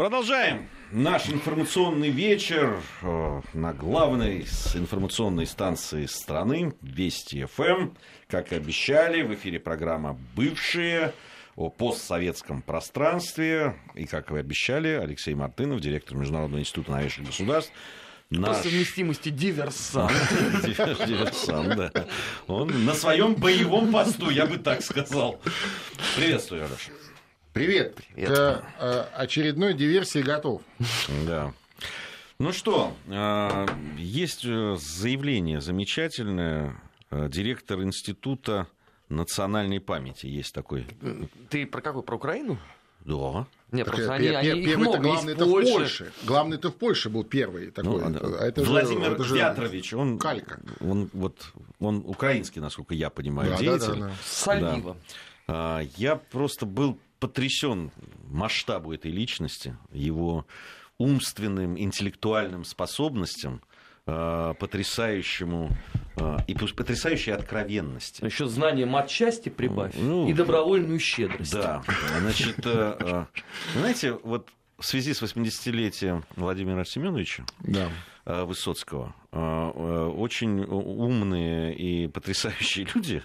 Продолжаем 0.00 0.66
наш 0.92 1.28
информационный 1.28 2.08
вечер 2.08 2.80
э, 3.02 3.40
на 3.52 3.74
главной 3.74 4.46
информационной 4.72 5.46
станции 5.46 6.06
страны 6.06 6.72
Вести 6.80 7.44
ФМ. 7.44 7.90
Как 8.26 8.50
и 8.50 8.56
обещали, 8.56 9.20
в 9.20 9.34
эфире 9.34 9.60
программа 9.60 10.18
«Бывшие» 10.34 11.12
о 11.54 11.68
постсоветском 11.68 12.62
пространстве. 12.62 13.76
И, 13.94 14.06
как 14.06 14.30
и 14.30 14.38
обещали, 14.38 14.88
Алексей 14.88 15.34
Мартынов, 15.34 15.82
директор 15.82 16.16
Международного 16.16 16.62
института 16.62 16.92
новейших 16.92 17.26
государств, 17.26 17.70
Наш... 18.30 18.56
По 18.56 18.62
совместимости 18.62 19.28
диверсант. 19.28 20.12
Диверсант, 20.62 21.76
да. 21.76 22.06
Он 22.46 22.86
на 22.86 22.94
своем 22.94 23.34
боевом 23.34 23.92
посту, 23.92 24.30
я 24.30 24.46
бы 24.46 24.56
так 24.56 24.82
сказал. 24.82 25.42
Приветствую, 26.16 26.64
Алеша. 26.64 26.92
Привет. 27.52 27.96
Привет. 28.14 28.28
К 28.28 28.64
э, 28.78 29.04
очередной 29.16 29.74
диверсии 29.74 30.20
готов. 30.20 30.62
Да. 31.26 31.52
Ну 32.38 32.52
что, 32.52 32.94
э, 33.08 33.66
есть 33.98 34.44
э, 34.44 34.76
заявление 34.78 35.60
замечательное. 35.60 36.80
Директор 37.10 37.82
института 37.82 38.68
национальной 39.08 39.80
памяти 39.80 40.26
есть 40.26 40.54
такой. 40.54 40.86
Ты 41.48 41.66
про 41.66 41.80
какой? 41.80 42.04
Про 42.04 42.16
Украину? 42.16 42.56
Да. 43.00 43.48
Нет, 43.72 43.86
так 43.86 43.96
просто 43.96 44.14
они, 44.14 44.28
они 44.28 44.60
их 44.60 44.76
много 44.76 44.98
главный 44.98 45.32
это 45.32 45.44
в 45.44 45.50
Польше. 45.50 46.12
Главный 46.22 46.56
это 46.56 46.70
в 46.70 46.76
Польше 46.76 47.10
был 47.10 47.24
первый 47.24 47.72
такой. 47.72 48.10
Ну, 48.10 48.36
а 48.38 48.46
это 48.46 48.62
Владимир 48.62 49.20
же, 49.24 49.36
Вятрович, 49.38 49.92
он, 49.92 50.20
калька. 50.20 50.60
он 50.78 51.10
вот 51.12 51.52
он 51.80 52.04
украинский, 52.06 52.60
насколько 52.60 52.94
я 52.94 53.10
понимаю, 53.10 53.50
да, 53.50 53.56
деятель. 53.56 53.86
Да, 53.86 53.94
да, 53.94 54.06
да. 54.06 54.12
Сальниво. 54.24 54.96
Да. 55.48 55.80
Я 55.96 56.14
просто 56.14 56.64
был 56.64 56.96
потрясен 57.20 57.92
масштабу 58.28 58.92
этой 58.92 59.10
личности, 59.10 59.76
его 59.92 60.46
умственным, 60.98 61.78
интеллектуальным 61.78 62.64
способностям, 62.64 63.62
э, 64.06 64.54
потрясающему 64.58 65.70
э, 66.16 66.36
и 66.46 66.54
потрясающей 66.54 67.32
откровенности. 67.32 68.24
Еще 68.24 68.46
знание 68.46 68.86
матчасти 68.86 69.48
прибавь 69.48 69.94
ну, 69.96 70.28
и 70.28 70.32
добровольную 70.32 70.98
щедрость. 70.98 71.52
Да, 71.52 71.82
значит, 72.18 72.58
э, 72.64 73.26
знаете, 73.74 74.12
вот 74.22 74.48
в 74.78 74.86
связи 74.86 75.12
с 75.12 75.22
80-летием 75.22 76.24
Владимира 76.36 76.84
Семеновича 76.84 77.44
да. 77.60 77.88
Высоцкого 78.44 79.14
очень 79.32 80.64
умные 80.64 81.74
и 81.74 82.08
потрясающие 82.08 82.86
люди 82.94 83.22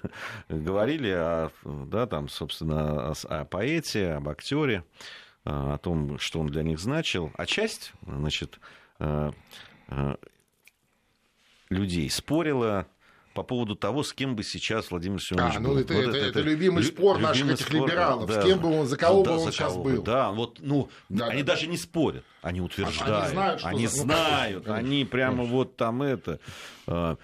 говорили 0.49 1.09
о, 1.09 1.51
да, 1.63 2.05
там, 2.05 2.29
собственно, 2.29 3.11
о 3.11 3.45
поэте, 3.45 4.11
об 4.11 4.29
актере, 4.29 4.83
о 5.43 5.77
том, 5.77 6.19
что 6.19 6.39
он 6.39 6.47
для 6.47 6.63
них 6.63 6.79
значил. 6.79 7.31
А 7.35 7.45
часть, 7.45 7.93
значит, 8.05 8.59
людей 11.69 12.09
спорила 12.09 12.87
по 13.35 13.43
поводу 13.43 13.75
того, 13.75 14.01
с 14.01 14.13
кем 14.13 14.35
бы 14.35 14.43
сейчас 14.43 14.89
Владимир 14.89 15.21
Семенович 15.21 15.57
а, 15.57 15.59
ну 15.59 15.69
был. 15.69 15.79
Это, 15.79 15.93
вот 15.93 16.03
это, 16.03 16.17
это, 16.17 16.27
это 16.27 16.39
любимый 16.39 16.83
спор 16.85 17.17
любимый 17.17 17.27
наших 17.27 17.51
этих 17.51 17.67
спор, 17.67 17.89
либералов. 17.89 18.29
Да, 18.29 18.41
с 18.41 18.45
кем 18.45 18.59
бы 18.59 18.79
он, 18.79 18.87
за 18.87 18.97
кого 18.97 19.23
да, 19.23 19.31
бы 19.31 19.37
он 19.37 19.51
сейчас 19.51 19.73
кого, 19.73 19.83
был. 19.83 20.01
Да, 20.03 20.31
вот, 20.31 20.59
ну, 20.61 20.89
да, 21.09 21.27
они 21.27 21.43
да. 21.43 21.53
даже 21.53 21.67
не 21.67 21.75
спорят, 21.75 22.23
они 22.41 22.61
утверждают. 22.61 23.25
Они 23.25 23.33
знают, 23.33 23.59
что 23.59 23.69
они, 23.69 23.87
за... 23.87 24.01
знают, 24.01 24.65
ну, 24.65 24.73
они 24.73 25.03
прямо 25.03 25.37
конечно. 25.39 25.53
вот 25.53 25.75
там 25.75 26.01
это. 26.01 26.39
А, 26.87 27.17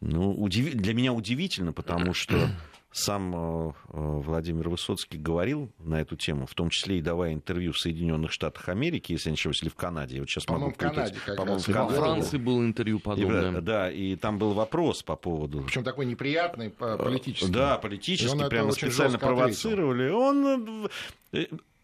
ну, 0.00 0.32
удив... 0.40 0.72
для 0.72 0.94
меня 0.94 1.12
удивительно, 1.12 1.72
потому 1.72 2.14
что 2.14 2.48
сам 2.92 3.34
э, 3.34 3.68
э, 3.68 3.72
Владимир 3.92 4.68
Высоцкий 4.68 5.18
говорил 5.18 5.70
на 5.78 6.00
эту 6.00 6.16
тему, 6.16 6.46
в 6.46 6.54
том 6.54 6.70
числе 6.70 6.98
и 6.98 7.02
давая 7.02 7.32
интервью 7.32 7.72
в 7.72 7.78
Соединенных 7.78 8.32
Штатах 8.32 8.68
Америки, 8.68 9.12
если 9.12 9.28
я 9.28 9.32
не 9.32 9.36
ошибаюсь, 9.36 9.62
или 9.62 9.68
в 9.68 9.76
Канаде. 9.76 10.16
Я 10.16 10.22
вот 10.22 10.28
сейчас 10.28 10.44
По-моему, 10.44 10.66
могу 10.66 10.74
в 10.74 10.78
Канаде. 10.78 11.16
По-моему, 11.36 11.60
в 11.60 11.66
Канаде. 11.66 11.94
Франции 11.94 12.38
было 12.38 12.60
интервью 12.60 12.98
подобное. 12.98 13.58
И, 13.58 13.60
да, 13.60 13.90
и 13.90 14.16
там 14.16 14.38
был 14.38 14.52
вопрос 14.52 15.02
по 15.02 15.16
поводу... 15.16 15.62
Причем 15.62 15.84
такой 15.84 16.06
неприятный 16.06 16.70
политический. 16.70 17.52
Да, 17.52 17.78
политический, 17.78 18.48
прямо 18.48 18.72
специально 18.72 19.18
провоцировали. 19.18 20.04
Ответил. 20.04 20.18
Он 20.18 20.90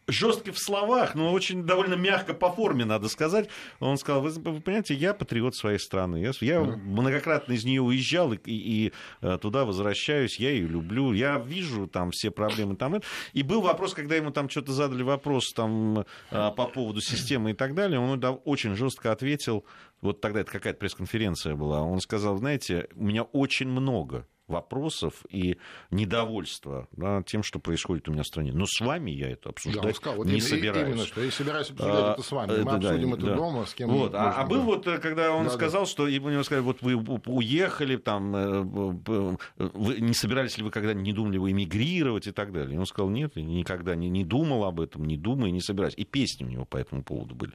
жесткий 0.08 0.52
в 0.52 0.58
словах, 0.58 1.14
но 1.14 1.32
очень 1.32 1.64
довольно 1.64 1.94
мягко 1.94 2.34
по 2.34 2.50
форме, 2.50 2.84
надо 2.84 3.08
сказать. 3.08 3.48
Он 3.80 3.96
сказал, 3.98 4.22
вы, 4.22 4.30
вы 4.30 4.60
понимаете, 4.60 4.94
я 4.94 5.14
патриот 5.14 5.56
своей 5.56 5.78
страны. 5.78 6.16
Я, 6.18 6.32
я 6.40 6.60
многократно 6.60 7.52
из 7.52 7.64
нее 7.64 7.82
уезжал 7.82 8.32
и, 8.32 8.36
и, 8.44 8.86
и 8.86 8.92
э, 9.22 9.38
туда 9.40 9.64
возвращаюсь, 9.64 10.38
я 10.38 10.50
ее 10.50 10.66
люблю. 10.66 11.12
Я 11.12 11.38
вижу 11.38 11.86
там 11.86 12.10
все 12.10 12.30
проблемы. 12.30 12.76
Там, 12.76 13.00
и 13.32 13.42
был 13.42 13.60
вопрос, 13.60 13.94
когда 13.94 14.14
ему 14.16 14.30
там 14.30 14.48
что-то 14.48 14.72
задали 14.72 15.02
вопрос 15.02 15.52
там, 15.52 16.00
э, 16.00 16.04
по 16.30 16.66
поводу 16.66 17.00
системы 17.00 17.50
и 17.50 17.54
так 17.54 17.74
далее, 17.74 17.98
он 17.98 18.22
очень 18.44 18.76
жестко 18.76 19.12
ответил. 19.12 19.64
Вот 20.00 20.20
тогда 20.20 20.40
это 20.40 20.52
какая-то 20.52 20.78
пресс-конференция 20.78 21.54
была. 21.54 21.82
Он 21.82 22.00
сказал, 22.00 22.36
знаете, 22.36 22.88
у 22.94 23.04
меня 23.04 23.22
очень 23.22 23.68
много 23.68 24.26
вопросов 24.48 25.24
и 25.30 25.58
недовольства 25.90 26.88
да, 26.92 27.22
тем, 27.22 27.42
что 27.42 27.58
происходит 27.58 28.08
у 28.08 28.12
меня 28.12 28.22
в 28.22 28.26
стране. 28.26 28.52
Но 28.52 28.64
с 28.66 28.80
вами 28.80 29.10
я 29.10 29.30
это 29.30 29.50
обсуждать 29.50 29.82
да, 29.82 29.92
сказал, 29.94 30.16
вот 30.18 30.26
не 30.26 30.34
именно, 30.34 30.48
собираюсь. 30.48 30.88
Именно, 30.88 31.06
что 31.06 31.20
я 31.22 31.30
собираюсь 31.30 31.70
обсуждать 31.70 32.04
а, 32.04 32.12
это 32.12 32.22
с 32.22 32.32
вами. 32.32 32.50
Мы 32.50 32.64
да, 32.64 32.76
обсудим 32.76 33.10
да, 33.10 33.16
это 33.16 33.26
да. 33.26 33.34
дома, 33.34 33.66
с 33.66 33.74
кем 33.74 33.90
вот. 33.90 34.14
А, 34.14 34.32
а 34.32 34.46
был 34.46 34.62
вот, 34.62 34.86
э, 34.86 34.98
когда 34.98 35.32
он 35.32 35.44
да, 35.44 35.50
сказал, 35.50 35.82
да. 35.82 35.90
что 35.90 36.04
у 36.04 36.08
него 36.08 36.42
сказали, 36.42 36.64
вот 36.64 36.82
вы 36.82 36.94
уехали, 36.94 37.96
там, 37.96 38.36
э, 38.36 39.36
вы 39.56 40.00
не 40.00 40.14
собирались 40.14 40.58
ли 40.58 40.64
вы 40.64 40.70
когда 40.70 40.94
не 40.94 41.12
думали 41.12 41.38
вы 41.38 41.52
эмигрировать 41.52 42.26
и 42.26 42.32
так 42.32 42.52
далее. 42.52 42.76
И 42.76 42.78
он 42.78 42.86
сказал, 42.86 43.10
нет, 43.10 43.36
никогда 43.36 43.96
не, 43.96 44.08
не 44.08 44.24
думал 44.24 44.64
об 44.64 44.80
этом, 44.80 45.04
не 45.04 45.16
думаю, 45.16 45.52
не 45.52 45.60
собираюсь. 45.60 45.94
И 45.96 46.04
песни 46.04 46.44
у 46.44 46.48
него 46.48 46.64
по 46.64 46.76
этому 46.76 47.02
поводу 47.02 47.34
были. 47.34 47.52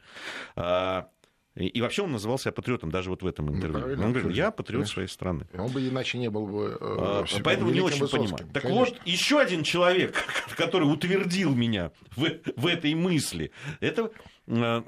И, 1.55 1.67
и 1.67 1.81
вообще 1.81 2.03
он 2.03 2.11
называл 2.11 2.39
себя 2.39 2.53
патриотом 2.53 2.91
даже 2.91 3.09
вот 3.09 3.23
в 3.23 3.27
этом 3.27 3.53
интервью. 3.53 3.97
Ну, 3.97 4.05
он 4.05 4.13
говорит, 4.13 4.35
я 4.35 4.51
патриот 4.51 4.87
своей 4.87 5.09
страны. 5.09 5.47
Он 5.53 5.69
бы 5.69 5.85
иначе 5.85 6.17
не 6.17 6.29
был 6.29 6.47
бы... 6.47 6.77
Э, 6.79 7.25
а, 7.25 7.25
поэтому 7.43 7.71
не 7.71 7.81
очень 7.81 7.99
Высоцким. 7.99 8.37
понимаю. 8.37 8.53
Так 8.53 8.63
Конечно. 8.63 8.85
вот, 8.85 9.07
еще 9.07 9.39
один 9.39 9.63
человек, 9.63 10.15
который 10.55 10.85
утвердил 10.85 11.53
меня 11.53 11.91
в, 12.15 12.25
в 12.55 12.67
этой 12.67 12.93
мысли, 12.93 13.51
это 13.81 14.11
э, 14.47 14.81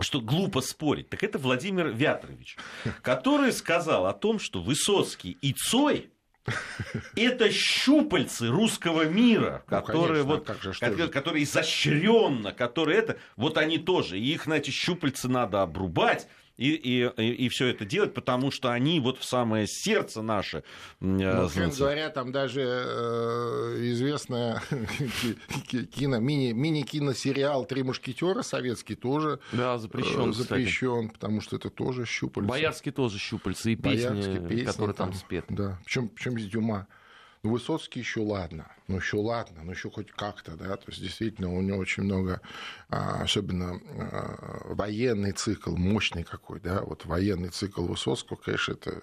что 0.00 0.20
глупо 0.20 0.62
спорить, 0.62 1.10
так 1.10 1.22
это 1.22 1.38
Владимир 1.38 1.88
Вятрович, 1.88 2.56
который 3.02 3.52
сказал 3.52 4.06
о 4.06 4.14
том, 4.14 4.38
что 4.38 4.62
Высоцкий 4.62 5.36
и 5.42 5.52
Цой 5.52 6.10
это 7.16 7.50
щупальцы 7.50 8.48
русского 8.48 9.06
мира, 9.06 9.64
ну, 9.68 9.76
которые 9.82 10.24
конечно, 10.24 10.54
вот, 10.54 10.62
же, 10.62 10.72
которые, 10.72 11.08
которые 11.08 11.44
изощренно, 11.44 12.52
которые 12.52 12.98
это, 12.98 13.16
вот 13.36 13.58
они 13.58 13.78
тоже, 13.78 14.18
их 14.18 14.46
на 14.46 14.54
эти 14.54 14.70
щупальцы 14.70 15.28
надо 15.28 15.62
обрубать, 15.62 16.28
и, 16.56 16.70
и, 16.70 17.32
и 17.32 17.48
все 17.48 17.66
это 17.68 17.84
делать, 17.84 18.14
потому 18.14 18.50
что 18.50 18.70
они 18.70 19.00
вот 19.00 19.18
в 19.18 19.24
самое 19.24 19.66
сердце 19.66 20.22
наше. 20.22 20.64
Ну, 21.00 21.48
говоря, 21.78 22.10
там 22.10 22.32
даже 22.32 22.62
э, 22.62 23.76
известная 23.90 24.62
кино, 25.94 26.18
мини, 26.18 26.52
мини-киносериал 26.52 27.66
«Три 27.66 27.82
мушкетера» 27.82 28.42
советский 28.42 28.94
тоже 28.94 29.40
да, 29.52 29.78
запрещен, 29.78 30.30
э, 30.30 30.32
запрещен 30.32 31.10
потому 31.10 31.40
что 31.40 31.56
это 31.56 31.70
тоже 31.70 32.06
щупальца. 32.06 32.48
Боярский 32.48 32.92
тоже 32.92 33.18
щупальца 33.18 33.70
и 33.70 33.76
песни, 33.76 34.48
песни 34.48 34.64
которые 34.64 34.94
там, 34.94 35.10
там 35.10 35.18
спеты. 35.18 35.54
Да, 35.54 35.78
причем, 35.84 36.08
причем 36.08 36.38
здесь 36.38 36.50
Дюма. 36.50 36.86
Ну, 37.46 37.52
Высоцкий 37.52 38.00
еще 38.00 38.22
ладно, 38.22 38.66
ну 38.88 38.96
еще 38.96 39.18
ладно, 39.18 39.60
ну 39.62 39.70
еще 39.70 39.88
хоть 39.88 40.10
как-то, 40.10 40.56
да, 40.56 40.76
то 40.76 40.84
есть 40.88 41.00
действительно 41.00 41.54
у 41.54 41.60
него 41.62 41.78
очень 41.78 42.02
много, 42.02 42.40
а, 42.88 43.22
особенно 43.22 43.80
а, 43.98 44.74
военный 44.74 45.30
цикл, 45.30 45.76
мощный 45.76 46.24
какой, 46.24 46.58
да, 46.58 46.82
вот 46.82 47.04
военный 47.04 47.50
цикл 47.50 47.86
Высоцкого, 47.86 48.36
конечно, 48.36 48.72
это 48.72 49.00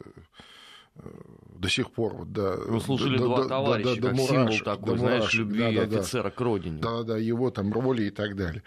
э, 0.95 1.09
до 1.55 1.69
сих 1.69 1.91
пор 1.91 2.15
вот 2.15 2.33
да. 2.33 2.57
Вы 2.57 2.81
слушали 2.81 3.17
до, 3.17 3.27
два 3.27 3.47
товарища, 3.47 4.01
до, 4.01 4.07
как 4.09 4.17
мурашек, 4.17 4.35
символ 4.35 4.59
такой, 4.59 4.97
знаешь, 4.97 5.19
мурашек, 5.19 5.39
любви 5.39 5.75
да, 5.75 5.85
да, 5.85 5.99
офицера 5.99 6.29
к 6.29 6.41
родине. 6.41 6.79
Да, 6.81 7.03
да, 7.03 7.17
его 7.17 7.49
там 7.49 7.71
роли 7.71 8.03
и 8.03 8.09
так 8.09 8.35
далее. 8.35 8.61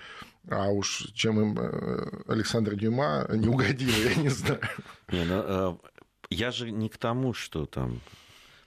А 0.48 0.70
уж 0.70 1.10
чем 1.12 1.38
им 1.38 1.58
э, 1.58 2.22
Александр 2.28 2.76
Дюма 2.76 3.26
не 3.30 3.48
угодил, 3.48 3.90
я 3.90 4.14
не 4.14 4.30
знаю. 4.30 4.60
Не, 5.12 5.24
ну, 5.24 5.42
э, 5.44 5.76
я 6.30 6.50
же 6.50 6.70
не 6.70 6.88
к 6.88 6.96
тому, 6.96 7.34
что 7.34 7.66
там 7.66 8.00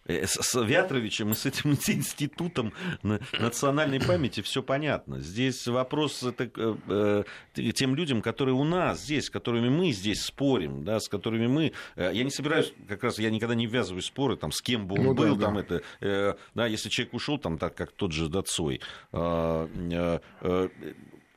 с 0.10 0.62
Вятровичем 0.62 1.32
и 1.32 1.34
с 1.34 1.46
этим 1.46 1.72
институтом 1.88 2.74
национальной 3.04 4.00
памяти 4.00 4.42
все 4.42 4.64
понятно. 4.64 5.20
Здесь 5.20 5.68
вопрос 5.68 6.24
это, 6.24 6.50
э, 6.56 7.24
э, 7.56 7.72
тем 7.72 7.96
людям, 7.96 8.22
которые 8.22 8.56
у 8.56 8.64
нас 8.64 9.02
здесь, 9.02 9.26
с 9.26 9.30
которыми 9.30 9.70
мы 9.70 9.92
здесь 9.92 10.24
спорим, 10.24 10.84
да, 10.84 11.00
с 11.00 11.08
которыми 11.08 11.48
мы... 11.48 11.74
Я 11.96 12.24
не 12.24 12.32
собираюсь, 12.32 12.74
как 12.88 13.04
раз 13.04 13.20
я 13.20 13.30
никогда 13.30 13.56
не 13.56 13.68
ввязываю 13.68 14.02
споры, 14.02 14.36
там, 14.36 14.52
с 14.52 14.62
кем 14.62 14.88
бы 14.88 14.96
он 14.96 15.04
ну, 15.04 15.14
был, 15.14 15.36
да, 15.36 15.46
там, 15.46 15.56
да. 15.56 15.62
это, 15.62 16.38
да, 16.56 16.68
если 16.68 16.90
человек 16.90 17.14
ушел, 17.14 17.38
там, 17.38 17.58
так 17.58 17.76
как 17.76 17.92
тот 17.92 18.12
же 18.12 18.30
Дацой, 18.30 18.82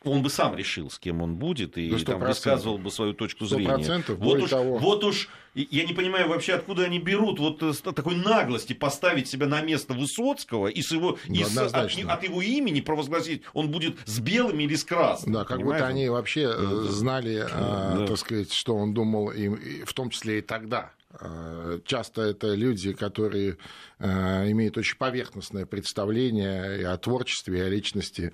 он 0.04 0.22
бы 0.22 0.30
сам 0.30 0.56
решил, 0.56 0.90
с 0.90 0.98
кем 0.98 1.22
он 1.22 1.36
будет, 1.36 1.78
и 1.78 1.90
там, 2.04 2.20
высказывал 2.20 2.78
бы 2.78 2.90
свою 2.90 3.14
точку 3.14 3.46
зрения. 3.46 4.02
Вот 4.08 4.42
уж, 4.42 4.50
того. 4.50 4.78
вот 4.78 5.04
уж, 5.04 5.28
я 5.54 5.84
не 5.84 5.92
понимаю 5.92 6.28
вообще, 6.28 6.54
откуда 6.54 6.84
они 6.84 6.98
берут 6.98 7.38
вот 7.38 7.62
э, 7.62 7.72
такой 7.92 8.16
наглости 8.16 8.72
поставить 8.72 9.28
себя 9.28 9.46
на 9.46 9.60
место 9.60 9.92
Высоцкого 9.92 10.68
и, 10.68 10.80
с 10.80 10.92
его, 10.92 11.18
и 11.28 11.44
с, 11.44 11.56
от, 11.56 11.74
от 11.74 12.24
его 12.24 12.42
имени 12.42 12.80
провозгласить, 12.80 13.42
он 13.52 13.70
будет 13.70 13.96
с 14.06 14.18
белыми 14.18 14.64
или 14.64 14.74
с 14.74 14.84
красными. 14.84 15.34
Да, 15.34 15.44
как 15.44 15.58
понимаешь? 15.58 15.80
будто 15.80 15.88
они 15.88 16.08
вообще 16.08 16.42
э, 16.42 16.56
ну, 16.58 16.82
знали, 16.84 17.46
да. 17.50 17.98
э, 18.00 18.06
так 18.08 18.18
сказать, 18.18 18.52
что 18.52 18.76
он 18.76 18.94
думал, 18.94 19.30
и, 19.30 19.84
в 19.84 19.92
том 19.92 20.10
числе 20.10 20.38
и 20.38 20.42
тогда. 20.42 20.92
Э, 21.20 21.80
часто 21.84 22.22
это 22.22 22.54
люди, 22.54 22.92
которые 22.92 23.58
имеют 24.00 24.76
очень 24.78 24.96
поверхностное 24.96 25.66
представление 25.66 26.80
и 26.80 26.82
о 26.82 26.96
творчестве, 26.96 27.58
и 27.58 27.62
о 27.62 27.68
личности 27.68 28.32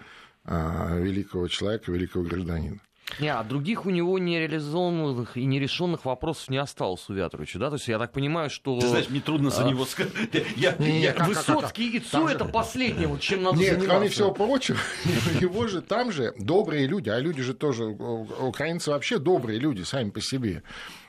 а, 0.50 0.96
великого 0.96 1.46
человека, 1.48 1.92
великого 1.92 2.24
гражданина. 2.24 2.78
Не, 3.20 3.28
а 3.28 3.42
других 3.42 3.86
у 3.86 3.90
него 3.90 4.18
нереализованных 4.18 5.36
и 5.36 5.44
нерешенных 5.44 6.04
вопросов 6.04 6.50
не 6.50 6.58
осталось 6.58 7.08
у 7.08 7.14
Вятровича, 7.14 7.58
да? 7.58 7.70
То 7.70 7.76
есть 7.76 7.88
я 7.88 7.98
так 7.98 8.12
понимаю, 8.12 8.50
что... 8.50 8.78
Ты 8.78 8.88
знаешь, 8.88 9.08
мне 9.08 9.20
трудно 9.20 9.50
за 9.50 9.64
а... 9.64 9.68
него 9.68 9.84
сказать. 9.86 10.12
Я, 10.56 10.74
не, 10.78 11.00
я, 11.00 11.12
как, 11.12 11.28
Высоцкий 11.28 11.92
как, 11.92 12.02
как, 12.02 12.20
и 12.20 12.22
ЦУ 12.22 12.26
это 12.26 12.44
же... 12.44 12.50
последнее, 12.50 13.08
вот, 13.08 13.20
чем 13.20 13.42
надо 13.42 13.58
Нет, 13.58 13.70
заниматься. 13.70 13.90
кроме 13.90 14.08
всего 14.08 14.32
прочего, 14.32 14.78
его 15.40 15.66
же 15.66 15.82
там 15.82 16.12
же 16.12 16.34
добрые 16.38 16.86
люди, 16.86 17.08
а 17.08 17.18
люди 17.18 17.42
же 17.42 17.54
тоже, 17.54 17.84
украинцы 17.84 18.90
вообще 18.90 19.18
добрые 19.18 19.58
люди 19.58 19.82
сами 19.82 20.10
по 20.10 20.20
себе. 20.20 20.62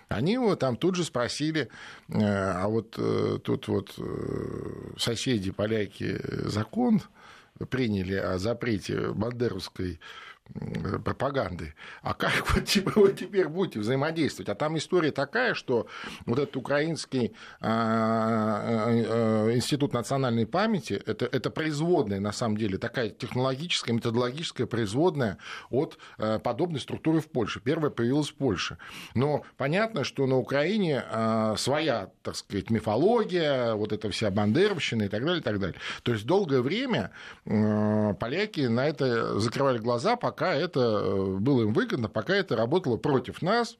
Они 0.07 0.33
его 0.33 0.55
там 0.55 0.75
тут 0.75 0.95
же 0.95 1.03
спросили, 1.03 1.69
э, 2.07 2.15
а 2.19 2.67
вот 2.67 2.95
э, 2.97 3.37
тут 3.43 3.67
вот 3.67 3.93
э, 3.97 4.93
соседи 4.97 5.51
поляки 5.51 6.19
закон 6.47 7.01
приняли 7.69 8.15
о 8.15 8.39
запрете 8.39 9.11
бандеровской 9.11 9.99
пропаганды. 11.03 11.75
А 12.01 12.13
как 12.13 12.31
вот 12.53 12.65
типа, 12.65 12.91
вы 12.95 13.13
теперь 13.13 13.47
будете 13.47 13.79
взаимодействовать? 13.79 14.49
А 14.49 14.55
там 14.55 14.77
история 14.77 15.11
такая, 15.11 15.53
что 15.53 15.87
вот 16.25 16.39
этот 16.39 16.55
украинский 16.55 17.33
а, 17.61 18.85
а, 18.87 19.51
институт 19.53 19.93
национальной 19.93 20.45
памяти, 20.45 21.01
это, 21.05 21.25
это 21.25 21.49
производная, 21.49 22.19
на 22.19 22.31
самом 22.31 22.57
деле, 22.57 22.77
такая 22.77 23.09
технологическая, 23.09 23.93
методологическая 23.93 24.67
производная 24.67 25.37
от 25.69 25.97
а, 26.17 26.39
подобной 26.39 26.79
структуры 26.79 27.19
в 27.19 27.29
Польше. 27.29 27.61
Первая 27.63 27.91
появилась 27.91 28.29
в 28.29 28.35
Польше. 28.35 28.77
Но 29.13 29.43
понятно, 29.57 30.03
что 30.03 30.25
на 30.25 30.37
Украине 30.37 31.03
а, 31.09 31.55
своя, 31.57 32.09
так 32.23 32.35
сказать, 32.35 32.69
мифология, 32.69 33.73
вот 33.75 33.91
эта 33.93 34.09
вся 34.09 34.31
бандеровщина 34.31 35.03
и 35.03 35.07
так 35.07 35.23
далее, 35.23 35.41
и 35.41 35.43
так 35.43 35.59
далее. 35.59 35.79
То 36.03 36.13
есть 36.13 36.25
долгое 36.25 36.61
время 36.61 37.11
а, 37.45 38.13
поляки 38.13 38.61
на 38.61 38.87
это 38.87 39.39
закрывали 39.39 39.77
глаза, 39.77 40.15
пока 40.15 40.38
пока 40.39 40.55
это 40.55 40.79
э, 40.79 41.37
было 41.39 41.63
им 41.63 41.73
выгодно, 41.73 42.07
пока 42.07 42.33
это 42.33 42.55
работало 42.55 42.95
против 42.95 43.41
нас, 43.41 43.77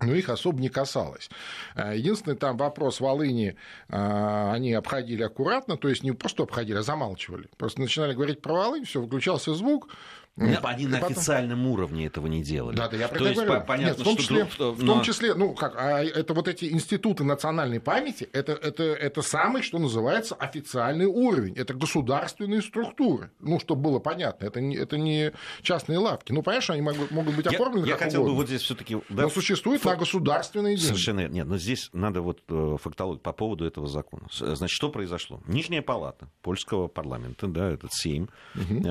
но 0.00 0.14
их 0.14 0.30
особо 0.30 0.58
не 0.58 0.70
касалось. 0.70 1.28
Э, 1.76 1.94
единственный 1.94 2.36
там 2.36 2.56
вопрос 2.56 3.00
Волыни 3.00 3.54
э, 3.88 4.50
они 4.50 4.72
обходили 4.72 5.22
аккуратно, 5.22 5.76
то 5.76 5.90
есть 5.90 6.02
не 6.02 6.12
просто 6.12 6.44
обходили, 6.44 6.78
а 6.78 6.82
замалчивали. 6.82 7.50
Просто 7.58 7.82
начинали 7.82 8.14
говорить 8.14 8.40
про 8.40 8.54
Волынь, 8.54 8.86
все, 8.86 9.02
выключался 9.02 9.52
звук, 9.52 9.90
они 10.36 10.86
на 10.86 10.98
потом... 10.98 11.16
официальном 11.16 11.66
уровне 11.66 12.06
этого 12.06 12.26
не 12.26 12.42
делали. 12.42 12.76
Да, 12.76 12.88
да, 12.88 12.96
я 12.96 13.08
То 13.08 13.26
есть, 13.26 13.40
говорю. 13.40 13.62
понятно, 13.66 13.90
Нет, 13.90 13.98
в 13.98 14.04
том 14.04 14.16
числе, 14.16 14.46
что... 14.46 14.72
в 14.72 14.84
том 14.84 15.02
числе, 15.02 15.34
ну 15.34 15.54
как, 15.54 15.74
а 15.76 16.02
это 16.02 16.34
вот 16.34 16.48
эти 16.48 16.66
институты 16.72 17.24
национальной 17.24 17.80
памяти, 17.80 18.28
это, 18.32 18.52
это, 18.52 18.84
это 18.84 19.22
самый, 19.22 19.62
что 19.62 19.78
называется, 19.78 20.34
официальный 20.34 21.06
уровень. 21.06 21.54
Это 21.56 21.74
государственные 21.74 22.62
структуры. 22.62 23.30
Ну, 23.40 23.60
чтобы 23.60 23.82
было 23.82 23.98
понятно, 23.98 24.46
это 24.46 24.60
не, 24.60 24.76
это 24.76 24.96
не 24.96 25.32
частные 25.62 25.98
лавки. 25.98 26.32
Ну, 26.32 26.42
понимаешь, 26.42 26.70
они 26.70 26.82
могут, 26.82 27.10
могут 27.10 27.36
быть 27.36 27.46
оформлены 27.46 27.84
Я, 27.84 27.92
я 27.92 27.98
хотел 27.98 28.22
угодно. 28.22 28.34
бы 28.34 28.42
вот 28.42 28.48
здесь 28.48 28.62
все 28.62 28.74
таки 28.74 28.96
да, 29.08 29.24
Но 29.24 29.30
существует 29.30 29.82
фак... 29.82 29.94
на 29.94 29.98
государственные 30.00 30.76
деньги. 30.76 30.86
Совершенно 30.86 31.28
нет. 31.28 31.46
Но 31.46 31.58
здесь 31.58 31.90
надо 31.92 32.22
вот 32.22 32.40
э, 32.48 32.76
фактологию 32.80 33.20
по 33.20 33.32
поводу 33.32 33.66
этого 33.66 33.86
закона. 33.86 34.26
Значит, 34.30 34.70
что 34.70 34.90
произошло? 34.90 35.40
Нижняя 35.46 35.82
палата 35.82 36.28
польского 36.42 36.88
парламента, 36.88 37.46
да, 37.46 37.70
этот 37.70 37.92
Сейм, 37.92 38.30
угу. 38.54 38.82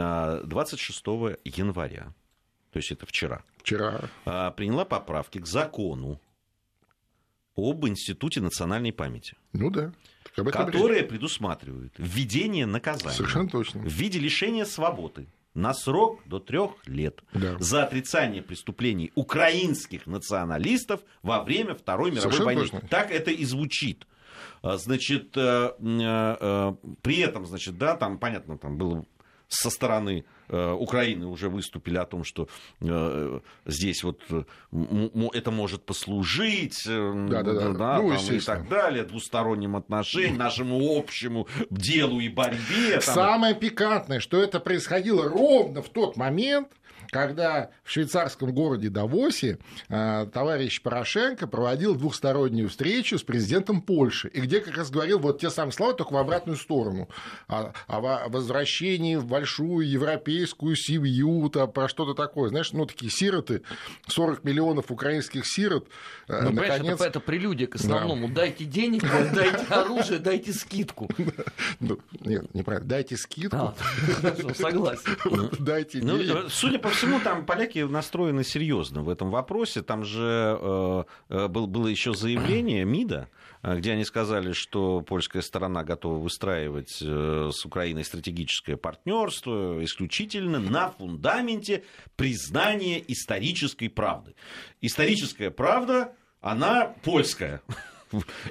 26 0.43 1.03
января 1.43 2.13
то 2.71 2.77
есть 2.77 2.91
это 2.91 3.05
вчера, 3.05 3.43
вчера. 3.57 4.01
А, 4.25 4.51
приняла 4.51 4.85
поправки 4.85 5.39
к 5.39 5.47
закону 5.47 6.21
об 7.55 7.85
Институте 7.87 8.41
национальной 8.41 8.93
памяти. 8.93 9.35
Ну 9.53 9.69
да. 9.69 9.91
Которые 10.35 11.03
предусматривают 11.03 11.93
введение 11.97 12.65
наказания 12.65 13.15
Совершенно 13.15 13.49
точно. 13.49 13.81
в 13.81 13.87
виде 13.87 14.19
лишения 14.19 14.65
свободы 14.65 15.27
на 15.55 15.73
срок 15.73 16.21
до 16.25 16.39
трех 16.39 16.71
лет 16.85 17.23
да. 17.33 17.57
за 17.59 17.83
отрицание 17.83 18.41
преступлений 18.43 19.11
украинских 19.15 20.05
националистов 20.05 21.01
во 21.23 21.43
время 21.43 21.73
Второй 21.73 22.11
мировой 22.11 22.31
Совершенно 22.31 22.45
войны. 22.45 22.61
Точно. 22.61 22.81
Так 22.87 23.11
это 23.11 23.31
и 23.31 23.43
звучит. 23.43 24.05
А, 24.61 24.77
значит, 24.77 25.35
э, 25.35 25.71
э, 25.79 26.37
э, 26.39 26.73
при 27.01 27.17
этом, 27.17 27.45
значит, 27.47 27.77
да, 27.77 27.97
там, 27.97 28.19
понятно, 28.19 28.57
там 28.57 28.77
было 28.77 29.05
со 29.47 29.71
стороны 29.71 30.23
Украины 30.49 31.27
уже 31.27 31.49
выступили 31.49 31.97
о 31.97 32.05
том, 32.05 32.23
что 32.23 32.47
э, 32.81 33.39
здесь 33.65 34.03
вот 34.03 34.21
это 35.33 35.51
может 35.51 35.85
послужить 35.85 36.83
да, 36.85 37.43
да, 37.43 37.53
да. 37.53 37.69
Да, 37.73 38.01
ну, 38.01 38.15
там, 38.15 38.35
и 38.35 38.39
так 38.39 38.67
далее, 38.67 39.03
двусторонним 39.03 39.75
отношениям, 39.75 40.37
нашему 40.37 40.97
общему 40.97 41.47
делу 41.69 42.19
и 42.19 42.29
борьбе. 42.29 42.99
Там. 43.05 43.15
Самое 43.15 43.55
пикантное, 43.55 44.19
что 44.19 44.41
это 44.41 44.59
происходило 44.59 45.27
ровно 45.27 45.81
в 45.81 45.89
тот 45.89 46.17
момент, 46.17 46.69
когда 47.11 47.69
в 47.83 47.91
швейцарском 47.91 48.53
городе 48.53 48.89
Давосе 48.89 49.59
э, 49.89 50.27
товарищ 50.31 50.81
Порошенко 50.81 51.47
проводил 51.47 51.95
двухстороннюю 51.95 52.69
встречу 52.69 53.17
с 53.17 53.23
президентом 53.23 53.81
Польши, 53.81 54.27
и 54.29 54.41
где 54.41 54.59
как 54.59 54.77
раз 54.77 54.89
говорил 54.89 55.19
вот 55.19 55.39
те 55.39 55.49
самые 55.49 55.73
слова, 55.73 55.93
только 55.93 56.13
в 56.13 56.17
обратную 56.17 56.57
сторону, 56.57 57.09
о, 57.47 57.73
о 57.87 58.29
возвращении 58.29 59.15
в 59.15 59.25
большую 59.25 59.89
европейскую 59.89 60.75
семью, 60.75 61.49
про 61.49 61.87
что-то 61.87 62.13
такое, 62.13 62.49
знаешь, 62.49 62.71
ну, 62.73 62.85
такие 62.85 63.11
сироты, 63.11 63.63
40 64.07 64.43
миллионов 64.43 64.91
украинских 64.91 65.45
сирот, 65.45 65.87
э, 66.27 66.41
ну, 66.41 66.51
наконец... 66.51 66.95
это, 66.95 67.05
это 67.05 67.19
прелюдия 67.19 67.67
к 67.67 67.75
основному, 67.75 68.27
да. 68.27 68.35
дайте 68.41 68.65
денег, 68.65 69.03
дайте 69.33 69.65
оружие, 69.69 70.19
дайте 70.19 70.53
скидку. 70.53 71.09
Ну, 71.79 71.97
нет, 72.21 72.53
неправильно, 72.53 72.89
дайте 72.89 73.15
скидку. 73.15 73.57
А, 73.57 73.75
согласен. 74.53 75.17
Дайте 75.59 75.99
ну, 76.01 76.17
денег. 76.17 76.51
Судя 76.51 76.79
по 76.79 76.89
всему, 76.99 77.19
там 77.19 77.45
поляки 77.45 77.79
настроены 77.79 78.43
серьезно 78.43 79.01
в 79.03 79.09
этом 79.09 79.31
вопросе. 79.31 79.81
Там 79.81 80.03
же 80.03 80.57
э, 80.59 81.03
э 81.29 81.47
был, 81.47 81.67
было 81.67 81.87
еще 81.87 82.13
заявление 82.13 82.83
МИДа, 82.83 83.29
э, 83.63 83.77
где 83.77 83.93
они 83.93 84.03
сказали, 84.03 84.51
что 84.51 85.01
польская 85.01 85.41
сторона 85.41 85.83
готова 85.83 86.17
выстраивать 86.17 86.89
с 86.91 87.65
Украиной 87.65 88.03
стратегическое 88.03 88.75
партнерство 88.75 89.83
исключительно 89.83 90.59
на 90.59 90.89
фундаменте 90.91 91.83
признания 92.17 93.01
исторической 93.07 93.87
правды. 93.87 94.35
Историческая 94.81 95.51
правда, 95.51 96.13
она 96.41 96.93
польская. 97.03 97.61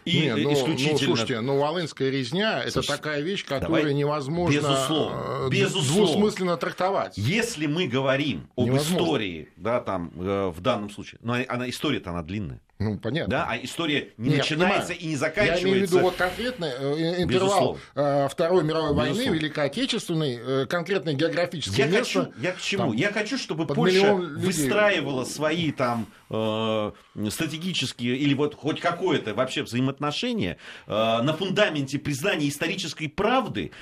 И 0.04 0.20
Не, 0.20 0.36
ну, 0.36 0.52
исключительно... 0.52 0.92
ну, 0.92 0.98
слушайте, 0.98 1.40
ну, 1.40 1.58
волынская 1.58 2.10
резня– 2.10 2.62
это 2.64 2.82
такая 2.82 3.20
вещь, 3.22 3.44
которую 3.44 3.82
давай... 3.82 3.94
невозможно 3.94 4.56
безусловно, 4.56 5.46
э, 5.46 5.48
безусловно. 5.50 6.06
двусмысленно 6.06 6.56
трактовать. 6.56 7.16
Если 7.16 7.66
мы 7.66 7.88
говорим 7.88 8.48
об 8.56 8.66
невозможно. 8.66 9.04
истории, 9.04 9.48
да, 9.56 9.80
там, 9.80 10.12
э, 10.16 10.52
в 10.54 10.60
данном 10.60 10.90
случае, 10.90 11.18
но 11.22 11.36
она, 11.48 11.68
история-то 11.68 12.10
она 12.10 12.22
длинная, 12.22 12.60
ну, 12.78 12.96
понятно. 12.96 13.30
Да, 13.30 13.46
а 13.48 13.56
история 13.56 14.12
не 14.18 14.30
Нет, 14.30 14.38
начинается 14.38 14.88
понимаю. 14.88 15.00
и 15.00 15.06
не 15.06 15.16
заканчивается. 15.16 15.66
Я 15.66 15.72
имею 15.72 15.86
в 15.86 15.90
виду 15.90 16.00
вот 16.00 16.14
конкретный 16.14 16.68
э, 16.68 17.22
интервал. 17.22 17.78
Э, 17.96 18.28
Второй 18.30 18.62
мировой 18.62 18.90
Безусловно. 18.90 19.14
войны, 19.14 19.36
Великой 19.36 19.64
Отечественной, 19.64 20.38
э, 20.40 20.66
конкретное 20.66 21.14
географическое 21.14 21.86
я 21.86 21.90
место. 21.90 22.24
Хочу, 22.26 22.40
я 22.40 22.52
к 22.52 22.60
чему? 22.60 22.82
Там, 22.84 22.92
я 22.92 23.12
хочу, 23.12 23.36
чтобы 23.36 23.66
Польша 23.66 24.14
выстраивала 24.14 25.24
свои 25.24 25.72
там 25.72 26.06
э, 26.30 26.92
стратегические 27.30 28.16
или 28.16 28.34
вот 28.34 28.54
хоть 28.54 28.80
какое-то 28.80 29.34
вообще 29.34 29.64
взаимоотношение 29.64 30.58
э, 30.86 30.92
на 30.92 31.32
фундаменте 31.32 31.98
признания 31.98 32.48
исторической 32.48 33.08
правды, 33.08 33.72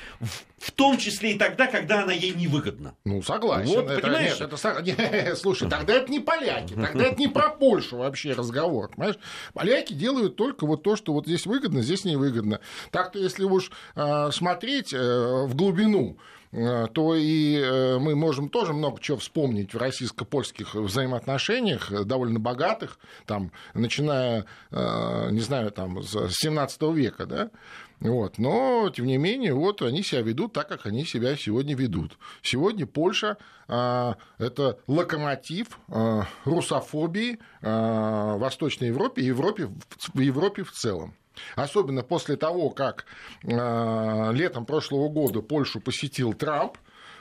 в, 0.58 0.70
том 0.70 0.96
числе 0.96 1.32
и 1.32 1.38
тогда, 1.38 1.66
когда 1.66 2.02
она 2.02 2.12
ей 2.12 2.32
невыгодна. 2.32 2.94
Ну, 3.04 3.22
согласен. 3.22 3.74
Вот, 3.74 3.90
это, 3.90 4.00
понимаешь? 4.00 4.40
Нет, 4.40 4.52
это, 4.52 5.36
слушай, 5.36 5.68
тогда 5.70 5.92
это 5.94 6.10
не 6.10 6.20
поляки, 6.20 6.72
тогда 6.72 7.04
это 7.04 7.20
не 7.20 7.28
про 7.28 7.50
Польшу 7.50 7.98
вообще 7.98 8.32
разговор 8.32 8.85
разговор. 8.86 8.90
Понимаешь? 8.90 9.18
Поляки 9.54 9.92
делают 9.92 10.36
только 10.36 10.66
вот 10.66 10.82
то, 10.82 10.96
что 10.96 11.12
вот 11.12 11.26
здесь 11.26 11.46
выгодно, 11.46 11.82
здесь 11.82 12.04
невыгодно. 12.04 12.60
Так-то, 12.90 13.18
если 13.18 13.44
уж 13.44 13.70
э, 13.94 14.30
смотреть 14.32 14.92
э, 14.92 14.98
в 15.46 15.54
глубину, 15.54 16.18
то 16.52 17.14
и 17.14 17.98
мы 17.98 18.14
можем 18.14 18.48
тоже 18.48 18.72
много 18.72 18.98
чего 19.00 19.18
вспомнить 19.18 19.74
в 19.74 19.78
российско-польских 19.78 20.74
взаимоотношениях, 20.74 21.90
довольно 22.06 22.38
богатых, 22.38 22.98
там, 23.26 23.50
начиная, 23.74 24.46
не 24.70 25.40
знаю, 25.40 25.70
там, 25.72 26.02
с 26.02 26.30
17 26.30 26.82
века, 26.94 27.26
да, 27.26 27.50
вот. 28.00 28.38
Но, 28.38 28.90
тем 28.94 29.06
не 29.06 29.16
менее, 29.16 29.54
вот 29.54 29.82
они 29.82 30.02
себя 30.02 30.22
ведут 30.22 30.52
так, 30.52 30.68
как 30.68 30.86
они 30.86 31.04
себя 31.04 31.36
сегодня 31.36 31.74
ведут. 31.74 32.18
Сегодня 32.42 32.86
Польша 32.86 33.38
а, 33.68 34.16
это 34.38 34.78
локомотив 34.86 35.78
а, 35.88 36.26
русофобии 36.44 37.38
а, 37.62 38.36
в 38.36 38.40
Восточной 38.40 38.88
Европе 38.88 39.22
и 39.22 39.26
Европе, 39.26 39.70
в 40.12 40.20
Европе 40.20 40.62
в 40.62 40.72
целом. 40.72 41.14
Особенно 41.54 42.02
после 42.02 42.36
того, 42.36 42.70
как 42.70 43.04
э, 43.42 44.32
летом 44.32 44.64
прошлого 44.64 45.08
года 45.08 45.42
Польшу 45.42 45.80
посетил 45.80 46.32
Трамп, 46.32 46.78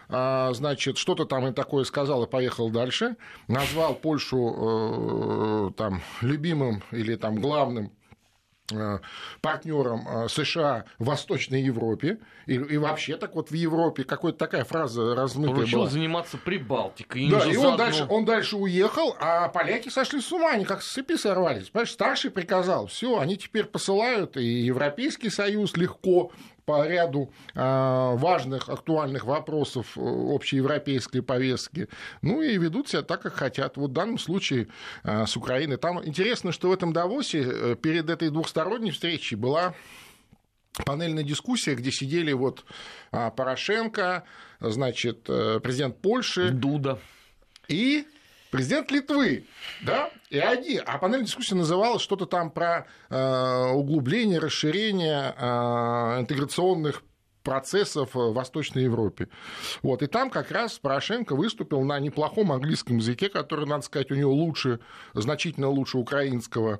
э, 0.09 0.51
значит, 0.53 0.97
что-то 0.97 1.25
там 1.25 1.47
и 1.47 1.51
такое 1.51 1.83
сказал 1.83 2.23
и 2.23 2.29
поехал 2.29 2.69
дальше, 2.69 3.17
назвал 3.47 3.95
Польшу 3.95 5.67
э, 5.67 5.71
там, 5.75 6.01
любимым 6.21 6.81
или 6.91 7.15
там, 7.15 7.41
главным 7.41 7.91
партнером 9.41 10.07
э, 10.07 10.27
США 10.27 10.85
в 10.97 11.05
Восточной 11.05 11.61
Европе 11.61 12.17
и, 12.47 12.53
и 12.55 12.77
вообще 12.77 13.15
так 13.17 13.35
вот 13.35 13.51
в 13.51 13.53
Европе 13.53 14.03
какая-то 14.03 14.37
такая 14.37 14.63
фраза 14.63 15.13
размытая 15.15 15.55
Поручил 15.55 15.79
была. 15.79 15.89
заниматься 15.89 16.37
Прибалтикой. 16.37 17.29
Да, 17.29 17.45
и 17.45 17.55
он 17.57 17.77
дальше, 17.77 18.07
он 18.09 18.25
дальше 18.25 18.57
уехал, 18.57 19.15
а 19.19 19.49
поляки 19.49 19.89
сошли 19.89 20.19
с 20.19 20.31
ума, 20.31 20.51
они 20.51 20.65
как 20.65 20.81
с 20.81 20.91
цепи 20.91 21.15
сорвались. 21.15 21.69
Понимаешь, 21.69 21.91
старший 21.91 22.31
приказал, 22.31 22.87
все, 22.87 23.19
они 23.19 23.37
теперь 23.37 23.65
посылают, 23.65 24.37
и 24.37 24.43
Европейский 24.43 25.29
Союз 25.29 25.77
легко 25.77 26.31
по 26.65 26.87
ряду 26.87 27.31
а, 27.53 28.15
важных, 28.15 28.69
актуальных 28.69 29.25
вопросов 29.25 29.97
э, 29.97 30.01
общеевропейской 30.01 31.21
повестки, 31.21 31.87
ну 32.21 32.41
и 32.41 32.57
ведут 32.57 32.89
себя 32.89 33.03
так, 33.03 33.21
как 33.21 33.33
хотят. 33.33 33.77
Вот 33.77 33.91
в 33.91 33.93
данном 33.93 34.17
случае 34.17 34.67
а, 35.03 35.25
с 35.25 35.37
Украиной. 35.37 35.77
Там 35.77 36.03
интересно, 36.03 36.51
что 36.51 36.69
в 36.69 36.73
этом 36.73 36.91
Давосе 36.91 37.43
э, 37.45 37.75
перед 37.75 38.09
этой 38.09 38.29
двухсторонней 38.29 38.91
встречей 38.91 39.37
была 39.37 39.75
панельная 40.85 41.23
дискуссия, 41.23 41.75
где 41.75 41.91
сидели 41.91 42.33
вот 42.33 42.65
а, 43.11 43.29
Порошенко, 43.29 44.23
значит, 44.59 45.25
э, 45.29 45.59
президент 45.61 45.97
Польши. 45.97 46.49
Дуда. 46.49 46.99
И 47.67 48.07
президент 48.55 48.89
Литвы, 48.89 49.45
да, 49.81 50.09
и 50.29 50.39
они, 50.39 50.77
а 50.77 50.97
панель 50.97 51.23
дискуссии 51.23 51.55
называлась 51.55 52.01
что-то 52.01 52.25
там 52.25 52.49
про 52.49 52.87
э, 53.09 53.71
углубление, 53.73 54.39
расширение 54.39 55.35
э, 55.37 56.21
интеграционных 56.21 57.03
процессов 57.43 58.15
в 58.15 58.33
Восточной 58.33 58.83
Европе. 58.83 59.27
Вот, 59.83 60.01
и 60.01 60.07
там 60.07 60.29
как 60.29 60.51
раз 60.51 60.79
Порошенко 60.79 61.35
выступил 61.35 61.81
на 61.81 61.99
неплохом 61.99 62.53
английском 62.53 62.97
языке, 62.97 63.27
который, 63.29 63.65
надо 63.65 63.83
сказать, 63.83 64.09
у 64.11 64.15
него 64.15 64.33
лучше, 64.33 64.79
значительно 65.13 65.67
лучше 65.67 65.97
украинского. 65.97 66.79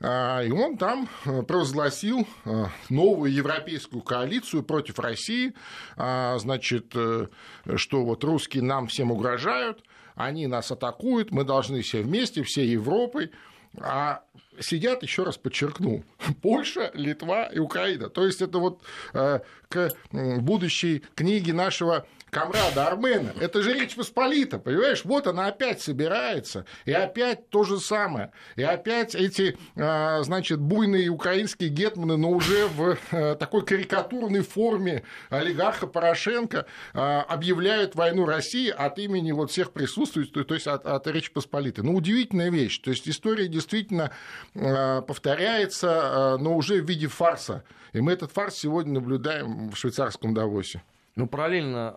А, 0.00 0.42
и 0.42 0.50
он 0.50 0.78
там 0.78 1.08
э, 1.26 1.42
провозгласил 1.42 2.26
э, 2.44 2.64
новую 2.88 3.32
европейскую 3.32 4.02
коалицию 4.02 4.62
против 4.62 4.98
России, 4.98 5.54
а, 5.96 6.38
значит, 6.38 6.92
э, 6.94 7.28
что 7.76 8.04
вот 8.04 8.24
русские 8.24 8.62
нам 8.64 8.88
всем 8.88 9.12
угрожают, 9.12 9.84
они 10.14 10.46
нас 10.46 10.70
атакуют, 10.70 11.30
мы 11.30 11.44
должны 11.44 11.82
все 11.82 12.02
вместе, 12.02 12.42
всей 12.42 12.68
Европой, 12.68 13.30
а 13.78 14.22
сидят, 14.60 15.02
еще 15.02 15.22
раз 15.22 15.36
подчеркну, 15.38 16.04
Польша, 16.42 16.90
Литва 16.94 17.46
и 17.46 17.58
Украина. 17.58 18.08
То 18.08 18.24
есть 18.24 18.42
это 18.42 18.58
вот 18.58 18.82
э, 19.14 19.40
к 19.68 19.90
будущей 20.12 21.02
книге 21.14 21.52
нашего 21.52 22.06
комрада 22.30 22.86
Армена. 22.86 23.32
Это 23.40 23.62
же 23.62 23.72
Речь 23.72 23.96
Посполита, 23.96 24.58
понимаешь? 24.58 25.04
Вот 25.04 25.26
она 25.26 25.48
опять 25.48 25.80
собирается, 25.80 26.64
и 26.84 26.92
опять 26.92 27.50
то 27.50 27.64
же 27.64 27.78
самое. 27.78 28.32
И 28.56 28.62
опять 28.62 29.14
эти, 29.14 29.58
а, 29.76 30.22
значит, 30.22 30.60
буйные 30.60 31.08
украинские 31.08 31.68
гетманы, 31.68 32.16
но 32.16 32.30
уже 32.30 32.66
в 32.68 32.96
э, 33.10 33.34
такой 33.34 33.64
карикатурной 33.64 34.42
форме 34.42 35.02
олигарха 35.28 35.86
Порошенко 35.86 36.66
а, 36.94 37.22
объявляют 37.22 37.94
войну 37.94 38.24
России 38.26 38.70
от 38.70 38.98
имени 38.98 39.32
вот 39.32 39.50
всех 39.50 39.72
присутствующих, 39.72 40.46
то 40.46 40.54
есть 40.54 40.66
от, 40.66 40.86
от 40.86 41.06
Речи 41.08 41.32
Посполитой. 41.32 41.84
Ну, 41.84 41.94
удивительная 41.94 42.50
вещь. 42.50 42.78
То 42.80 42.90
есть 42.90 43.08
история 43.08 43.48
действительно 43.48 44.12
а, 44.54 45.02
повторяется, 45.02 46.36
но 46.40 46.56
уже 46.56 46.80
в 46.80 46.88
виде 46.88 47.08
фарса. 47.08 47.64
И 47.92 48.00
мы 48.00 48.12
этот 48.12 48.32
фарс 48.32 48.54
сегодня 48.54 48.94
наблюдаем 48.94 49.70
в 49.70 49.76
швейцарском 49.76 50.32
Давосе. 50.32 50.82
Ну, 51.16 51.26
параллельно 51.26 51.94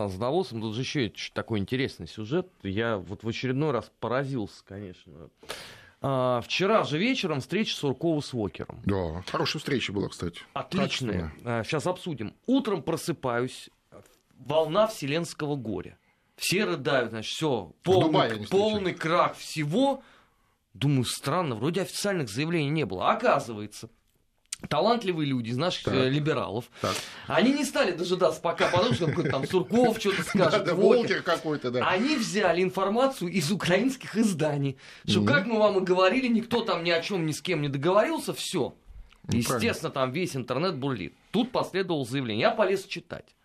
э, 0.00 0.08
с 0.08 0.14
Давосом, 0.16 0.60
тут 0.60 0.74
же 0.74 0.80
еще 0.80 1.12
такой 1.32 1.58
интересный 1.58 2.08
сюжет. 2.08 2.48
Я 2.62 2.96
вот 2.96 3.22
в 3.22 3.28
очередной 3.28 3.70
раз 3.70 3.90
поразился, 4.00 4.64
конечно. 4.66 5.12
А, 6.00 6.40
вчера 6.40 6.84
же 6.84 6.98
вечером 6.98 7.40
встреча 7.40 7.74
Суркова 7.74 8.20
с 8.20 8.32
Уокером. 8.34 8.80
Да, 8.84 9.22
хорошая 9.26 9.60
встреча 9.60 9.92
была, 9.92 10.08
кстати. 10.08 10.40
Отличная. 10.52 11.32
А, 11.44 11.64
сейчас 11.64 11.86
обсудим. 11.86 12.34
Утром 12.46 12.82
просыпаюсь, 12.82 13.70
волна 14.38 14.86
вселенского 14.86 15.56
горя. 15.56 15.98
Все 16.36 16.64
рыдают, 16.64 17.10
значит, 17.10 17.32
все, 17.32 17.72
полный, 17.82 18.46
полный 18.48 18.94
крах 18.94 19.36
всего. 19.36 20.02
Думаю, 20.74 21.04
странно, 21.04 21.54
вроде 21.54 21.80
официальных 21.80 22.28
заявлений 22.28 22.68
не 22.68 22.84
было. 22.84 23.10
Оказывается, 23.10 23.88
талантливые 24.68 25.28
люди 25.28 25.50
из 25.50 25.56
наших 25.56 25.84
так. 25.84 25.94
Э, 25.94 26.08
либералов, 26.08 26.66
так. 26.80 26.94
они 27.26 27.52
не 27.52 27.64
стали 27.64 27.92
дожидаться, 27.92 28.40
пока 28.40 28.68
потому 28.68 28.94
что 28.94 29.06
какой-то 29.06 29.30
там 29.30 29.46
Сурков 29.46 29.98
что-то 29.98 30.22
скажет. 30.26 30.64
Да, 30.64 30.74
Волкер 30.74 31.22
какой-то, 31.22 31.70
да. 31.70 31.88
Они 31.88 32.16
взяли 32.16 32.62
информацию 32.62 33.30
из 33.30 33.50
украинских 33.50 34.16
изданий, 34.16 34.76
что, 35.06 35.24
как 35.24 35.46
мы 35.46 35.58
вам 35.58 35.78
и 35.78 35.80
говорили, 35.82 36.28
никто 36.28 36.62
там 36.62 36.84
ни 36.84 36.90
о 36.90 37.00
чем 37.00 37.26
ни 37.26 37.32
с 37.32 37.40
кем 37.40 37.62
не 37.62 37.68
договорился, 37.68 38.32
все. 38.34 38.74
Естественно, 39.28 39.90
там 39.90 40.12
весь 40.12 40.36
интернет 40.36 40.76
бурлит. 40.76 41.14
Тут 41.32 41.50
последовало 41.52 42.04
заявление. 42.04 42.42
Я 42.42 42.50
полез 42.52 42.84
читать. 42.84 43.35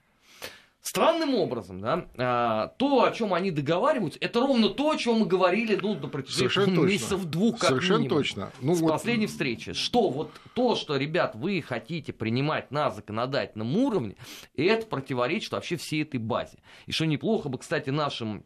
Странным 0.82 1.36
образом, 1.36 1.80
да, 1.80 2.08
а, 2.18 2.68
то, 2.78 3.04
о 3.04 3.12
чем 3.12 3.36
они 3.36 3.52
договариваются, 3.52 4.18
это 4.20 4.40
ровно 4.40 4.70
то, 4.70 4.90
о 4.90 4.98
чем 4.98 5.20
мы 5.20 5.26
говорили, 5.28 5.78
ну, 5.80 5.94
на 5.94 6.08
протяжении 6.08 6.76
месяцев 6.76 7.24
двух, 7.26 7.60
как 7.60 7.70
Совершенно 7.70 8.00
минимум, 8.00 8.18
точно. 8.18 8.52
Ну, 8.62 8.74
с 8.74 8.82
вот... 8.82 8.90
последней 8.90 9.28
встречи. 9.28 9.74
Что 9.74 10.10
вот 10.10 10.32
то, 10.56 10.76
что, 10.76 10.98
ребят, 10.98 11.36
вы 11.36 11.62
хотите 11.62 12.14
принимать 12.14 12.72
на 12.72 12.90
законодательном 12.90 13.78
уровне, 13.78 14.16
это 14.56 14.88
противоречит 14.88 15.52
вообще 15.52 15.76
всей 15.76 16.02
этой 16.02 16.20
базе. 16.20 16.58
И 16.88 16.92
что 16.92 17.06
неплохо 17.06 17.48
бы, 17.48 17.60
кстати, 17.60 17.92
нашим 17.92 18.44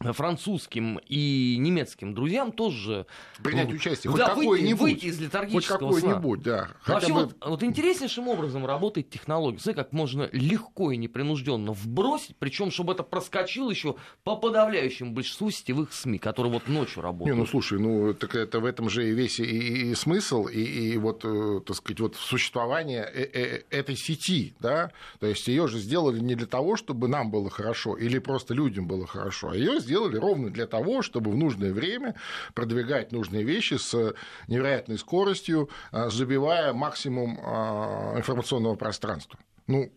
французским 0.00 1.00
и 1.06 1.56
немецким 1.58 2.14
друзьям 2.14 2.52
тоже 2.52 3.06
принять 3.42 3.68
ну, 3.68 3.74
участие, 3.74 4.10
хоть 4.10 4.20
да, 4.20 4.28
какое-нибудь, 4.28 4.80
выйти, 4.80 5.06
из 5.06 5.20
литургического 5.20 5.92
хоть 5.92 6.02
какое-нибудь, 6.02 6.42
да. 6.42 6.68
Вообще 6.86 7.12
бы... 7.12 7.24
вот, 7.24 7.36
вот 7.44 7.62
интереснейшим 7.62 8.28
образом 8.28 8.64
работает 8.66 9.10
технология, 9.10 9.58
смотри, 9.58 9.82
как 9.82 9.92
можно 9.92 10.28
легко 10.32 10.92
и 10.92 10.96
непринужденно 10.96 11.72
вбросить, 11.72 12.36
причем 12.38 12.70
чтобы 12.70 12.92
это 12.92 13.02
проскочило 13.02 13.70
еще 13.70 13.96
по 14.24 14.36
подавляющему 14.36 15.12
большинству 15.12 15.50
сетевых 15.50 15.92
СМИ, 15.92 16.18
которые 16.18 16.52
вот 16.52 16.68
ночью 16.68 17.02
работают. 17.02 17.34
Не, 17.34 17.40
ну 17.40 17.46
слушай, 17.46 17.78
ну 17.78 18.14
так 18.14 18.34
это 18.34 18.60
в 18.60 18.64
этом 18.64 18.88
же 18.88 19.08
и 19.08 19.12
весь 19.12 19.40
и, 19.40 19.44
и, 19.44 19.90
и 19.90 19.94
смысл, 19.94 20.46
и, 20.46 20.60
и 20.60 20.96
вот, 20.96 21.24
э, 21.24 21.60
так 21.66 21.76
сказать, 21.76 22.00
вот 22.00 22.16
существование 22.16 23.02
э, 23.02 23.28
э, 23.32 23.62
этой 23.70 23.96
сети, 23.96 24.54
да, 24.60 24.92
то 25.18 25.26
есть 25.26 25.46
ее 25.48 25.66
же 25.68 25.78
сделали 25.78 26.20
не 26.20 26.34
для 26.34 26.46
того, 26.46 26.76
чтобы 26.76 27.08
нам 27.08 27.30
было 27.30 27.50
хорошо 27.50 27.96
или 27.96 28.18
просто 28.18 28.54
людям 28.54 28.86
было 28.86 29.06
хорошо, 29.06 29.50
а 29.50 29.56
ее 29.56 29.80
сделали 29.88 30.16
ровно 30.16 30.50
для 30.50 30.66
того, 30.66 31.00
чтобы 31.00 31.30
в 31.30 31.36
нужное 31.36 31.72
время 31.72 32.14
продвигать 32.54 33.10
нужные 33.10 33.42
вещи 33.42 33.74
с 33.74 34.14
невероятной 34.46 34.98
скоростью, 34.98 35.70
а, 35.90 36.10
забивая 36.10 36.74
максимум 36.74 37.38
а, 37.42 38.18
информационного 38.18 38.76
пространства. 38.76 39.38
Ну, 39.66 39.90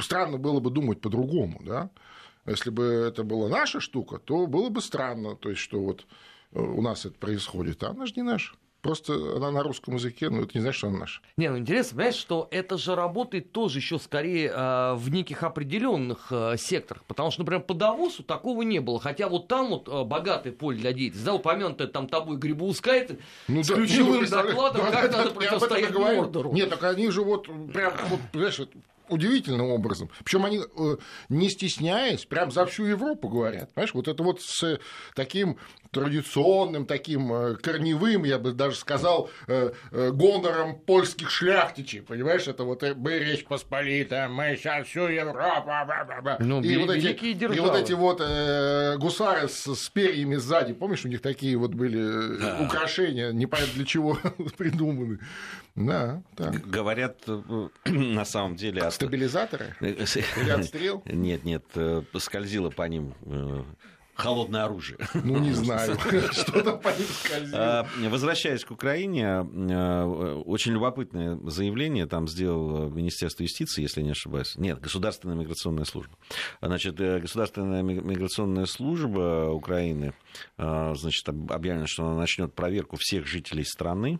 странно 0.00 0.38
было 0.38 0.60
бы 0.60 0.70
думать 0.70 1.00
по-другому, 1.00 1.60
да? 1.64 1.90
Если 2.46 2.70
бы 2.70 2.84
это 2.84 3.24
была 3.24 3.48
наша 3.48 3.80
штука, 3.80 4.18
то 4.18 4.46
было 4.46 4.70
бы 4.70 4.80
странно, 4.80 5.36
то 5.36 5.50
есть, 5.50 5.60
что 5.60 5.80
вот 5.80 6.06
э, 6.52 6.60
у 6.60 6.80
нас 6.80 7.04
это 7.04 7.18
происходит, 7.18 7.82
а 7.82 7.90
она 7.90 8.06
же 8.06 8.12
не 8.16 8.22
наша. 8.22 8.54
Просто 8.86 9.36
она 9.36 9.50
на 9.50 9.62
русском 9.62 9.94
языке, 9.94 10.30
но 10.30 10.42
это 10.42 10.52
не 10.54 10.60
значит, 10.60 10.78
что 10.78 10.88
она 10.88 10.98
наша. 10.98 11.20
Не, 11.36 11.50
ну 11.50 11.58
интересно, 11.58 11.96
понимаешь, 11.96 12.16
что 12.16 12.48
это 12.50 12.78
же 12.78 12.94
работает 12.94 13.52
тоже 13.52 13.78
еще 13.78 13.98
скорее 13.98 14.52
э, 14.54 14.94
в 14.94 15.10
неких 15.10 15.42
определенных 15.42 16.28
э, 16.30 16.56
секторах. 16.56 17.04
Потому 17.04 17.30
что, 17.30 17.42
например, 17.42 17.62
по 17.62 17.74
Давосу 17.74 18.22
такого 18.22 18.62
не 18.62 18.80
было. 18.80 19.00
Хотя 19.00 19.28
вот 19.28 19.48
там 19.48 19.68
вот 19.68 19.88
э, 19.88 20.04
богатое 20.04 20.52
поле 20.52 20.78
для 20.78 20.92
деятельности. 20.92 21.26
Да, 21.26 21.34
упомянутая 21.34 21.88
там 21.88 22.08
тобой 22.08 22.36
Грибоускайт 22.36 23.18
ну, 23.48 23.62
с 23.62 23.68
да, 23.68 23.74
ключевым 23.74 24.20
нет, 24.20 24.30
докладом, 24.30 24.82
да, 24.86 24.90
как 24.90 25.10
да, 25.10 25.18
надо 25.18 25.30
противостоять 25.30 25.94
Мордору. 25.94 26.52
Нет, 26.52 26.70
так 26.70 26.82
они 26.84 27.10
же 27.10 27.22
вот 27.22 27.46
прям, 27.72 27.92
вот, 28.08 28.20
знаешь, 28.32 28.60
удивительным 29.08 29.70
образом. 29.70 30.10
Причем 30.24 30.44
они, 30.44 30.60
э, 30.60 30.96
не 31.28 31.48
стесняясь, 31.50 32.24
прям 32.24 32.50
за 32.50 32.66
всю 32.66 32.84
Европу 32.84 33.28
говорят. 33.28 33.72
Понимаешь, 33.74 33.94
вот 33.94 34.08
это 34.08 34.22
вот 34.22 34.42
с 34.42 34.78
таким 35.14 35.58
традиционным, 35.90 36.86
таким 36.86 37.32
э, 37.32 37.54
корневым, 37.56 38.24
я 38.24 38.38
бы 38.38 38.52
даже 38.52 38.76
сказал, 38.76 39.30
э, 39.46 39.72
гонором 39.92 40.78
польских 40.78 41.30
шляхтичей. 41.30 42.02
Понимаешь, 42.02 42.46
это 42.46 42.64
вот 42.64 42.82
мы 42.96 43.18
Речь 43.18 43.44
Посполита, 43.44 44.28
мы 44.30 44.56
сейчас 44.56 44.86
всю 44.86 45.08
Европу. 45.08 45.70
Ну, 46.40 46.62
и, 46.62 46.76
вот 46.76 46.90
эти, 46.90 47.06
и 47.06 47.60
вот 47.60 47.76
эти 47.76 47.92
вот 47.92 48.20
э, 48.20 48.96
гусары 48.98 49.48
с, 49.48 49.74
с 49.74 49.88
перьями 49.88 50.36
сзади, 50.36 50.72
помнишь, 50.74 51.04
у 51.04 51.08
них 51.08 51.22
такие 51.22 51.56
вот 51.56 51.74
были 51.74 52.38
да. 52.38 52.60
украшения, 52.60 53.32
непонятно 53.32 53.74
для 53.74 53.84
чего 53.84 54.18
придуманы. 54.58 55.18
Да, 55.74 56.22
так. 56.36 56.66
Говорят, 56.68 57.26
на 57.84 58.24
самом 58.24 58.56
деле... 58.56 58.82
От... 58.82 58.95
Стабилизаторы? 58.96 59.76
Или 59.80 60.50
отстрел? 60.50 61.02
Нет, 61.06 61.44
нет, 61.44 61.64
скользило 62.18 62.70
по 62.70 62.82
ним 62.82 63.14
холодное 64.16 64.64
оружие. 64.64 64.98
Ну, 65.14 65.38
не 65.38 65.52
знаю, 65.52 65.96
что 66.32 66.62
там 66.62 66.80
по 66.80 66.88
ним 66.88 67.06
скользило. 67.06 67.58
А, 67.58 67.86
возвращаясь 68.08 68.64
к 68.64 68.70
Украине, 68.70 69.42
очень 70.46 70.72
любопытное 70.72 71.38
заявление 71.44 72.06
там 72.06 72.26
сделал 72.26 72.90
Министерство 72.90 73.42
юстиции, 73.42 73.82
если 73.82 74.02
не 74.02 74.10
ошибаюсь. 74.10 74.56
Нет, 74.56 74.80
Государственная 74.80 75.36
миграционная 75.36 75.84
служба. 75.84 76.16
Значит, 76.60 76.98
э, 77.00 77.20
Государственная 77.20 77.82
миграционная 77.82 78.66
служба 78.66 79.50
Украины 79.50 80.14
значит, 80.56 81.28
объявлено, 81.28 81.86
что 81.86 82.06
она 82.06 82.18
начнет 82.18 82.54
проверку 82.54 82.96
всех 82.98 83.26
жителей 83.26 83.64
страны, 83.64 84.18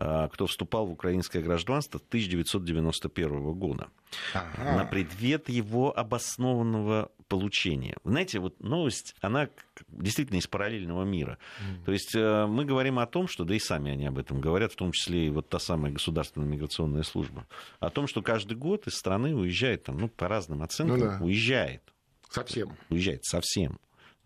кто 0.00 0.46
вступал 0.46 0.86
в 0.86 0.92
украинское 0.92 1.42
гражданство 1.42 2.00
1991 2.08 3.52
года. 3.52 3.88
Ага. 4.32 4.76
На 4.76 4.84
предмет 4.86 5.48
его 5.48 5.96
обоснованного 5.96 7.10
получения. 7.28 7.96
Знаете, 8.04 8.40
вот 8.40 8.60
новость, 8.60 9.14
она 9.20 9.48
действительно 9.88 10.38
из 10.38 10.48
параллельного 10.48 11.04
мира. 11.04 11.38
Mm. 11.60 11.84
То 11.84 11.92
есть 11.92 12.14
э, 12.16 12.46
мы 12.46 12.64
говорим 12.64 12.98
о 12.98 13.06
том, 13.06 13.28
что, 13.28 13.44
да 13.44 13.54
и 13.54 13.60
сами 13.60 13.92
они 13.92 14.06
об 14.06 14.18
этом 14.18 14.40
говорят, 14.40 14.72
в 14.72 14.76
том 14.76 14.90
числе 14.90 15.26
и 15.28 15.30
вот 15.30 15.48
та 15.48 15.60
самая 15.60 15.92
государственная 15.92 16.48
миграционная 16.48 17.04
служба, 17.04 17.46
о 17.78 17.90
том, 17.90 18.08
что 18.08 18.20
каждый 18.20 18.56
год 18.56 18.88
из 18.88 18.94
страны 18.94 19.34
уезжает, 19.34 19.84
там, 19.84 19.98
ну, 19.98 20.08
по 20.08 20.26
разным 20.26 20.62
оценкам, 20.62 20.98
ну, 20.98 21.04
да. 21.04 21.18
уезжает. 21.20 21.82
Совсем. 22.28 22.76
Уезжает 22.88 23.24
совсем 23.24 23.78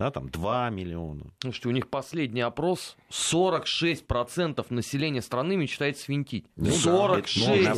да, 0.04 0.10
там 0.10 0.28
2 0.28 0.68
миллиона. 0.68 1.24
Слушайте, 1.40 1.68
у 1.68 1.72
них 1.72 1.88
последний 1.88 2.42
опрос, 2.42 2.96
46% 3.10 4.66
населения 4.68 5.22
страны 5.22 5.56
мечтает 5.56 5.96
свинтить. 5.96 6.44
Ну, 6.56 6.70
46! 6.70 7.64
Да, 7.64 7.74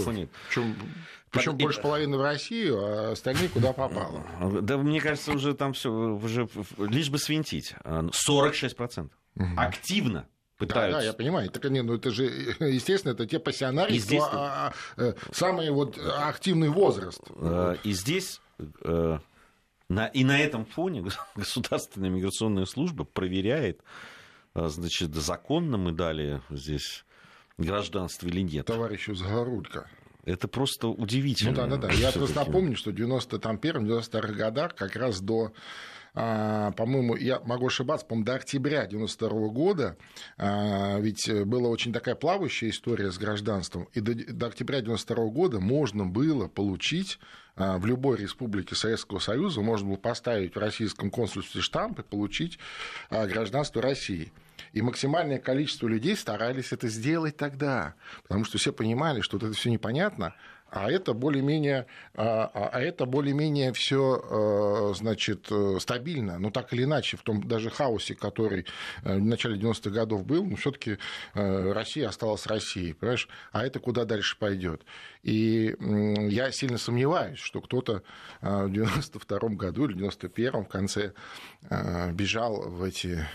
Причем 0.49 0.75
причем 1.31 1.57
больше 1.57 1.81
половины 1.81 2.17
в 2.17 2.23
Россию, 2.23 2.79
а 2.81 3.13
остальные 3.13 3.49
куда 3.51 3.73
попало. 3.73 4.25
Да, 4.63 4.77
мне 4.79 5.01
кажется, 5.01 5.33
уже 5.33 5.55
там 5.55 5.73
все, 5.73 5.91
уже 5.91 6.49
лишь 6.79 7.11
бы 7.11 7.19
свинтить. 7.19 7.75
46%. 7.85 9.11
Угу. 9.37 9.45
Активно 9.57 10.27
пытаются. 10.59 10.93
Да, 10.93 10.99
да, 10.99 11.05
я 11.05 11.13
понимаю. 11.13 11.51
Так, 11.51 11.71
не, 11.71 11.83
ну 11.83 11.95
это 11.95 12.11
же, 12.11 12.25
естественно, 12.59 13.13
это 13.13 13.27
те 13.27 13.39
пассионарии, 13.39 14.03
а, 14.21 14.73
а, 14.97 15.15
самый 15.31 15.71
вот 15.71 15.97
активный 15.99 16.71
возраст. 16.71 17.21
И 17.85 17.93
здесь 17.93 18.41
э, 18.59 19.19
на, 19.89 20.07
и 20.07 20.25
на 20.25 20.39
этом 20.39 20.65
фоне 20.65 21.05
государственная 21.37 22.11
миграционная 22.11 22.65
служба 22.65 23.05
проверяет, 23.05 23.83
э, 24.55 24.69
значит, 24.69 25.15
законно 25.15 25.77
мы 25.77 25.93
дали 25.93 26.41
здесь 26.51 27.05
гражданство 27.59 28.27
или 28.27 28.41
нет. 28.41 28.67
Товарищу 28.67 29.15
Загорулько. 29.15 29.89
Это 30.25 30.49
просто 30.49 30.89
удивительно. 30.89 31.67
Ну 31.67 31.77
да, 31.77 31.77
да, 31.77 31.89
да. 31.89 31.93
Я 31.95 32.11
просто 32.11 32.45
напомню, 32.45 32.77
что 32.77 32.91
в 32.91 32.95
91-92 32.95 34.33
годах, 34.33 34.75
как 34.75 34.97
раз 34.97 35.21
до 35.21 35.47
а, 35.47 35.51
по-моему, 36.17 37.15
я 37.15 37.41
могу 37.41 37.67
ошибаться, 37.67 38.07
по-моему, 38.07 38.25
до 38.25 38.37
октября 38.37 38.87
92 38.87 39.49
года, 39.49 39.99
а, 40.39 40.99
ведь 40.99 41.31
была 41.45 41.69
очень 41.69 41.93
такая 41.93 42.15
плавающая 42.15 42.71
история 42.71 43.13
с 43.13 43.19
гражданством, 43.19 43.87
и 43.93 44.01
до, 44.01 44.15
до 44.15 44.47
октября 44.47 44.81
92 44.81 45.27
года 45.27 45.61
можно 45.61 46.07
было 46.07 46.49
получить 46.49 47.19
а, 47.55 47.77
в 47.77 47.85
любой 47.85 48.17
республике 48.17 48.75
Советского 48.75 49.19
Союза, 49.19 49.61
можно 49.61 49.89
было 49.89 49.97
поставить 49.99 50.55
в 50.55 50.59
российском 50.59 51.11
консульстве 51.11 51.61
штамп 51.61 51.99
и 51.99 52.03
получить 52.03 52.59
гражданство 53.11 53.83
России. 53.83 54.33
И 54.73 54.81
максимальное 54.81 55.39
количество 55.39 55.87
людей 55.87 56.17
старались 56.17 56.73
это 56.73 56.89
сделать 56.89 57.37
тогда, 57.37 57.95
потому 58.23 58.45
что 58.45 58.57
все 58.57 58.73
понимали, 58.73 59.21
что 59.21 59.37
вот 59.37 59.47
это 59.47 59.55
все 59.55 59.71
непонятно, 59.71 60.35
а 60.71 60.91
это 60.91 61.15
более-менее, 61.15 61.87
а, 62.15 62.51
а, 62.53 62.69
а 62.73 62.81
это 62.81 63.07
более-менее 63.07 63.73
все, 63.73 64.23
э, 64.29 64.95
значит, 64.95 65.47
э, 65.51 65.79
стабильно. 65.81 66.39
Но 66.39 66.51
так 66.51 66.73
или 66.73 66.85
иначе, 66.85 67.17
в 67.17 67.23
том 67.23 67.47
даже 67.47 67.71
хаосе, 67.71 68.15
который 68.15 68.67
э, 69.05 69.17
в 69.17 69.25
начале 69.25 69.59
90-х 69.59 69.91
годов 69.91 70.27
был, 70.27 70.45
ну, 70.45 70.57
все-таки 70.57 70.99
Россия 71.35 72.09
осталась 72.09 72.47
Россией, 72.47 72.95
понимаешь? 72.95 73.29
А 73.53 73.65
это 73.65 73.79
куда 73.79 74.05
дальше 74.05 74.37
пойдет? 74.39 74.83
И 75.27 75.75
я 76.31 76.53
сильно 76.53 76.79
сомневаюсь, 76.79 77.41
что 77.41 77.61
кто-то 77.61 78.05
в 78.41 78.71
92 78.71 79.39
году 79.57 79.89
или 79.89 79.97
91-м 79.97 80.67
в 80.67 80.69
конце 80.69 81.15
бежал 82.13 82.71
в 82.71 82.85
эти 82.85 83.27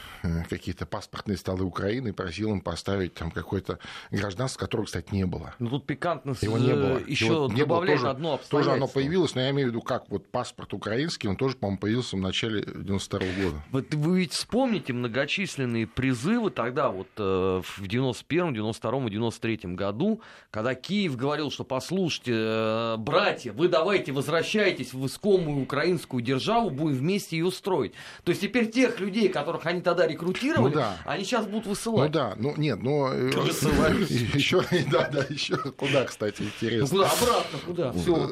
какие-то 0.50 0.86
паспортные 0.86 1.36
столы 1.36 1.65
Украины 1.65 2.10
и 2.10 2.12
просил 2.13 2.51
им 2.51 2.62
поставить 2.62 3.15
там 3.15 3.29
какое-то 3.29 3.79
гражданство, 4.10 4.60
которого, 4.60 4.86
кстати, 4.86 5.13
не 5.13 5.25
было. 5.25 5.54
Ну, 5.60 5.69
тут 5.69 5.86
пикантность 5.86 6.43
Его 6.43 6.58
не 6.58 6.73
было. 6.73 6.97
еще 7.06 7.34
вот 7.34 7.56
добавляет 7.56 7.99
тоже, 7.99 8.10
одно 8.10 8.34
обстоятельство. 8.36 8.60
Тоже 8.60 8.71
оно 8.71 8.88
появилось, 8.88 9.36
но 9.36 9.41
я 9.41 9.49
имею 9.49 9.67
в 9.67 9.71
виду, 9.71 9.82
как 9.82 10.10
вот 10.10 10.27
паспорт 10.27 10.73
украинский, 10.73 11.27
он 11.27 11.36
тоже, 11.36 11.58
по-моему, 11.58 11.77
появился 11.80 12.15
в 12.15 12.21
начале 12.21 12.63
92 12.63 13.19
-го 13.19 13.43
года. 13.43 13.63
Вот 13.71 13.93
вы 13.93 14.19
ведь 14.19 14.32
вспомните 14.32 14.93
многочисленные 14.93 15.88
призывы 15.88 16.51
тогда, 16.51 16.89
вот 16.89 17.10
э, 17.17 17.62
в 17.62 17.86
91 17.86 18.54
92 18.54 19.08
и 19.08 19.10
93 19.10 19.60
году, 19.75 20.21
когда 20.51 20.73
Киев 20.73 21.17
говорил, 21.17 21.51
что 21.51 21.65
послушайте, 21.65 21.81
э, 22.28 22.96
братья, 22.98 23.52
вы 23.54 23.67
давайте 23.67 24.12
возвращайтесь 24.12 24.94
в 24.94 25.06
искомую 25.06 25.63
украинскую 25.63 26.22
державу, 26.22 26.70
будем 26.70 26.98
вместе 26.98 27.38
ее 27.38 27.52
строить. 27.52 27.94
То 28.24 28.30
есть 28.32 28.41
теперь 28.41 28.70
тех 28.70 29.00
людей, 29.00 29.30
которых 29.30 29.65
они 29.65 29.82
тогда 29.82 30.08
рекрутировали, 30.08 30.74
ну, 30.74 30.80
да. 30.80 30.98
они 31.06 31.24
сейчас 31.24 31.46
будут 31.46 31.67
высылать. 31.67 32.10
Ну 32.10 32.13
да, 32.13 32.34
ну 32.38 32.54
нет, 32.58 32.82
но... 32.82 33.08
Высылают. 33.41 34.10
Еще, 34.10 34.63
да, 34.91 35.10
да, 35.10 35.26
еще 35.30 35.58
куда, 35.58 36.06
кстати, 36.06 36.44
интересно. 36.44 36.98
Ну, 36.98 37.04
куда? 37.04 37.12
Обратно 37.12 37.60
куда? 37.65 37.91
Все. 37.94 38.30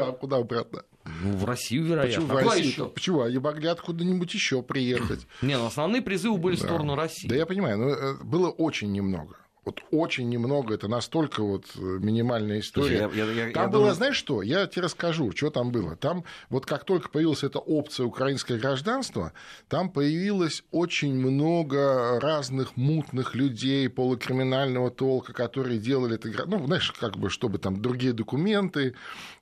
А 0.00 0.12
куда 0.12 0.36
обратно? 0.36 0.82
Ну, 1.04 1.36
в 1.36 1.44
Россию, 1.44 1.84
вероятно. 1.84 2.26
Почему? 2.26 2.38
А 2.38 2.42
в 2.42 2.46
Россию? 2.46 2.66
Еще? 2.66 2.86
Почему? 2.86 3.20
Они 3.22 3.38
могли 3.38 3.68
откуда-нибудь 3.68 4.32
еще 4.34 4.62
приехать. 4.62 5.26
Не, 5.42 5.56
ну 5.58 5.66
основные 5.66 6.02
призывы 6.02 6.38
были 6.38 6.56
да. 6.56 6.62
в 6.62 6.64
сторону 6.64 6.94
России. 6.94 7.28
Да 7.28 7.34
я 7.34 7.46
понимаю, 7.46 7.78
но 7.78 7.88
э, 7.90 8.14
было 8.22 8.50
очень 8.50 8.92
немного. 8.92 9.36
Вот 9.64 9.80
очень 9.90 10.28
немного, 10.28 10.74
это 10.74 10.88
настолько 10.88 11.42
вот 11.42 11.66
э, 11.76 11.80
минимальная 11.80 12.60
история. 12.60 13.08
Я, 13.14 13.24
я, 13.24 13.30
я, 13.30 13.52
там 13.52 13.64
я 13.64 13.68
было, 13.68 13.80
думаю... 13.82 13.94
знаешь 13.94 14.16
что, 14.16 14.42
я 14.42 14.66
тебе 14.66 14.82
расскажу, 14.82 15.30
что 15.32 15.50
там 15.50 15.70
было. 15.70 15.94
Там 15.94 16.24
вот 16.48 16.66
как 16.66 16.84
только 16.84 17.08
появилась 17.08 17.44
эта 17.44 17.58
опция 17.58 18.06
украинское 18.06 18.58
гражданство, 18.58 19.32
там 19.68 19.90
появилось 19.90 20.64
очень 20.72 21.14
много 21.14 22.18
разных 22.20 22.76
мутных 22.76 23.34
людей 23.34 23.88
полукриминального 23.88 24.90
толка, 24.90 25.32
которые 25.32 25.78
делали 25.78 26.16
это, 26.16 26.28
ну, 26.46 26.66
знаешь, 26.66 26.90
как 26.92 27.16
бы, 27.16 27.30
чтобы 27.30 27.58
там 27.58 27.80
другие 27.80 28.12
документы, 28.12 28.94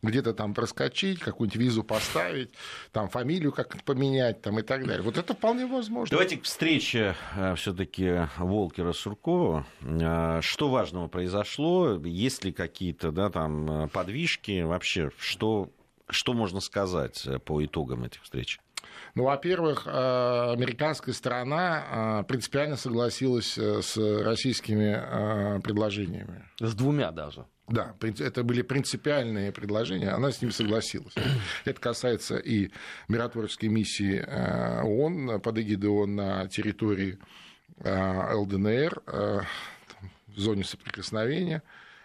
где-то 0.02 0.34
там 0.34 0.52
проскочить, 0.52 1.20
какую-нибудь 1.20 1.60
визу 1.60 1.82
поставить, 1.82 2.50
там 2.92 3.08
фамилию 3.08 3.52
как 3.52 3.82
поменять 3.84 4.42
там 4.42 4.58
и 4.58 4.62
так 4.62 4.86
далее. 4.86 5.02
Вот 5.02 5.16
это 5.16 5.32
вполне 5.34 5.66
возможно. 5.66 6.10
Давайте 6.10 6.36
к 6.36 6.44
встрече 6.44 7.14
э, 7.36 7.54
все-таки 7.54 8.28
Волкера 8.36 8.92
Суркова 8.92 9.64
Э, 9.82 10.09
что 10.42 10.68
важного 10.68 11.08
произошло? 11.08 12.00
Есть 12.04 12.44
ли 12.44 12.52
какие-то 12.52 13.10
да, 13.12 13.30
там, 13.30 13.84
э, 13.84 13.88
подвижки? 13.88 14.62
Вообще, 14.62 15.10
что, 15.18 15.70
что 16.08 16.32
можно 16.32 16.60
сказать 16.60 17.26
э, 17.26 17.38
по 17.38 17.64
итогам 17.64 18.04
этих 18.04 18.22
встреч? 18.22 18.60
Ну, 19.14 19.24
во-первых, 19.24 19.86
американская 19.86 21.12
сторона 21.12 22.24
принципиально 22.28 22.76
согласилась 22.76 23.58
с 23.58 23.96
российскими 23.96 25.60
предложениями. 25.60 26.44
С 26.60 26.74
двумя 26.74 27.10
даже. 27.10 27.44
Да, 27.70 27.94
это 28.00 28.42
были 28.42 28.62
принципиальные 28.62 29.52
предложения, 29.52 30.10
она 30.10 30.32
с 30.32 30.42
ними 30.42 30.50
согласилась. 30.50 31.14
Это 31.64 31.80
касается 31.80 32.36
и 32.36 32.70
миротворческой 33.08 33.68
миссии 33.68 34.20
ООН 34.82 35.40
под 35.40 35.58
эгидой 35.58 35.90
ООН 35.90 36.14
на 36.16 36.48
территории 36.48 37.18
ЛДНР, 37.84 39.02
в 40.34 40.38
зоне 40.38 40.64
соприкосновения. 40.64 41.62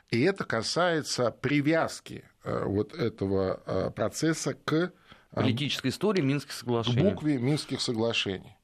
И 0.09 0.21
это 0.21 0.43
касается 0.43 1.31
привязки 1.31 2.23
э, 2.43 2.63
вот 2.65 2.93
этого 2.93 3.61
э, 3.65 3.91
процесса 3.91 4.53
к 4.53 4.73
э, 4.73 4.91
политической 5.31 5.87
истории 5.87 6.21
Минских 6.21 6.51
соглашений. 6.51 6.99
К 6.99 7.03
букве 7.03 7.37
Минских 7.37 7.81
соглашений. 7.81 8.55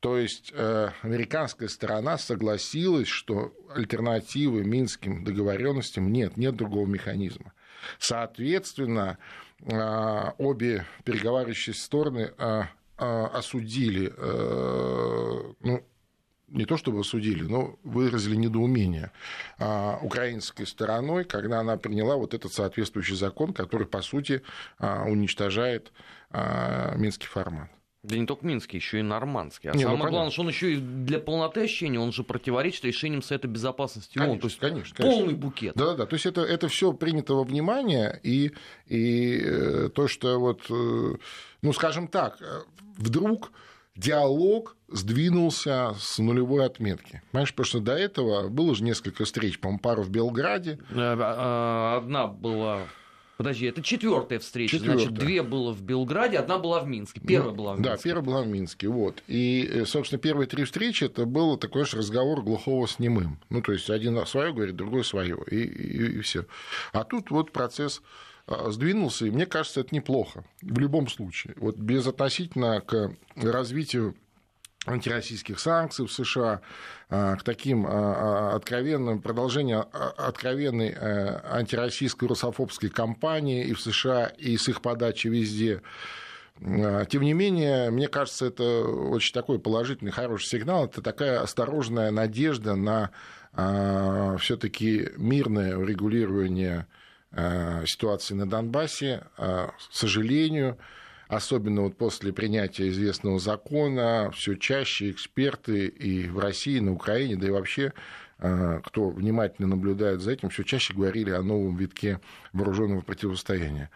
То 0.00 0.16
есть 0.16 0.50
американская 0.54 1.68
сторона 1.68 2.16
согласилась, 2.16 3.06
что 3.06 3.52
альтернативы 3.74 4.64
минским 4.64 5.24
договоренностям 5.24 6.10
нет, 6.10 6.38
нет 6.38 6.56
другого 6.56 6.86
механизма. 6.86 7.52
Соответственно, 7.98 9.18
обе 10.38 10.86
переговаривающие 11.04 11.74
стороны 11.74 12.32
осудили, 12.96 14.10
ну, 15.60 15.84
не 16.50 16.64
то 16.64 16.76
чтобы 16.76 17.00
осудили, 17.00 17.42
но 17.42 17.78
выразили 17.82 18.36
недоумение 18.36 19.12
украинской 20.02 20.64
стороной, 20.64 21.24
когда 21.24 21.60
она 21.60 21.76
приняла 21.76 22.16
вот 22.16 22.34
этот 22.34 22.52
соответствующий 22.52 23.16
закон, 23.16 23.52
который, 23.52 23.86
по 23.86 24.02
сути, 24.02 24.42
уничтожает 24.78 25.92
минский 26.96 27.26
формат. 27.26 27.70
Да 28.02 28.16
не 28.16 28.24
только 28.24 28.46
Минский, 28.46 28.78
еще 28.78 29.00
и 29.00 29.02
Нормандский. 29.02 29.68
А 29.68 29.76
не, 29.76 29.84
ну, 29.84 29.90
самое 29.90 30.04
ну, 30.04 30.10
главное, 30.10 30.30
что 30.30 30.40
он 30.40 30.48
еще 30.48 30.72
и 30.72 30.76
для 30.78 31.18
полноты 31.18 31.64
ощущения, 31.64 32.00
он 32.00 32.12
же 32.12 32.24
противоречит 32.24 32.84
решениям 32.86 33.20
Совета 33.20 33.46
Безопасности 33.46 34.16
ООН. 34.18 34.26
Конечно, 34.26 34.40
то 34.40 34.46
есть 34.46 34.58
конечно, 34.58 34.96
конечно. 34.96 35.20
полный 35.20 35.34
букет. 35.34 35.74
Да, 35.76 35.84
да, 35.84 35.94
да. 35.96 36.06
То 36.06 36.14
есть 36.14 36.24
это, 36.24 36.40
это 36.40 36.68
все 36.68 36.94
принято 36.94 37.34
во 37.34 37.44
внимание, 37.44 38.18
и, 38.22 38.52
и 38.86 39.42
э, 39.44 39.90
то, 39.94 40.08
что 40.08 40.40
вот, 40.40 40.62
э, 40.70 41.16
ну, 41.60 41.72
скажем 41.74 42.08
так, 42.08 42.40
э, 42.40 42.60
вдруг 42.96 43.52
диалог 43.96 44.76
сдвинулся 44.88 45.94
с 45.98 46.18
нулевой 46.18 46.64
отметки. 46.64 47.22
Понимаешь, 47.32 47.50
потому 47.50 47.66
что 47.66 47.80
до 47.80 47.94
этого 47.94 48.48
было 48.48 48.74
же 48.74 48.84
несколько 48.84 49.24
встреч, 49.24 49.58
по-моему, 49.58 49.80
пару 49.80 50.02
в 50.02 50.10
Белграде. 50.10 50.78
Одна 50.90 52.26
была 52.26 52.82
Подожди, 53.40 53.64
это 53.64 53.80
четвертая 53.80 54.38
встреча. 54.38 54.76
Четвертая. 54.76 55.06
Значит, 55.06 55.14
две 55.14 55.42
было 55.42 55.72
в 55.72 55.80
Белграде, 55.80 56.36
одна 56.36 56.58
была 56.58 56.80
в 56.80 56.86
Минске. 56.86 57.22
Первая 57.22 57.52
ну, 57.52 57.56
была 57.56 57.72
в 57.72 57.78
Минске. 57.78 57.96
Да, 57.96 58.02
первая 58.02 58.22
была 58.22 58.42
в 58.42 58.46
Минске. 58.46 58.88
Вот. 58.88 59.22
И, 59.28 59.66
э, 59.66 59.86
собственно, 59.86 60.20
первые 60.20 60.46
три 60.46 60.64
встречи 60.64 61.04
это 61.04 61.24
был 61.24 61.56
такой 61.56 61.86
же 61.86 61.96
разговор 61.96 62.42
глухого 62.42 62.84
с 62.84 62.98
немым. 62.98 63.38
Ну, 63.48 63.62
то 63.62 63.72
есть 63.72 63.88
один 63.88 64.26
свое 64.26 64.52
говорит, 64.52 64.76
другой 64.76 65.04
свое. 65.04 65.38
И, 65.50 65.56
и, 65.56 66.18
и 66.18 66.20
все. 66.20 66.44
А 66.92 67.02
тут 67.02 67.30
вот 67.30 67.50
процесс 67.50 68.02
а, 68.02 68.02
сдвинулся, 68.68 69.26
и 69.26 69.30
мне 69.30 69.46
кажется, 69.46 69.80
это 69.80 69.94
неплохо 69.94 70.44
в 70.62 70.78
любом 70.78 71.08
случае. 71.08 71.54
Вот 71.56 71.76
без 71.76 72.06
относительно 72.06 72.80
к 72.80 73.12
развитию 73.36 74.16
антироссийских 74.86 75.60
санкций 75.60 76.06
в 76.06 76.12
США, 76.12 76.62
а, 77.08 77.36
к 77.36 77.42
таким 77.42 77.86
а, 77.86 77.90
а, 77.90 78.56
откровенным, 78.56 79.20
продолжению 79.20 79.86
откровенной 79.92 80.90
э, 80.90 81.40
антироссийской 81.52 82.28
русофобской 82.28 82.88
кампании 82.88 83.64
и 83.64 83.74
в 83.74 83.80
США, 83.80 84.26
и 84.26 84.56
с 84.56 84.68
их 84.68 84.80
подачи 84.80 85.28
везде. 85.28 85.82
Тем 87.08 87.22
не 87.22 87.32
менее, 87.32 87.90
мне 87.90 88.06
кажется, 88.06 88.46
это 88.46 88.82
очень 88.82 89.32
такой 89.32 89.58
положительный, 89.58 90.10
хороший 90.10 90.46
сигнал. 90.46 90.84
Это 90.84 91.00
такая 91.00 91.40
осторожная 91.40 92.10
надежда 92.10 92.74
на 92.74 93.10
все-таки 94.38 95.08
мирное 95.16 95.78
урегулирование 95.78 96.86
ситуации 97.32 98.34
на 98.34 98.48
Донбассе. 98.48 99.24
К 99.36 99.72
сожалению, 99.90 100.78
особенно 101.30 101.82
вот 101.82 101.96
после 101.96 102.32
принятия 102.32 102.88
известного 102.88 103.38
закона, 103.38 104.30
все 104.34 104.56
чаще 104.56 105.10
эксперты 105.10 105.86
и 105.86 106.26
в 106.26 106.38
России, 106.40 106.76
и 106.76 106.80
на 106.80 106.92
Украине, 106.92 107.36
да 107.36 107.46
и 107.46 107.50
вообще 107.50 107.92
э, 108.38 108.80
кто 108.84 109.10
внимательно 109.10 109.68
наблюдает 109.68 110.20
за 110.20 110.32
этим, 110.32 110.48
все 110.48 110.64
чаще 110.64 110.92
говорили 110.92 111.30
о 111.30 111.42
новом 111.42 111.76
витке 111.76 112.20
вооруженного 112.52 113.02
противостояния. 113.02 113.90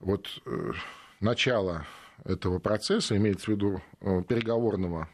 Вот 0.00 0.26
э, 0.46 0.72
начало 1.20 1.86
этого 2.24 2.58
процесса, 2.58 3.16
имеется 3.16 3.46
в 3.46 3.48
виду 3.48 3.80
э, 4.00 4.22
переговорного 4.28 5.08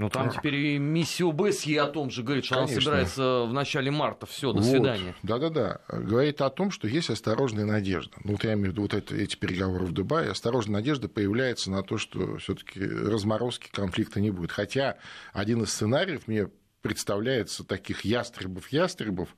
ну 0.00 0.08
там 0.08 0.30
теперь 0.30 0.54
и 0.54 0.78
миссия 0.78 1.28
ОБСЕ 1.28 1.82
о 1.82 1.86
том 1.86 2.10
же 2.10 2.22
говорит, 2.22 2.46
что 2.46 2.54
Конечно. 2.54 2.74
она 2.74 2.80
собирается 2.80 3.44
в 3.46 3.52
начале 3.52 3.90
марта. 3.90 4.24
Все, 4.24 4.52
до 4.52 4.60
вот. 4.60 4.70
свидания. 4.70 5.14
Да-да-да. 5.22 5.80
Говорит 5.88 6.40
о 6.40 6.48
том, 6.48 6.70
что 6.70 6.88
есть 6.88 7.10
осторожная 7.10 7.66
надежда. 7.66 8.16
Ну, 8.24 8.32
вот 8.32 8.44
я 8.44 8.54
имею 8.54 8.68
в 8.68 8.72
виду 8.72 8.82
вот 8.82 8.94
это, 8.94 9.14
эти 9.14 9.36
переговоры 9.36 9.84
в 9.84 9.92
Дубае. 9.92 10.30
Осторожная 10.30 10.76
надежда 10.80 11.08
появляется 11.08 11.70
на 11.70 11.82
то, 11.82 11.98
что 11.98 12.38
все-таки 12.38 12.80
разморозки 12.82 13.68
конфликта 13.70 14.20
не 14.20 14.30
будет. 14.30 14.52
Хотя 14.52 14.96
один 15.34 15.62
из 15.64 15.72
сценариев 15.72 16.26
мне 16.26 16.48
представляется 16.80 17.62
таких 17.62 18.00
ястребов-ястребов, 18.06 19.28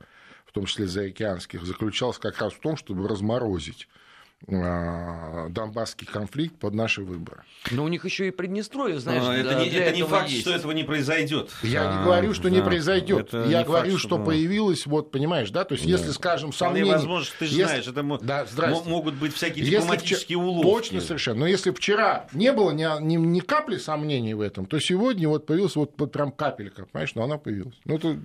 в 0.47 0.53
том 0.53 0.67
числе 0.67 0.87
заокеанских, 0.87 1.65
заключался 1.65 2.21
как 2.21 2.41
раз 2.41 2.53
в 2.53 2.61
том, 2.61 2.77
чтобы 2.77 3.09
разморозить 3.09 3.89
а, 3.89 3.99
донбасский 4.47 6.07
конфликт 6.07 6.57
под 6.57 6.75
наши 6.75 7.03
выборы. 7.03 7.43
Но 7.71 7.85
у 7.85 7.89
них 7.89 8.05
еще 8.05 8.29
и 8.29 8.31
Приднестровье, 8.31 8.99
знаешь, 8.99 9.23
Но 9.23 9.35
это, 9.35 9.55
не, 9.61 9.69
это 9.69 9.95
не 9.95 10.03
факт, 10.03 10.29
есть. 10.29 10.43
что 10.43 10.53
этого 10.53 10.73
не 10.73 10.83
произойдет. 10.83 11.51
Я 11.63 11.89
а, 11.89 11.97
не 11.97 12.05
говорю, 12.05 12.35
что 12.35 12.45
да, 12.45 12.51
не 12.51 12.61
произойдет. 12.63 13.33
Я 13.33 13.63
говорю, 13.63 13.93
факт, 13.93 13.99
что, 14.01 14.09
что 14.09 14.19
появилось, 14.19 14.87
вот 14.87 15.11
понимаешь, 15.11 15.51
да, 15.51 15.65
то 15.65 15.75
есть, 15.75 15.85
да. 15.85 15.91
если, 15.91 16.11
скажем, 16.11 16.53
сомнения... 16.53 16.93
возможно, 16.93 17.33
ты 17.39 17.47
же 17.47 17.53
если... 17.53 17.65
знаешь, 17.65 17.87
это 17.87 18.03
да, 18.23 18.83
могут 18.85 19.15
быть 19.15 19.35
всякие 19.35 19.65
дипломатические 19.65 20.39
если... 20.39 20.49
уловки. 20.49 20.69
Точно, 20.69 21.01
совершенно. 21.01 21.41
Но 21.41 21.47
если 21.47 21.71
вчера 21.71 22.27
не 22.33 22.53
было 22.53 22.73
ни, 22.73 22.87
ни, 23.03 23.17
ни 23.17 23.41
капли 23.41 23.77
сомнений 23.77 24.35
в 24.35 24.41
этом, 24.41 24.67
то 24.67 24.79
сегодня 24.81 25.29
вот 25.29 25.47
появилась 25.47 25.77
вот, 25.77 25.95
прям 26.13 26.33
капелька, 26.33 26.87
понимаешь, 26.87 27.15
но 27.15 27.23
она 27.23 27.39
появилась. 27.39 27.77
Ну, 27.85 27.97
это 27.97 28.09
а, 28.09 28.17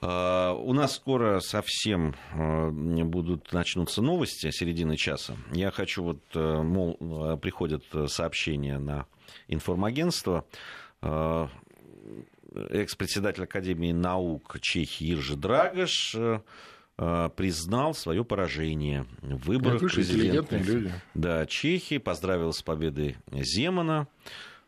у 0.00 0.72
нас 0.74 0.94
скоро 0.94 1.40
совсем 1.40 2.14
а, 2.32 2.70
будут 2.70 3.52
начнутся 3.52 4.00
новости 4.00 4.50
середины 4.50 4.96
часа. 4.96 5.36
Я 5.52 5.72
хочу 5.72 6.04
вот, 6.04 6.20
э, 6.34 6.62
мол, 6.62 6.96
э, 7.00 7.36
приходят 7.36 7.84
сообщения 8.06 8.78
на 8.78 9.06
информагентство. 9.48 10.44
А, 11.02 11.48
экс-председатель 12.70 13.42
Академии 13.42 13.90
наук 13.90 14.58
Чехии 14.60 15.14
Иржи 15.14 15.36
Драгош 15.36 16.14
э, 16.14 16.40
признал 17.36 17.94
свое 17.94 18.24
поражение 18.24 19.04
в 19.20 19.48
выборах 19.48 19.80
президента. 19.80 20.60
Да, 21.14 21.44
Чехии 21.46 21.98
поздравил 21.98 22.52
с 22.52 22.62
победой 22.62 23.16
Земана. 23.32 24.06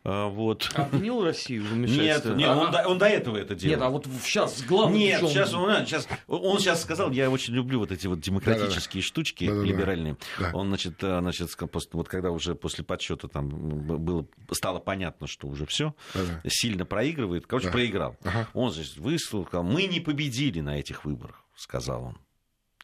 А, 0.03 0.27
вот. 0.29 0.69
Обвинил 0.75 1.23
Россию 1.23 1.63
в 1.63 1.77
Нет, 1.77 2.25
нет 2.25 2.49
а, 2.49 2.57
он, 2.57 2.71
до, 2.71 2.87
он 2.87 2.97
до 2.97 3.05
этого 3.05 3.37
это 3.37 3.53
делал. 3.53 3.75
Нет, 3.75 3.81
а 3.85 3.89
вот 3.89 4.07
сейчас 4.23 4.63
главное. 4.63 4.97
Нет, 4.97 5.21
сейчас 5.21 5.53
он, 5.53 5.85
сейчас, 5.85 6.07
он 6.27 6.59
сейчас 6.59 6.81
сказал, 6.81 7.11
я 7.11 7.29
очень 7.29 7.53
люблю 7.53 7.79
вот 7.79 7.91
эти 7.91 8.07
вот 8.07 8.19
демократические 8.19 9.03
да, 9.03 9.07
штучки 9.07 9.47
да, 9.47 9.53
либеральные. 9.53 10.17
Да. 10.39 10.51
Он, 10.53 10.69
значит, 10.69 11.03
э, 11.03 11.19
значит, 11.19 11.49
вот 11.93 12.07
когда 12.09 12.31
уже 12.31 12.55
после 12.55 12.83
подсчета 12.83 13.27
там 13.27 13.49
было, 13.49 14.25
стало 14.51 14.79
понятно, 14.79 15.27
что 15.27 15.47
уже 15.47 15.67
все, 15.67 15.93
да, 16.15 16.21
да. 16.25 16.41
сильно 16.49 16.85
проигрывает, 16.85 17.45
короче, 17.45 17.67
да. 17.67 17.73
проиграл. 17.73 18.17
Ага. 18.23 18.47
Он, 18.53 18.71
значит, 18.71 18.97
выступил, 18.97 19.61
мы 19.61 19.83
не 19.83 19.99
победили 19.99 20.61
на 20.61 20.79
этих 20.79 21.05
выборах, 21.05 21.45
сказал 21.55 22.03
он 22.03 22.17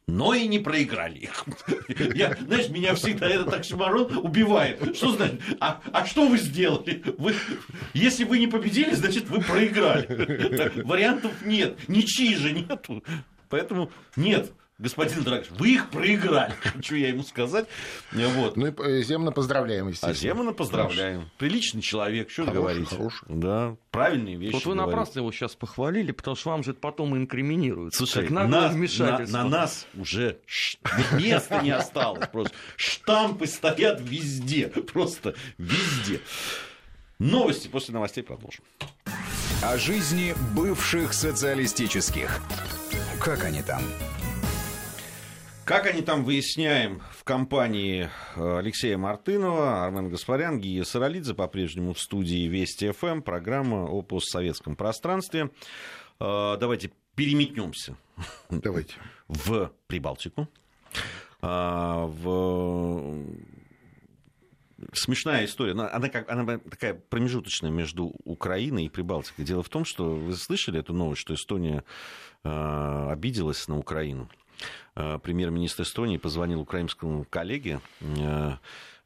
но 0.08 0.34
и 0.34 0.48
не 0.48 0.60
проиграли 0.60 1.20
их. 1.20 1.46
Я, 2.16 2.36
знаешь, 2.36 2.70
меня 2.70 2.96
всегда 2.96 3.28
этот 3.28 3.54
оксюмарон 3.54 4.18
убивает. 4.18 4.96
Что 4.96 5.12
значит? 5.12 5.42
А, 5.60 5.82
а 5.92 6.06
что 6.06 6.28
вы 6.28 6.38
сделали? 6.38 7.04
Вы, 7.18 7.36
если 7.94 8.24
вы 8.24 8.40
не 8.40 8.48
победили, 8.48 8.94
значит, 8.94 9.30
вы 9.30 9.42
проиграли. 9.42 10.82
Вариантов 10.84 11.34
нет. 11.46 11.78
Ничьи 11.90 12.36
же 12.36 12.54
нету. 12.54 13.04
Поэтому 13.50 13.92
нет, 14.16 14.52
господин 14.78 15.24
Драгош, 15.24 15.48
вы 15.52 15.76
их 15.76 15.90
проиграли, 15.90 16.54
хочу 16.62 16.96
я 16.96 17.10
ему 17.10 17.24
сказать. 17.24 17.68
Вот. 18.12 18.58
Ну 18.58 18.68
и 18.68 19.04
Земно 19.04 19.32
поздравляем, 19.32 19.88
естественно. 19.88 20.12
А 20.12 20.16
Земно 20.16 20.54
поздравляем. 20.54 21.20
Хороший. 21.22 21.38
Приличный 21.38 21.82
человек, 21.82 22.30
что 22.30 22.44
хороший, 22.44 22.56
говорить. 22.62 22.90
Хороший. 22.90 23.26
Да, 23.28 23.76
правильные 23.92 24.36
вещи 24.38 24.54
Вот 24.54 24.66
вы 24.66 24.74
говорит. 24.76 24.96
напрасно 24.96 25.20
его 25.20 25.32
сейчас 25.32 25.56
похвалили, 25.56 26.12
потому 26.12 26.36
что 26.36 26.50
вам 26.50 26.64
же 26.64 26.72
это 26.72 26.80
потом 26.80 27.16
инкриминируют. 27.18 27.96
Слушай, 27.96 28.24
как 28.24 28.32
на, 28.32 28.48
на, 28.48 28.72
на 28.72 29.44
нас 29.44 29.88
уже 29.96 30.40
места 31.14 31.62
не 31.62 31.72
осталось. 31.72 32.28
Просто 32.30 32.54
штампы 32.76 33.48
стоят 33.48 34.02
везде, 34.02 34.68
просто 34.68 35.36
везде. 35.58 36.22
Новости 37.20 37.68
после 37.68 37.94
новостей 37.96 38.24
продолжим. 38.24 38.64
О 39.64 39.78
жизни 39.80 40.36
бывших 40.56 41.14
социалистических. 41.14 42.40
Как 43.20 43.44
они 43.44 43.64
там? 43.64 43.82
Как 45.68 45.86
они 45.86 46.02
там 46.02 46.24
выясняем 46.24 47.02
в 47.12 47.26
компании 47.26 48.10
э, 48.38 48.58
Алексея 48.58 48.98
Мартынова, 48.98 49.84
Армен 49.84 50.08
Гаспарян, 50.08 50.62
Гия 50.62 50.86
Саралидзе, 50.86 51.34
по-прежнему 51.34 51.94
в 51.94 52.00
студии 52.00 52.48
Вести 52.48 52.90
ФМ, 52.90 53.20
программа 53.20 53.84
о 53.84 54.02
постсоветском 54.02 54.78
пространстве. 54.78 55.50
Э, 56.22 56.56
давайте 56.58 56.92
переметнемся. 57.16 57.98
Давайте. 58.50 58.94
В 59.28 59.74
Прибалтику. 59.88 60.48
Э, 61.42 62.06
в 62.06 63.26
смешная 64.94 65.44
история. 65.44 65.74
Она, 65.74 66.08
как, 66.08 66.32
она 66.32 66.60
такая 66.60 66.94
промежуточная 66.94 67.72
между 67.72 68.16
Украиной 68.24 68.86
и 68.86 68.90
Прибалтикой. 68.90 69.44
Дело 69.44 69.64
в 69.64 69.70
том, 69.70 69.84
что 69.84 70.16
вы 70.16 70.34
слышали 70.38 70.80
эту 70.80 70.94
новость, 70.94 71.20
что 71.20 71.34
Эстония 71.34 71.84
э, 72.46 73.10
обиделась 73.12 73.68
на 73.68 73.78
Украину. 73.78 74.30
Э, 75.00 75.20
премьер-министр 75.22 75.84
Эстонии 75.84 76.18
позвонил 76.18 76.60
украинскому 76.60 77.24
коллеге, 77.30 77.82
э, 78.02 78.54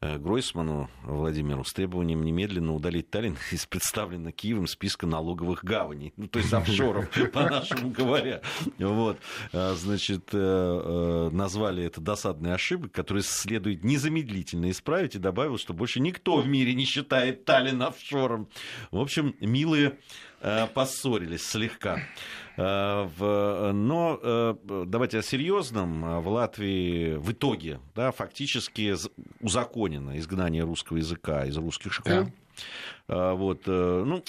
Гройсману 0.01 0.89
Владимиру 1.03 1.63
с 1.63 1.73
требованием 1.73 2.23
немедленно 2.23 2.73
удалить 2.73 3.11
Таллин 3.11 3.37
из 3.51 3.67
представленного 3.67 4.31
Киевом 4.31 4.65
списка 4.65 5.05
налоговых 5.05 5.63
гаваней, 5.63 6.11
ну, 6.17 6.27
то 6.27 6.39
есть 6.39 6.51
офшоров, 6.51 7.07
по-нашему 7.33 7.91
говоря. 7.91 8.41
Вот. 8.79 9.19
Значит, 9.51 10.33
назвали 10.33 11.83
это 11.83 12.01
досадной 12.01 12.55
ошибкой, 12.55 12.89
которую 12.89 13.23
следует 13.23 13.83
незамедлительно 13.83 14.71
исправить, 14.71 15.15
и 15.15 15.19
добавил, 15.19 15.57
что 15.59 15.73
больше 15.73 15.99
никто 15.99 16.37
в 16.37 16.47
мире 16.47 16.73
не 16.73 16.85
считает 16.85 17.45
Таллин 17.45 17.83
офшором. 17.83 18.47
В 18.89 18.99
общем, 18.99 19.35
милые 19.39 19.99
поссорились 20.73 21.47
слегка. 21.47 21.99
Э, 22.57 23.71
но 23.73 24.19
э, 24.21 24.55
давайте 24.85 25.19
о 25.19 25.23
серьезном. 25.23 26.21
В 26.21 26.27
Латвии 26.27 27.15
в 27.15 27.31
итоге 27.31 27.79
да, 27.95 28.11
фактически 28.11 28.95
узаконено 29.91 30.17
изгнание 30.17 30.63
русского 30.63 30.97
языка 30.97 31.45
из 31.45 31.58
русских 31.58 31.93
школ. 31.93 32.32
Да. 33.08 33.34
Вот, 33.34 33.63
э, 33.65 34.04
ну, 34.06 34.23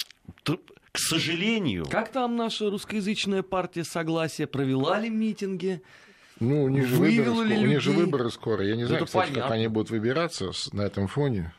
к 0.93 0.99
сожалению... 0.99 1.87
Как 1.87 2.11
там 2.11 2.37
наша 2.37 2.71
русскоязычная 2.71 3.43
партия 3.43 3.85
согласия? 3.85 4.47
Провела 4.47 4.99
ли 4.99 5.09
митинги? 5.09 5.83
Ну, 6.41 6.65
у 6.65 6.69
них 6.69 6.87
же, 6.87 6.97
выборы, 6.97 7.31
скоро, 7.31 7.47
у 7.47 7.67
них 7.67 7.81
же 7.81 7.93
выборы 7.93 8.31
скоро. 8.31 8.65
Я 8.65 8.77
не 8.77 8.83
ну, 8.83 8.89
знаю, 8.89 9.07
кстати, 9.07 9.33
как 9.33 9.51
они 9.51 9.69
будут 9.69 9.91
выбираться 9.91 10.51
на 10.73 10.83
этом 10.83 11.07
фоне. 11.07 11.53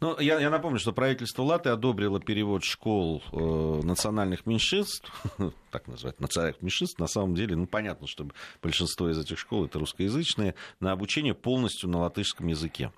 Ну, 0.00 0.18
я, 0.20 0.40
я 0.40 0.50
напомню, 0.50 0.78
что 0.78 0.92
правительство 0.92 1.42
Латы 1.42 1.70
одобрило 1.70 2.20
перевод 2.20 2.64
школ 2.64 3.22
э, 3.32 3.80
национальных 3.84 4.46
меньшинств, 4.46 5.10
так 5.70 5.86
называют, 5.86 6.20
национальных 6.20 6.62
меньшинств, 6.62 6.98
на 6.98 7.06
самом 7.06 7.34
деле, 7.34 7.56
ну, 7.56 7.66
понятно, 7.66 8.06
что 8.06 8.26
большинство 8.62 9.10
из 9.10 9.18
этих 9.18 9.38
школ 9.38 9.66
это 9.66 9.78
русскоязычные, 9.78 10.54
на 10.80 10.92
обучение 10.92 11.34
полностью 11.34 11.88
на 11.88 12.00
латышском 12.00 12.46
языке. 12.46 12.90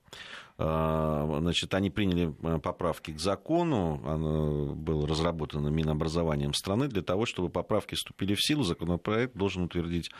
Э, 0.58 1.36
значит, 1.40 1.74
они 1.74 1.90
приняли 1.90 2.34
э, 2.42 2.58
поправки 2.58 3.12
к 3.12 3.20
закону, 3.20 4.00
оно 4.06 4.74
было 4.74 5.06
разработано 5.06 5.68
Минобразованием 5.68 6.54
страны 6.54 6.88
для 6.88 7.02
того, 7.02 7.26
чтобы 7.26 7.50
поправки 7.50 7.94
вступили 7.94 8.34
в 8.34 8.42
силу. 8.42 8.62
Законопроект 8.62 9.36
должен 9.36 9.64
утвердить 9.64 10.10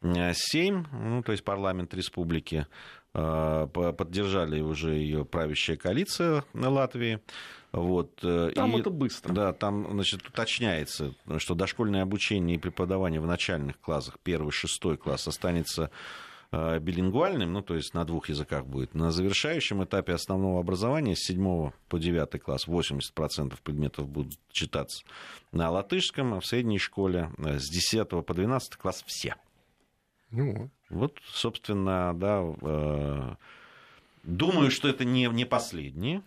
э, 0.00 0.32
Сейм, 0.34 0.86
ну, 0.92 1.22
то 1.22 1.32
есть 1.32 1.44
парламент 1.44 1.92
республики. 1.92 2.66
А, 3.14 3.66
поддержали 3.66 4.60
уже 4.60 4.94
ее 4.94 5.24
правящая 5.24 5.76
коалиция 5.76 6.44
на 6.54 6.70
Латвии. 6.70 7.20
Вот. 7.72 8.20
Э, 8.22 8.52
там 8.54 8.76
и, 8.76 8.80
это 8.80 8.90
быстро. 8.90 9.32
Да, 9.32 9.52
там 9.52 9.86
значит, 9.90 10.26
уточняется, 10.28 11.14
что 11.38 11.54
дошкольное 11.54 12.02
обучение 12.02 12.56
и 12.56 12.60
преподавание 12.60 13.20
в 13.20 13.26
начальных 13.26 13.80
классах, 13.80 14.18
первый, 14.22 14.50
шестой 14.50 14.98
класс, 14.98 15.26
останется 15.26 15.90
э, 16.52 16.78
билингвальным, 16.78 17.52
ну, 17.52 17.62
то 17.62 17.74
есть 17.74 17.94
на 17.94 18.04
двух 18.04 18.28
языках 18.28 18.66
будет. 18.66 18.94
На 18.94 19.10
завершающем 19.10 19.84
этапе 19.84 20.12
основного 20.12 20.60
образования 20.60 21.16
с 21.16 21.26
7 21.26 21.70
по 21.88 21.98
9 21.98 22.42
класс 22.42 22.66
80% 22.66 23.58
предметов 23.62 24.06
будут 24.06 24.38
читаться 24.50 25.04
на 25.50 25.70
латышском, 25.70 26.34
а 26.34 26.40
в 26.40 26.46
средней 26.46 26.78
школе 26.78 27.30
э, 27.38 27.58
с 27.58 27.68
10 27.70 28.08
по 28.08 28.34
12 28.34 28.76
класс 28.76 29.02
все. 29.06 29.34
Ну, 30.30 30.70
вот, 30.92 31.18
собственно, 31.26 32.12
да, 32.14 32.44
э, 32.60 33.34
думаю, 34.24 34.70
что 34.70 34.88
это 34.88 35.04
не, 35.04 35.24
не 35.26 35.46
последнее. 35.46 36.22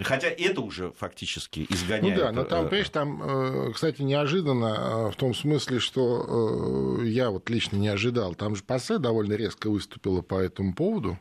Хотя 0.00 0.28
это 0.28 0.62
уже 0.62 0.90
фактически 0.92 1.66
изгоняет. 1.68 2.16
Ну 2.16 2.22
да, 2.22 2.32
но 2.32 2.44
там, 2.44 2.64
э, 2.64 2.68
понимаешь, 2.70 2.88
там, 2.88 3.22
э, 3.22 3.72
кстати, 3.74 4.00
неожиданно, 4.00 5.10
в 5.10 5.16
том 5.16 5.34
смысле, 5.34 5.80
что 5.80 7.02
я 7.02 7.30
вот 7.30 7.50
лично 7.50 7.76
не 7.76 7.88
ожидал. 7.88 8.34
Там 8.34 8.56
же 8.56 8.64
ПАСЕ 8.64 8.96
довольно 8.96 9.34
резко 9.34 9.68
выступила 9.68 10.22
по 10.22 10.40
этому 10.40 10.74
поводу. 10.74 11.18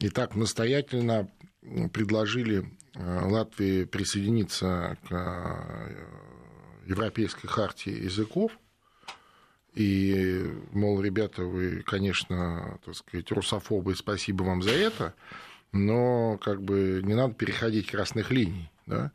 И 0.00 0.10
так 0.10 0.36
настоятельно 0.36 1.30
предложили 1.92 2.70
Латвии 2.94 3.84
присоединиться 3.84 4.98
к 5.08 5.96
Европейской 6.86 7.46
хартии 7.46 8.04
языков. 8.04 8.52
И, 9.78 10.44
мол, 10.72 11.00
ребята, 11.00 11.44
вы, 11.44 11.84
конечно, 11.86 12.80
так 12.84 12.96
сказать, 12.96 13.30
русофобы, 13.30 13.94
спасибо 13.94 14.42
вам 14.42 14.60
за 14.60 14.72
это, 14.72 15.14
но 15.70 16.36
как 16.38 16.60
бы 16.60 17.00
не 17.04 17.14
надо 17.14 17.34
переходить 17.34 17.86
красных 17.86 18.32
линий, 18.32 18.72
да? 18.86 19.12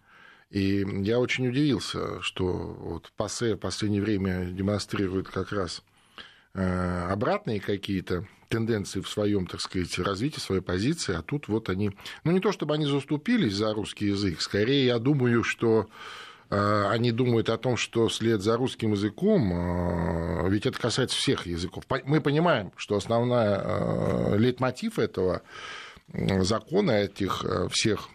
И 0.52 0.86
я 1.02 1.20
очень 1.20 1.50
удивился, 1.50 2.22
что 2.22 2.46
вот 2.46 3.12
ПАСЕ 3.18 3.56
в 3.56 3.58
последнее 3.58 4.02
время 4.02 4.46
демонстрирует 4.46 5.28
как 5.28 5.52
раз 5.52 5.84
э, 6.54 7.08
обратные 7.10 7.60
какие-то 7.60 8.26
тенденции 8.48 9.02
в 9.02 9.10
своем, 9.10 9.48
так 9.48 9.60
сказать, 9.60 10.00
развитии 10.00 10.40
своей 10.40 10.62
позиции, 10.62 11.14
а 11.14 11.24
тут 11.24 11.50
вот 11.50 11.68
они, 11.68 11.92
ну 12.24 12.32
не 12.32 12.40
то 12.40 12.54
чтобы 12.54 12.76
они 12.76 12.86
заступились 12.86 13.56
за 13.56 13.74
русский 13.74 14.06
язык, 14.06 14.40
скорее 14.40 14.86
я 14.86 15.00
думаю, 15.00 15.44
что 15.44 15.90
они 16.90 17.12
думают 17.12 17.50
о 17.50 17.58
том, 17.58 17.78
что 17.78 18.10
след 18.10 18.42
за 18.42 18.58
русским 18.58 18.94
языком, 18.94 19.52
э, 19.54 20.50
ведь 20.50 20.66
это 20.66 20.80
касается 20.80 21.18
всех 21.18 21.46
языков. 21.46 21.84
Мы 22.06 22.22
понимаем, 22.22 22.72
что 22.76 22.96
основная 22.96 23.62
э, 23.64 24.38
лейтмотив 24.38 25.00
этого 25.00 25.42
закона, 26.12 26.92
этих 26.92 27.46
всех 27.72 28.10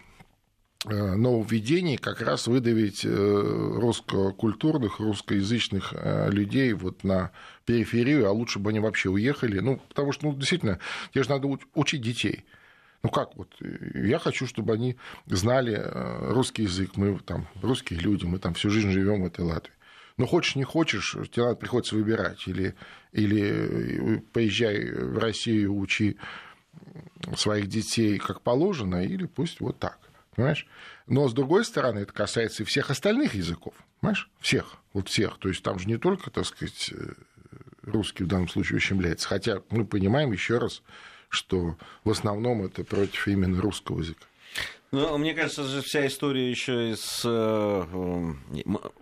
нововведений 0.85 1.97
как 1.97 2.21
раз 2.21 2.47
выдавить 2.47 3.03
русско-культурных, 3.03 4.99
русскоязычных 4.99 5.93
людей 6.31 6.71
вот 6.73 7.03
на 7.03 7.31
периферию, 7.65 8.27
а 8.29 8.31
лучше 8.31 8.59
бы 8.59 8.69
они 8.69 8.79
вообще 8.79 9.09
уехали. 9.09 9.59
Ну, 9.59 9.81
потому 9.89 10.13
что, 10.13 10.27
ну, 10.27 10.33
действительно, 10.35 10.79
тебе 11.11 11.23
же 11.23 11.29
надо 11.31 11.49
учить 11.73 12.01
детей. 12.01 12.45
Ну 13.01 13.09
как 13.09 13.35
вот, 13.35 13.55
я 13.93 14.19
хочу, 14.19 14.45
чтобы 14.45 14.73
они 14.73 14.97
знали 15.25 15.73
э, 15.73 16.31
русский 16.33 16.63
язык, 16.63 16.97
мы 16.97 17.17
там 17.19 17.47
русские 17.61 17.99
люди, 17.99 18.25
мы 18.25 18.39
там 18.39 18.53
всю 18.53 18.69
жизнь 18.69 18.91
живем 18.91 19.23
в 19.23 19.25
этой 19.25 19.41
Латвии. 19.41 19.73
Но 20.17 20.25
хочешь, 20.25 20.57
не 20.57 20.65
хочешь, 20.65 21.15
тебе 21.31 21.45
надо 21.45 21.55
приходится 21.55 21.95
выбирать. 21.95 22.45
Или, 22.45 22.75
или 23.13 24.17
э, 24.17 24.19
поезжай 24.33 24.91
в 24.91 25.17
Россию, 25.17 25.77
учи 25.77 26.17
своих 27.37 27.67
детей 27.67 28.17
как 28.17 28.41
положено, 28.41 29.03
или 29.03 29.25
пусть 29.25 29.61
вот 29.61 29.79
так. 29.79 29.97
Понимаешь? 30.35 30.67
Но, 31.07 31.27
с 31.27 31.33
другой 31.33 31.63
стороны, 31.63 31.99
это 31.99 32.11
касается 32.11 32.63
и 32.63 32.65
всех 32.65 32.91
остальных 32.91 33.33
языков. 33.33 33.73
Понимаешь? 34.01 34.29
Всех. 34.39 34.75
Вот 34.93 35.07
всех. 35.07 35.37
То 35.39 35.47
есть 35.47 35.63
там 35.63 35.79
же 35.79 35.87
не 35.87 35.97
только, 35.97 36.31
так 36.31 36.45
сказать, 36.45 36.91
э, 36.93 37.13
русский 37.83 38.25
в 38.25 38.27
данном 38.27 38.49
случае 38.49 38.77
ущемляется. 38.77 39.27
Хотя 39.27 39.61
мы 39.69 39.85
понимаем 39.85 40.31
еще 40.33 40.57
раз, 40.57 40.81
что 41.29 41.77
в 42.03 42.09
основном 42.09 42.63
это 42.63 42.83
против 42.83 43.27
именно 43.27 43.61
русского 43.61 43.99
языка. 43.99 44.25
Ну, 44.91 45.17
мне 45.19 45.35
кажется, 45.35 45.63
же 45.63 45.81
вся 45.83 46.07
история 46.07 46.49
еще 46.49 46.91
из... 46.91 47.21
Э, 47.23 48.33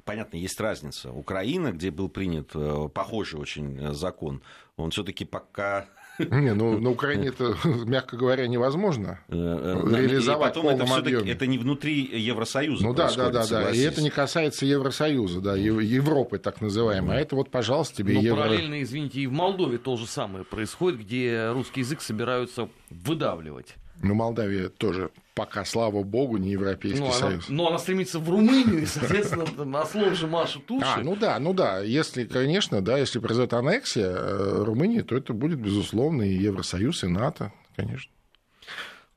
понятно, 0.03 0.35
есть 0.35 0.59
разница. 0.59 1.11
Украина, 1.11 1.71
где 1.71 1.91
был 1.91 2.09
принят 2.09 2.51
э, 2.53 2.89
похожий 2.93 3.39
очень 3.39 3.93
закон, 3.93 4.41
он 4.75 4.91
все-таки 4.91 5.23
пока 5.23 5.87
не, 6.19 6.53
ну 6.53 6.79
на 6.79 6.89
Украине 6.89 7.29
это, 7.29 7.55
мягко 7.63 8.17
говоря, 8.17 8.47
невозможно 8.47 9.19
э, 9.27 9.33
реализовать 9.33 10.55
и 10.55 10.61
потом 10.61 10.69
это, 10.69 10.95
объеме. 10.95 11.31
это 11.31 11.47
не 11.47 11.57
внутри 11.57 12.01
Евросоюза. 12.19 12.83
Ну 12.83 12.93
да, 12.93 13.11
да, 13.15 13.29
да, 13.29 13.47
да. 13.47 13.71
И 13.71 13.79
это 13.79 14.01
не 14.01 14.09
касается 14.09 14.65
Евросоюза, 14.65 15.41
да, 15.41 15.55
Европы 15.55 16.37
так 16.37 16.61
называемой. 16.61 17.17
А 17.17 17.19
это 17.19 17.35
вот, 17.35 17.49
пожалуйста, 17.51 17.97
тебе 17.97 18.15
Но 18.15 18.21
Евро... 18.21 18.41
параллельно, 18.41 18.81
извините, 18.81 19.21
и 19.21 19.27
в 19.27 19.31
Молдове 19.31 19.77
то 19.77 19.95
же 19.97 20.07
самое 20.07 20.43
происходит, 20.45 21.01
где 21.01 21.51
русский 21.51 21.81
язык 21.81 22.01
собираются 22.01 22.69
выдавливать. 22.89 23.75
Ну, 24.01 24.13
Молдавия 24.13 24.69
тоже 24.69 25.09
пока, 25.37 25.63
слава 25.65 26.01
богу, 26.01 26.37
не 26.37 26.49
Европейский 26.49 26.99
ну, 26.99 27.11
Союз. 27.11 27.47
но 27.47 27.67
она 27.67 27.77
стремится 27.77 28.17
в 28.17 28.27
Румынию, 28.27 28.79
и, 28.81 28.85
соответственно, 28.87 29.79
ослов 29.79 30.15
же 30.15 30.25
машут 30.25 30.69
уши. 30.71 30.85
А, 30.85 31.03
ну 31.03 31.15
да, 31.15 31.37
ну 31.39 31.53
да. 31.53 31.79
Если, 31.79 32.25
конечно, 32.25 32.81
да, 32.81 32.97
если 32.97 33.19
произойдет 33.19 33.53
аннексия 33.53 34.09
э, 34.09 34.63
Румынии, 34.63 35.01
то 35.01 35.15
это 35.15 35.33
будет, 35.33 35.59
безусловно, 35.59 36.23
и 36.23 36.33
Евросоюз, 36.33 37.03
и 37.03 37.07
НАТО, 37.07 37.53
конечно. 37.75 38.11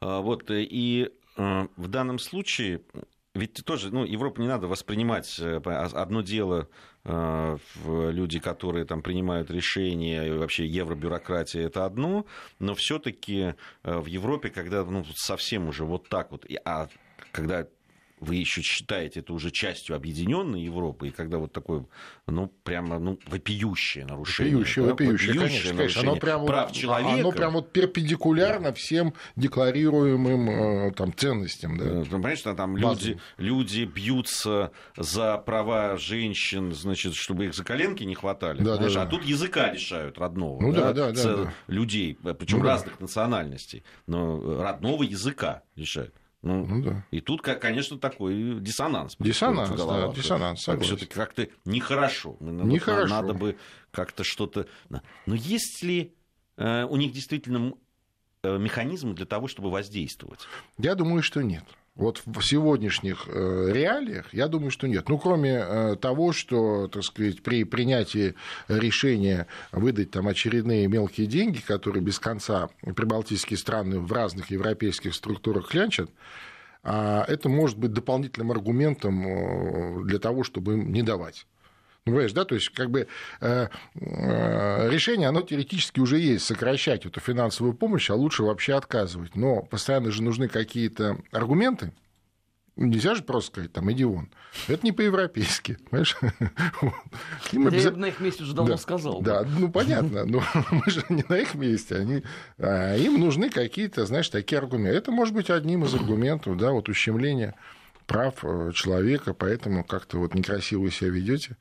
А, 0.00 0.20
вот, 0.20 0.50
э, 0.50 0.62
и 0.62 1.08
э, 1.38 1.66
в 1.76 1.88
данном 1.88 2.18
случае 2.18 2.82
ведь 3.34 3.64
тоже, 3.64 3.90
ну, 3.90 4.04
Европу 4.04 4.42
не 4.42 4.48
надо 4.48 4.66
воспринимать 4.66 5.38
одно 5.38 6.22
дело 6.22 6.68
Э, 7.02 7.56
люди, 7.84 8.38
которые 8.40 8.84
там 8.84 9.00
принимают 9.00 9.50
решения, 9.50 10.26
и 10.26 10.30
вообще 10.32 10.66
евробюрократия 10.66 11.66
это 11.66 11.86
одно, 11.86 12.26
но 12.58 12.74
все-таки 12.74 13.54
э, 13.84 13.98
в 13.98 14.04
Европе, 14.04 14.50
когда 14.50 14.84
ну, 14.84 15.04
совсем 15.14 15.68
уже 15.68 15.86
вот 15.86 16.10
так 16.10 16.30
вот, 16.30 16.44
а 16.66 16.88
когда 17.32 17.66
вы 18.20 18.36
еще 18.36 18.60
считаете 18.60 19.20
это 19.20 19.32
уже 19.32 19.50
частью 19.50 19.96
объединенной 19.96 20.62
Европы, 20.62 21.08
и 21.08 21.10
когда 21.10 21.38
вот 21.38 21.52
такое, 21.52 21.86
ну, 22.26 22.52
прямо, 22.62 22.98
ну, 22.98 23.18
вопиющее 23.26 24.04
нарушение. 24.04 24.56
Вопиющее, 24.56 24.84
да, 24.84 24.90
вопиющее, 24.90 25.32
вопиющее 25.32 25.48
конечно, 25.48 25.76
конечно. 25.76 26.00
Оно 26.02 26.16
прямо, 26.16 26.46
прав 26.46 26.72
человека. 26.72 27.20
Оно 27.20 27.32
прямо 27.32 27.54
вот 27.54 27.72
перпендикулярно 27.72 28.72
всем 28.74 29.14
декларируемым 29.36 30.50
э, 30.50 30.92
там, 30.92 31.14
ценностям. 31.14 31.78
Да. 31.78 31.84
Ну, 31.84 32.04
понимаешь, 32.04 32.42
там 32.42 32.76
люди, 32.76 33.18
люди 33.38 33.84
бьются 33.84 34.72
за 34.96 35.38
права 35.38 35.96
женщин, 35.96 36.74
значит, 36.74 37.14
чтобы 37.14 37.46
их 37.46 37.54
за 37.54 37.64
коленки 37.64 38.04
не 38.04 38.14
хватали. 38.14 38.62
Да, 38.62 38.76
да, 38.76 38.90
да. 38.90 39.02
А 39.02 39.06
тут 39.06 39.24
языка 39.24 39.72
лишают 39.72 40.18
родного. 40.18 40.60
Ну, 40.60 40.72
да, 40.72 40.92
да, 40.92 41.12
да, 41.12 41.36
да. 41.36 41.54
Людей, 41.68 42.18
причем 42.38 42.58
ну, 42.58 42.64
разных 42.64 42.98
да. 42.98 43.04
национальностей, 43.04 43.82
но 44.06 44.62
родного 44.62 45.04
языка 45.04 45.62
лишают. 45.74 46.14
Ну, 46.42 46.64
ну 46.64 46.82
да. 46.82 47.04
И 47.10 47.20
тут, 47.20 47.42
конечно, 47.42 47.98
такой 47.98 48.60
диссонанс. 48.60 49.16
Диссонанс, 49.18 49.70
да, 49.70 50.08
диссонанс, 50.08 50.62
согласен. 50.62 50.96
Все-таки 50.96 51.14
как-то 51.14 51.48
нехорошо. 51.64 52.36
Нехорошо. 52.40 53.10
Надо 53.14 53.34
бы 53.34 53.58
как-то 53.90 54.24
что-то... 54.24 54.66
Но 54.88 55.34
есть 55.34 55.82
ли 55.82 56.14
э, 56.56 56.84
у 56.84 56.96
них 56.96 57.12
действительно 57.12 57.74
э, 58.42 58.58
механизмы 58.58 59.14
для 59.14 59.26
того, 59.26 59.48
чтобы 59.48 59.70
воздействовать? 59.70 60.40
Я 60.78 60.94
думаю, 60.94 61.22
что 61.22 61.42
нет. 61.42 61.64
Вот 62.00 62.22
в 62.24 62.40
сегодняшних 62.40 63.26
э, 63.28 63.72
реалиях, 63.74 64.32
я 64.32 64.48
думаю, 64.48 64.70
что 64.70 64.88
нет. 64.88 65.10
Ну, 65.10 65.18
кроме 65.18 65.50
э, 65.50 65.96
того, 66.00 66.32
что, 66.32 66.88
так 66.88 67.02
сказать, 67.02 67.42
при 67.42 67.64
принятии 67.64 68.36
решения 68.68 69.46
выдать 69.70 70.10
там 70.10 70.26
очередные 70.26 70.88
мелкие 70.88 71.26
деньги, 71.26 71.58
которые 71.58 72.02
без 72.02 72.18
конца 72.18 72.70
прибалтийские 72.80 73.58
страны 73.58 74.00
в 74.00 74.10
разных 74.14 74.50
европейских 74.50 75.14
структурах 75.14 75.68
клянчат, 75.68 76.08
а 76.82 77.22
это 77.28 77.50
может 77.50 77.76
быть 77.76 77.92
дополнительным 77.92 78.50
аргументом 78.50 79.26
э, 79.26 80.04
для 80.04 80.18
того, 80.18 80.42
чтобы 80.42 80.72
им 80.72 80.92
не 80.94 81.02
давать. 81.02 81.46
Ну, 82.06 82.12
понимаешь, 82.12 82.32
да, 82.32 82.44
то 82.44 82.54
есть 82.54 82.70
как 82.70 82.90
бы 82.90 83.08
э, 83.40 83.68
э, 83.94 84.90
решение, 84.90 85.28
оно 85.28 85.42
теоретически 85.42 86.00
уже 86.00 86.18
есть, 86.18 86.46
сокращать 86.46 87.04
эту 87.04 87.20
финансовую 87.20 87.74
помощь, 87.74 88.08
а 88.10 88.14
лучше 88.14 88.42
вообще 88.42 88.74
отказывать. 88.74 89.36
Но 89.36 89.62
постоянно 89.62 90.10
же 90.10 90.22
нужны 90.22 90.48
какие-то 90.48 91.18
аргументы, 91.30 91.92
Нельзя 92.80 93.14
же 93.14 93.22
просто 93.22 93.50
сказать, 93.50 93.72
там, 93.74 93.92
иди 93.92 94.04
вон. 94.04 94.30
Это 94.66 94.86
не 94.86 94.92
по-европейски, 94.92 95.76
понимаешь? 95.90 96.16
Им 97.52 97.66
обяз... 97.66 97.84
Я 97.84 97.90
бы 97.90 97.98
на 97.98 98.06
их 98.06 98.20
месте 98.20 98.42
уже 98.42 98.54
давно 98.54 98.72
да, 98.72 98.78
сказал. 98.78 99.20
Да, 99.20 99.44
ну, 99.44 99.70
понятно, 99.70 100.24
но 100.24 100.42
мы 100.70 100.90
же 100.90 101.04
не 101.10 101.22
на 101.28 101.38
их 101.38 101.54
месте. 101.54 101.96
Они... 101.96 102.22
А 102.58 102.96
им 102.96 103.20
нужны 103.20 103.50
какие-то, 103.50 104.06
знаешь, 104.06 104.30
такие 104.30 104.58
аргументы. 104.58 104.96
Это 104.96 105.10
может 105.10 105.34
быть 105.34 105.50
одним 105.50 105.84
из 105.84 105.94
аргументов, 105.94 106.56
да, 106.56 106.70
вот 106.70 106.88
ущемление 106.88 107.54
прав 108.06 108.42
э, 108.44 108.72
человека, 108.74 109.34
поэтому 109.34 109.84
как-то 109.84 110.18
вот 110.18 110.34
некрасиво 110.34 110.90
себя 110.90 111.10
ведете. 111.10 111.56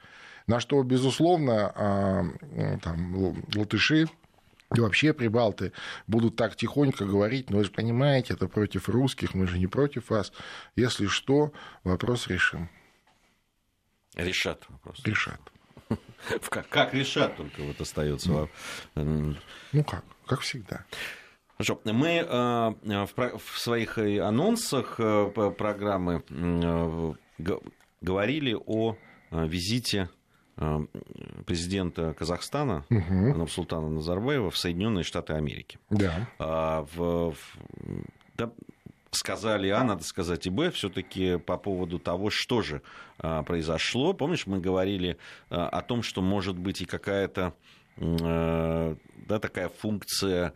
На 0.49 0.59
что, 0.59 0.81
безусловно, 0.81 1.71
а, 1.75 2.23
там, 2.81 3.35
латыши 3.55 4.07
и 4.75 4.79
вообще 4.79 5.13
прибалты 5.13 5.73
будут 6.07 6.37
так 6.37 6.55
тихонько 6.55 7.05
говорить, 7.05 7.51
но 7.51 7.57
вы 7.57 7.65
же 7.65 7.69
понимаете, 7.69 8.33
это 8.33 8.47
против 8.47 8.89
русских, 8.89 9.35
мы 9.35 9.45
же 9.45 9.59
не 9.59 9.67
против 9.67 10.09
вас. 10.09 10.33
Если 10.75 11.05
что, 11.05 11.53
вопрос 11.83 12.25
решим. 12.29 12.67
Решат 14.15 14.65
вопрос. 14.69 15.01
Решат. 15.05 15.39
Как, 16.49 16.67
как 16.67 16.95
решат, 16.95 17.37
только 17.37 17.61
вот 17.61 17.79
остается. 17.79 18.49
Ну 18.95 19.83
как, 19.83 20.03
как 20.25 20.39
всегда. 20.41 20.83
Хорошо. 21.57 21.79
Мы 21.85 22.25
э, 22.27 23.05
в 23.37 23.59
своих 23.59 23.99
анонсах 23.99 24.95
э, 24.99 25.51
программы 25.55 26.23
э, 26.27 27.13
говорили 28.01 28.57
о 28.65 28.97
визите 29.31 30.09
Э, 30.11 30.18
президента 31.45 32.13
Казахстана 32.13 32.83
угу. 32.89 33.13
Нурсултана 33.37 33.89
Назарбаева 33.89 34.49
в 34.49 34.57
Соединенные 34.57 35.03
Штаты 35.03 35.33
Америки. 35.33 35.79
Да. 35.89 36.27
А, 36.37 36.85
в, 36.95 37.31
в, 37.31 37.57
да, 38.35 38.51
сказали 39.11 39.69
А, 39.69 39.83
надо 39.83 40.03
сказать 40.03 40.45
и 40.47 40.49
Б, 40.49 40.71
все-таки 40.71 41.37
по 41.37 41.57
поводу 41.57 41.99
того, 41.99 42.29
что 42.29 42.61
же 42.61 42.81
а, 43.17 43.43
произошло. 43.43 44.13
Помнишь, 44.13 44.47
мы 44.47 44.59
говорили 44.59 45.17
а, 45.49 45.67
о 45.69 45.81
том, 45.81 46.03
что 46.03 46.21
может 46.21 46.57
быть 46.57 46.81
и 46.81 46.85
какая-то 46.85 47.53
а, 47.97 48.95
да, 49.27 49.39
такая 49.39 49.69
функция 49.69 50.53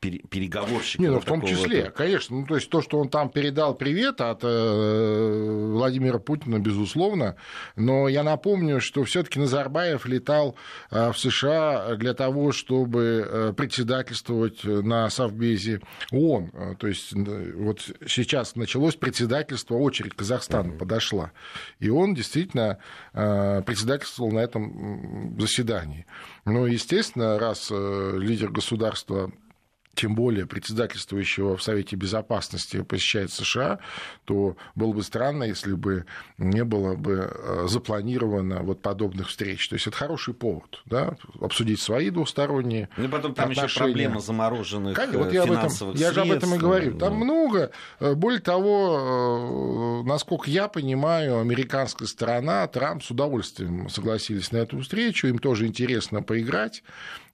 переговорщика. 0.00 1.02
Не, 1.02 1.10
ну, 1.10 1.20
в 1.20 1.24
том 1.24 1.42
числе, 1.42 1.84
вот... 1.84 1.92
конечно. 1.92 2.36
Ну, 2.36 2.46
то 2.46 2.54
есть 2.54 2.70
то, 2.70 2.80
что 2.82 2.98
он 2.98 3.08
там 3.08 3.30
передал 3.30 3.74
привет 3.74 4.20
от 4.20 4.40
э, 4.42 5.70
Владимира 5.72 6.18
Путина, 6.18 6.58
безусловно. 6.58 7.36
Но 7.76 8.08
я 8.08 8.22
напомню, 8.22 8.80
что 8.80 9.04
все-таки 9.04 9.38
Назарбаев 9.38 10.06
летал 10.06 10.56
э, 10.90 11.12
в 11.12 11.18
США 11.18 11.96
для 11.96 12.14
того, 12.14 12.52
чтобы 12.52 13.26
э, 13.26 13.52
председательствовать 13.56 14.64
на 14.64 15.10
Совбезе 15.10 15.80
ООН. 16.12 16.50
Э, 16.52 16.74
то 16.78 16.86
есть 16.86 17.12
э, 17.14 17.52
вот 17.56 17.80
сейчас 18.06 18.56
началось 18.56 18.96
председательство, 18.96 19.74
очередь 19.74 20.14
Казахстана 20.14 20.72
mm-hmm. 20.72 20.78
подошла. 20.78 21.32
И 21.78 21.90
он 21.90 22.14
действительно 22.14 22.78
э, 23.12 23.62
председательствовал 23.66 24.32
на 24.32 24.40
этом 24.40 25.36
заседании. 25.38 26.06
Ну, 26.44 26.66
естественно, 26.66 27.38
раз 27.38 27.68
э, 27.70 28.12
лидер 28.18 28.50
государства 28.50 29.30
тем 30.00 30.14
более 30.14 30.46
председательствующего 30.46 31.58
в 31.58 31.62
Совете 31.62 31.94
Безопасности 31.94 32.80
посещает 32.82 33.30
США, 33.30 33.80
то 34.24 34.56
было 34.74 34.94
бы 34.94 35.02
странно, 35.02 35.44
если 35.44 35.74
бы 35.74 36.06
не 36.38 36.64
было 36.64 36.94
бы 36.94 37.30
э, 37.30 37.66
запланировано 37.68 38.62
вот 38.62 38.80
подобных 38.80 39.28
встреч. 39.28 39.68
То 39.68 39.74
есть 39.74 39.86
это 39.86 39.96
хороший 39.96 40.32
повод, 40.32 40.80
да, 40.86 41.16
обсудить 41.38 41.82
свои 41.82 42.08
двусторонние 42.08 42.88
Ну 42.96 43.10
потом 43.10 43.34
там 43.34 43.50
отношения. 43.50 43.66
еще 43.66 43.80
проблема 43.80 44.20
замороженных 44.20 44.96
Конечно, 44.96 45.18
вот 45.18 45.32
я 45.34 45.44
финансовых 45.44 45.94
об 45.94 46.00
этом, 46.00 46.08
Я 46.08 46.12
же 46.14 46.20
об 46.22 46.30
этом 46.30 46.54
и 46.54 46.58
говорю. 46.58 46.98
Там 46.98 47.10
да. 47.10 47.24
много. 47.24 47.70
Э, 47.98 48.14
более 48.14 48.40
того, 48.40 50.02
насколько 50.06 50.48
я 50.48 50.68
понимаю, 50.68 51.40
американская 51.40 52.08
сторона, 52.08 52.66
Трамп 52.68 53.04
с 53.04 53.10
удовольствием 53.10 53.90
согласились 53.90 54.50
на 54.50 54.58
эту 54.58 54.80
встречу, 54.80 55.26
им 55.26 55.38
тоже 55.38 55.66
интересно 55.66 56.22
поиграть. 56.22 56.82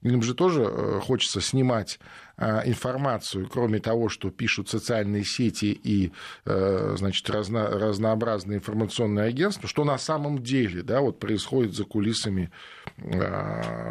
Им 0.03 0.23
же 0.23 0.35
тоже 0.35 0.63
э, 0.63 1.01
хочется 1.03 1.41
снимать 1.41 1.99
э, 1.99 2.26
информацию, 2.39 3.49
кроме 3.49 3.79
того, 3.79 4.09
что 4.09 4.31
пишут 4.31 4.69
социальные 4.69 5.25
сети 5.25 5.79
и 5.83 6.13
э, 6.45 6.95
значит, 6.99 7.29
разно, 7.31 7.69
разнообразные 7.69 8.59
информационные 8.59 9.27
агентства, 9.27 9.69
что 9.69 9.85
на 9.85 9.97
самом 9.99 10.43
деле 10.43 10.83
да, 10.83 11.01
вот 11.01 11.19
происходит 11.19 11.75
за 11.75 11.85
кулисами, 11.85 12.51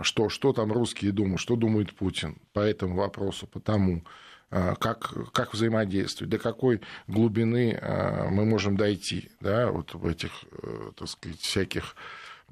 что, 0.01 0.29
что 0.29 0.53
там 0.53 0.71
русские 0.71 1.11
думают, 1.11 1.39
что 1.39 1.55
думает 1.55 1.95
Путин 1.95 2.37
по 2.53 2.59
этому 2.59 2.95
вопросу, 2.95 3.47
по 3.47 3.59
тому, 3.59 4.03
как, 4.49 5.31
как 5.33 5.53
взаимодействовать, 5.53 6.29
до 6.29 6.37
какой 6.37 6.81
глубины 7.07 7.79
мы 8.31 8.45
можем 8.45 8.77
дойти 8.77 9.29
да, 9.41 9.71
вот 9.71 9.93
в 9.93 10.07
этих, 10.07 10.31
так 10.95 11.07
сказать, 11.07 11.39
всяких 11.39 11.95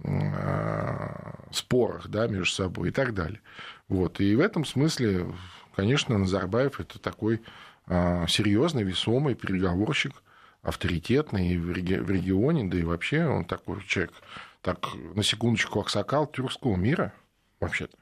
Э, 0.03 1.33
спорах 1.51 2.07
да, 2.07 2.27
между 2.27 2.53
собой 2.53 2.89
и 2.89 2.91
так 2.91 3.13
далее. 3.13 3.39
Вот. 3.87 4.19
И 4.19 4.35
в 4.35 4.39
этом 4.39 4.65
смысле, 4.65 5.27
конечно, 5.75 6.17
Назарбаев 6.17 6.79
это 6.79 6.99
такой 6.99 7.41
э, 7.87 8.25
серьезный, 8.27 8.83
весомый 8.83 9.35
переговорщик, 9.35 10.13
авторитетный 10.61 11.57
в 11.57 11.71
регионе, 11.71 12.63
да 12.65 12.77
и 12.77 12.83
вообще 12.83 13.25
он 13.25 13.45
такой 13.45 13.83
человек, 13.85 14.13
так, 14.61 14.87
на 15.13 15.23
секундочку, 15.23 15.81
аксакал 15.81 16.27
тюркского 16.27 16.75
мира, 16.75 17.13
вообще-то 17.59 17.97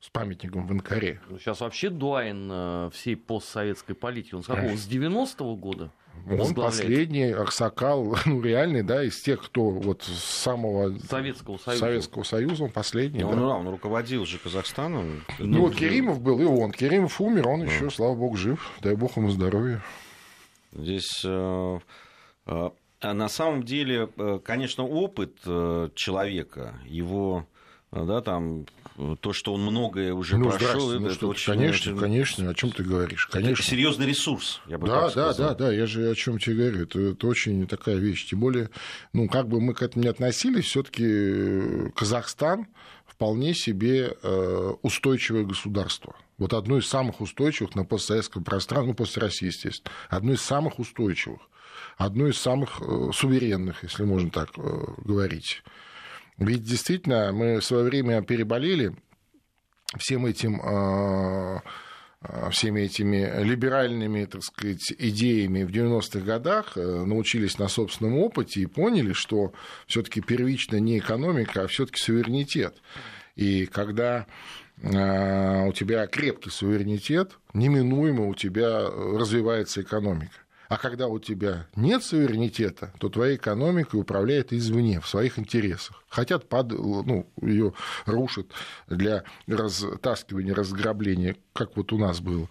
с 0.00 0.10
памятником 0.10 0.66
в 0.66 0.70
Анкаре. 0.70 1.20
Ну, 1.28 1.38
сейчас 1.38 1.60
вообще 1.60 1.90
дуайн 1.90 2.48
э, 2.50 2.90
всей 2.92 3.16
постсоветской 3.16 3.94
политики. 3.94 4.34
Он 4.34 4.42
с 4.42 4.46
какого? 4.46 4.76
С 4.76 4.88
90-го 4.88 5.56
года? 5.56 5.90
Он 6.26 6.54
последний 6.54 7.32
Аксакал, 7.32 8.16
ну, 8.26 8.40
реальный, 8.40 8.82
да, 8.82 9.04
из 9.04 9.20
тех, 9.20 9.42
кто 9.42 9.70
вот 9.70 10.02
с 10.02 10.24
самого 10.24 10.98
Советского 10.98 11.58
Союза, 11.58 11.80
Советского 11.80 12.22
Союза 12.22 12.64
он 12.64 12.70
последний. 12.70 13.24
Он, 13.24 13.38
да. 13.38 13.46
он 13.46 13.68
руководил 13.68 14.26
же 14.26 14.38
Казахстаном. 14.38 15.24
Ну, 15.38 15.46
ну 15.46 15.60
вот 15.62 15.74
Керимов 15.74 16.20
был, 16.20 16.40
и 16.40 16.44
он. 16.44 16.72
Керимов 16.72 17.20
умер, 17.20 17.48
он 17.48 17.60
да. 17.60 17.66
еще, 17.66 17.90
слава 17.90 18.14
богу, 18.14 18.36
жив. 18.36 18.70
Дай 18.80 18.94
бог 18.94 19.16
ему 19.16 19.30
здоровья. 19.30 19.82
Здесь 20.72 21.22
э, 21.24 21.78
э, 22.46 22.70
на 23.02 23.28
самом 23.28 23.62
деле, 23.62 24.08
э, 24.16 24.40
конечно, 24.44 24.84
опыт 24.84 25.36
э, 25.46 25.88
человека, 25.94 26.74
его 26.86 27.46
да, 27.90 28.20
там 28.20 28.66
то, 29.20 29.32
что 29.32 29.54
он 29.54 29.62
многое 29.62 30.12
уже 30.12 30.36
ну, 30.36 30.50
прошел, 30.50 30.90
это, 30.90 31.00
ну, 31.00 31.08
это 31.08 31.26
очень, 31.26 31.52
конечно, 31.52 31.92
очень... 31.92 32.00
конечно, 32.00 32.50
о 32.50 32.54
чем 32.54 32.72
ты 32.72 32.82
говоришь, 32.82 33.26
конечно. 33.26 33.54
Это 33.54 33.62
серьезный 33.62 34.06
ресурс, 34.06 34.60
я 34.66 34.78
бы 34.78 34.88
да, 34.88 35.02
так 35.02 35.10
сказал. 35.10 35.34
Да, 35.34 35.48
да, 35.48 35.54
да, 35.54 35.72
я 35.72 35.86
же 35.86 36.10
о 36.10 36.14
чем 36.14 36.38
тебе 36.38 36.56
говорю, 36.56 36.82
это, 36.82 37.00
это 37.00 37.26
очень 37.26 37.66
такая 37.66 37.96
вещь, 37.96 38.26
тем 38.28 38.40
более, 38.40 38.70
ну 39.12 39.28
как 39.28 39.48
бы 39.48 39.60
мы 39.60 39.74
к 39.74 39.82
этому 39.82 40.02
не 40.02 40.10
относились, 40.10 40.66
все-таки 40.66 41.04
э, 41.06 41.90
Казахстан 41.94 42.66
вполне 43.06 43.54
себе 43.54 44.16
э, 44.22 44.72
устойчивое 44.82 45.44
государство. 45.44 46.14
Вот 46.38 46.54
одно 46.54 46.78
из 46.78 46.86
самых 46.86 47.20
устойчивых 47.20 47.74
на 47.74 47.84
постсоветском 47.84 48.44
пространстве, 48.44 48.90
ну, 48.90 48.94
после 48.94 49.22
России, 49.22 49.46
естественно, 49.46 49.92
одно 50.08 50.32
из 50.32 50.40
самых 50.40 50.78
устойчивых. 50.78 51.40
одну 51.96 52.28
из 52.28 52.38
самых 52.38 52.80
э, 52.80 53.10
суверенных, 53.12 53.82
если 53.82 54.04
можно 54.04 54.30
так 54.30 54.50
э, 54.56 54.84
говорить. 55.04 55.62
Ведь 56.38 56.62
действительно 56.62 57.32
мы 57.32 57.58
в 57.60 57.64
свое 57.64 57.84
время 57.84 58.22
переболели 58.22 58.94
всем 59.98 60.26
этим 60.26 60.60
э, 60.60 61.60
всеми 62.50 62.82
этими 62.82 63.42
либеральными, 63.42 64.24
так 64.24 64.42
сказать, 64.42 64.92
идеями 64.98 65.62
в 65.62 65.70
90-х 65.70 66.20
годах, 66.20 66.76
научились 66.76 67.58
на 67.58 67.68
собственном 67.68 68.18
опыте 68.18 68.60
и 68.60 68.66
поняли, 68.66 69.12
что 69.12 69.52
все-таки 69.86 70.20
первично 70.20 70.76
не 70.76 70.98
экономика, 70.98 71.62
а 71.62 71.66
все-таки 71.68 72.00
суверенитет. 72.00 72.76
И 73.36 73.66
когда 73.66 74.26
у 74.82 75.72
тебя 75.72 76.06
крепкий 76.08 76.50
суверенитет, 76.50 77.38
неминуемо 77.52 78.26
у 78.26 78.34
тебя 78.34 78.80
развивается 78.80 79.82
экономика. 79.82 80.34
А 80.68 80.76
когда 80.76 81.08
у 81.08 81.18
тебя 81.18 81.66
нет 81.76 82.04
суверенитета, 82.04 82.92
то 82.98 83.08
твоя 83.08 83.36
экономика 83.36 83.96
управляет 83.96 84.52
извне, 84.52 85.00
в 85.00 85.08
своих 85.08 85.38
интересах. 85.38 86.02
Хотят, 86.08 86.48
под, 86.48 86.72
ну, 86.72 87.26
ее 87.40 87.72
рушат 88.04 88.48
для 88.86 89.24
растаскивания, 89.46 90.54
разграбления, 90.54 91.36
как 91.54 91.76
вот 91.76 91.92
у 91.92 91.98
нас 91.98 92.20
было 92.20 92.48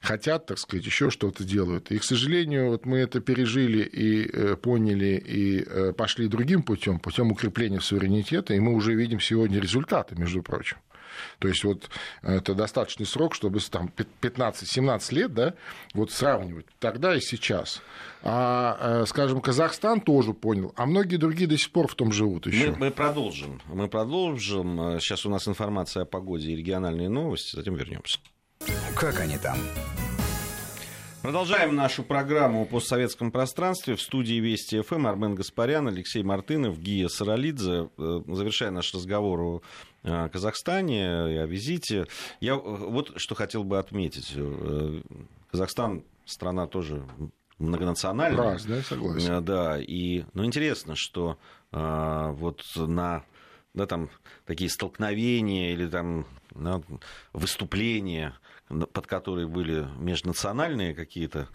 хотят, 0.00 0.46
так 0.46 0.58
сказать, 0.58 0.86
еще 0.86 1.10
что-то 1.10 1.42
делают. 1.42 1.90
И, 1.90 1.98
к 1.98 2.04
сожалению, 2.04 2.68
вот 2.68 2.86
мы 2.86 2.98
это 2.98 3.20
пережили 3.20 3.82
и 3.82 4.30
э, 4.32 4.54
поняли, 4.54 5.20
и 5.24 5.64
э, 5.66 5.92
пошли 5.92 6.28
другим 6.28 6.62
путем, 6.62 7.00
путем 7.00 7.32
укрепления 7.32 7.80
суверенитета, 7.80 8.54
и 8.54 8.60
мы 8.60 8.74
уже 8.74 8.94
видим 8.94 9.20
сегодня 9.20 9.58
результаты, 9.58 10.14
между 10.14 10.42
прочим. 10.42 10.76
То 11.38 11.48
есть 11.48 11.64
вот 11.64 11.88
это 12.22 12.54
достаточный 12.54 13.06
срок, 13.06 13.34
чтобы 13.34 13.60
там 13.60 13.90
15-17 14.20 15.14
лет, 15.14 15.34
да, 15.34 15.54
вот 15.94 16.10
сравнивать 16.10 16.66
тогда 16.78 17.14
и 17.14 17.20
сейчас. 17.20 17.82
А, 18.22 19.02
э, 19.02 19.06
скажем, 19.06 19.40
Казахстан 19.40 20.00
тоже 20.00 20.32
понял, 20.32 20.72
а 20.76 20.86
многие 20.86 21.16
другие 21.16 21.48
до 21.48 21.56
сих 21.56 21.70
пор 21.70 21.88
в 21.88 21.94
том 21.94 22.12
живут 22.12 22.46
еще. 22.46 22.70
Мы, 22.72 22.76
мы 22.76 22.90
продолжим. 22.90 23.60
Мы 23.66 23.88
продолжим. 23.88 24.98
Сейчас 25.00 25.26
у 25.26 25.30
нас 25.30 25.46
информация 25.46 26.02
о 26.02 26.06
погоде 26.06 26.50
и 26.50 26.56
региональные 26.56 27.08
новости, 27.08 27.54
затем 27.54 27.74
вернемся. 27.76 28.18
Как 28.96 29.20
они 29.20 29.38
там? 29.38 29.58
Продолжаем 31.26 31.74
нашу 31.74 32.04
программу 32.04 32.62
о 32.62 32.64
постсоветском 32.66 33.32
пространстве. 33.32 33.96
В 33.96 34.00
студии 34.00 34.34
Вести 34.34 34.80
ФМ 34.80 35.08
Армен 35.08 35.34
Гаспарян, 35.34 35.88
Алексей 35.88 36.22
Мартынов, 36.22 36.78
Гия 36.78 37.08
Саралидзе. 37.08 37.88
Э, 37.98 38.20
завершая 38.28 38.70
наш 38.70 38.94
разговор 38.94 39.40
о 39.40 39.62
э, 40.04 40.28
Казахстане 40.28 41.34
и 41.34 41.36
о 41.38 41.46
визите, 41.46 42.06
я 42.38 42.52
э, 42.52 42.60
вот 42.62 43.14
что 43.16 43.34
хотел 43.34 43.64
бы 43.64 43.80
отметить. 43.80 44.36
Казахстан 45.50 46.04
страна 46.26 46.68
тоже 46.68 47.04
многонациональная. 47.58 48.52
Раз, 48.52 48.64
да, 48.64 48.80
согласен. 48.82 49.44
Да, 49.44 49.80
и, 49.80 50.22
ну, 50.32 50.44
интересно, 50.44 50.94
что 50.94 51.38
вот 51.72 52.62
на 52.76 53.24
да, 53.74 53.86
там, 53.86 54.10
такие 54.46 54.70
столкновения 54.70 55.72
или 55.72 55.88
там, 55.88 56.24
да, 56.54 56.80
выступления 57.32 58.32
под 58.68 59.06
которые 59.06 59.46
были 59.46 59.86
межнациональные 59.98 60.94
какие-то 60.94 61.48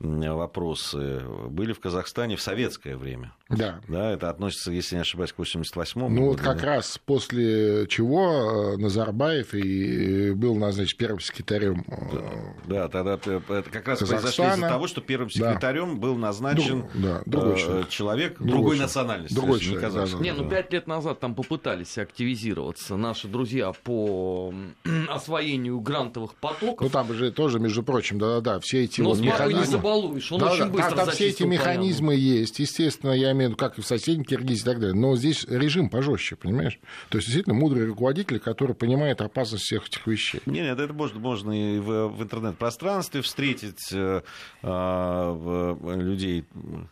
вопросы 0.00 1.20
были 1.48 1.72
в 1.72 1.80
Казахстане 1.80 2.36
в 2.36 2.40
советское 2.40 2.96
время. 2.96 3.32
Да. 3.48 3.80
Да, 3.88 4.12
это 4.12 4.28
относится, 4.28 4.70
если 4.70 4.96
не 4.96 5.00
ошибаюсь, 5.00 5.32
к 5.32 5.38
88-му. 5.38 6.08
Ну, 6.08 6.26
вот 6.26 6.40
как 6.40 6.60
да. 6.60 6.66
раз 6.66 7.00
после 7.04 7.86
чего 7.88 8.74
э, 8.74 8.76
Назарбаев 8.76 9.54
и 9.54 10.32
был 10.32 10.54
назначен 10.54 10.96
первым 10.98 11.20
секретарем. 11.20 11.84
Э, 11.88 12.54
да, 12.66 12.88
да 12.88 12.88
тогда 12.88 13.14
это 13.14 13.70
как 13.70 13.88
раз 13.88 13.98
произошло 14.00 14.48
из-за 14.48 14.68
того, 14.68 14.86
что 14.86 15.00
первым 15.00 15.30
секретарем 15.30 15.94
да. 15.94 16.00
был 16.00 16.16
назначен 16.16 16.80
Друг, 16.80 16.90
да, 16.94 17.22
другой 17.24 17.54
э, 17.54 17.56
человек, 17.56 17.88
человек 17.88 18.34
другой, 18.38 18.52
другой 18.52 18.78
национальности. 18.78 19.34
Другой 19.34 19.60
человек, 19.60 19.92
да, 19.92 20.06
да, 20.06 20.18
не, 20.18 20.32
ну 20.32 20.48
пять 20.48 20.72
лет 20.72 20.86
назад 20.86 21.20
там 21.20 21.34
попытались 21.34 21.96
активизироваться 21.96 22.96
наши 22.96 23.28
друзья 23.28 23.72
по 23.72 24.52
освоению 25.08 25.80
грантовых 25.80 26.34
потоков. 26.34 26.86
Ну 26.86 26.90
там 26.90 27.12
же 27.14 27.32
тоже, 27.32 27.58
между 27.58 27.82
прочим, 27.82 28.18
да-да-да, 28.18 28.60
все 28.60 28.84
эти... 28.84 29.00
Но 29.00 29.10
вот 29.10 29.20
механизмы 29.20 29.78
балуешь, 29.88 30.30
он 30.32 30.40
да, 30.40 30.52
очень 30.52 30.68
быстро 30.70 30.96
Там 30.96 31.10
все 31.10 31.28
эти 31.28 31.42
механизмы 31.42 32.08
поляну. 32.08 32.22
есть, 32.22 32.58
естественно, 32.58 33.12
я 33.12 33.32
имею 33.32 33.50
в 33.50 33.52
виду, 33.52 33.56
как 33.56 33.78
и 33.78 33.82
в 33.82 33.86
соседней 33.86 34.24
Киргизии 34.24 34.62
и 34.62 34.64
так 34.64 34.80
далее, 34.80 34.94
но 34.94 35.16
здесь 35.16 35.44
режим 35.48 35.88
пожестче, 35.88 36.36
понимаешь? 36.36 36.78
То 37.08 37.18
есть, 37.18 37.28
действительно, 37.28 37.54
мудрый 37.54 37.86
руководитель, 37.86 38.38
который 38.38 38.74
понимает 38.74 39.20
опасность 39.20 39.64
всех 39.64 39.86
этих 39.86 40.06
вещей. 40.06 40.40
Нет, 40.46 40.64
нет, 40.64 40.78
это 40.78 40.92
можно, 40.92 41.18
можно 41.18 41.52
и 41.52 41.78
в, 41.78 42.08
в 42.08 42.22
интернет-пространстве 42.22 43.22
встретить 43.22 43.88
э, 43.92 44.22
э, 44.62 45.76
людей, 45.96 46.44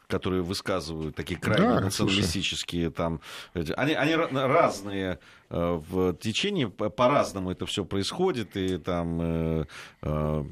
которые 0.09 0.43
высказывают 0.43 1.15
такие 1.15 1.39
крайне 1.39 1.67
да, 1.67 1.81
националистические 1.81 2.91
там... 2.91 3.21
Они, 3.55 3.93
они 3.93 4.15
разные 4.15 5.19
Э, 5.46 5.46
в 5.49 6.15
течение 6.15 6.69
по-разному 6.69 7.51
это 7.51 7.67
все 7.67 7.85
происходит, 7.85 8.57
и 8.57 8.79
там 8.79 9.21
э, 9.21 9.65
э, 10.03 10.45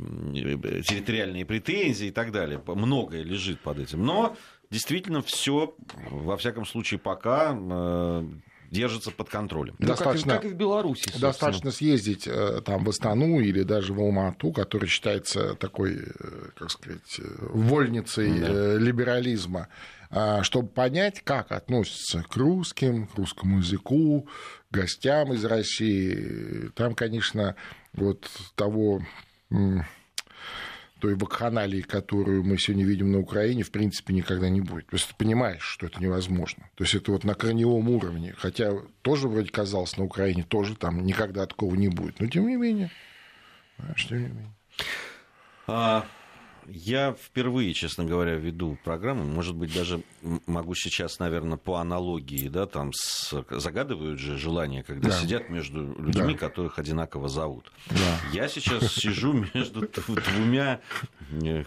территориальные 0.87 1.45
претензии 1.45 2.09
и 2.09 2.11
так 2.13 2.33
далее. 2.33 2.63
Многое 2.67 3.23
лежит 3.23 3.61
под 3.61 3.81
этим. 3.81 4.05
Но 4.05 4.37
действительно 4.71 5.23
все, 5.23 5.75
во 6.11 6.37
всяком 6.37 6.65
случае, 6.65 7.01
пока 7.01 7.59
держится 8.71 9.13
под 9.13 9.29
контролем. 9.29 9.77
Ну, 9.79 9.87
достаточно, 9.87 10.35
как, 10.35 10.45
и, 10.45 10.49
как 10.49 10.53
и 10.53 10.55
в 10.55 10.59
Беларуси. 10.59 11.03
Собственно. 11.03 11.29
Достаточно 11.29 11.71
съездить 11.71 12.29
там 12.65 12.85
в 12.85 12.89
Астану 12.89 13.39
или 13.39 13.63
даже 13.63 13.93
в 13.93 14.01
Алмату, 14.01 14.53
который 14.53 14.89
считается 14.89 15.55
такой, 15.55 16.01
как 16.57 16.71
сказать, 16.71 17.21
вольницей 17.41 18.41
да. 18.41 18.77
либерализма, 18.77 19.69
а, 20.17 20.45
чтобы 20.45 20.69
понять, 20.69 21.23
как 21.25 21.51
относятся 21.51 22.23
к 22.23 22.37
русским, 22.37 23.09
к 23.09 23.17
русскому 23.17 23.59
языку, 23.59 24.29
гостям 24.75 25.33
из 25.33 25.45
России. 25.45 26.71
Там, 26.75 26.95
конечно, 26.95 27.57
вот 27.93 28.29
того 28.55 29.03
той 31.01 31.17
вакханалии, 31.17 31.83
которую 31.83 32.45
мы 32.45 32.57
сегодня 32.57 32.87
видим 32.87 33.13
на 33.13 33.19
Украине, 33.19 33.63
в 33.63 33.71
принципе, 33.71 34.15
никогда 34.15 34.49
не 34.49 34.63
будет. 34.63 34.87
То 34.87 34.97
есть 34.97 35.09
ты 35.09 35.15
понимаешь, 35.15 35.63
что 35.63 35.87
это 35.87 36.01
невозможно. 36.01 36.71
То 36.77 36.85
есть 36.85 36.95
это 36.95 37.13
вот 37.13 37.25
на 37.25 37.35
корневом 37.35 37.91
уровне. 37.91 38.35
Хотя 38.39 38.73
тоже 39.03 39.29
вроде 39.29 39.51
казалось, 39.51 39.99
на 39.99 40.05
Украине 40.05 40.45
тоже 40.45 40.77
там 40.77 41.05
никогда 41.05 41.47
такого 41.47 41.75
не 41.75 41.89
будет. 41.89 42.21
Но 42.21 42.27
тем 42.27 42.49
не 42.49 42.57
менее. 42.57 42.91
Тем 44.09 44.19
не 44.19 44.29
менее. 44.29 44.55
Я 46.69 47.13
впервые, 47.13 47.75
честно 47.75 48.05
говоря, 48.05 48.35
веду 48.35 48.79
программу. 48.85 49.25
Может 49.25 49.55
быть, 49.55 49.75
даже 49.75 50.03
могу 50.47 50.75
сейчас, 50.75 51.19
наверное, 51.19 51.59
по 51.59 51.77
аналогии, 51.77 52.49
да, 52.49 52.67
там 52.67 52.93
с... 52.95 53.45
загадывают 53.51 54.19
же 54.19 54.37
желание, 54.37 54.83
когда 54.83 55.11
да. 55.11 55.15
сидят 55.15 55.51
между 55.51 55.81
людьми, 56.01 56.35
да. 56.35 56.39
которых 56.39 56.79
одинаково 56.79 57.29
зовут. 57.29 57.71
Да. 57.91 58.21
Я 58.33 58.49
сейчас 58.49 58.93
сижу 58.93 59.45
между 59.55 59.89
двумя, 60.07 60.81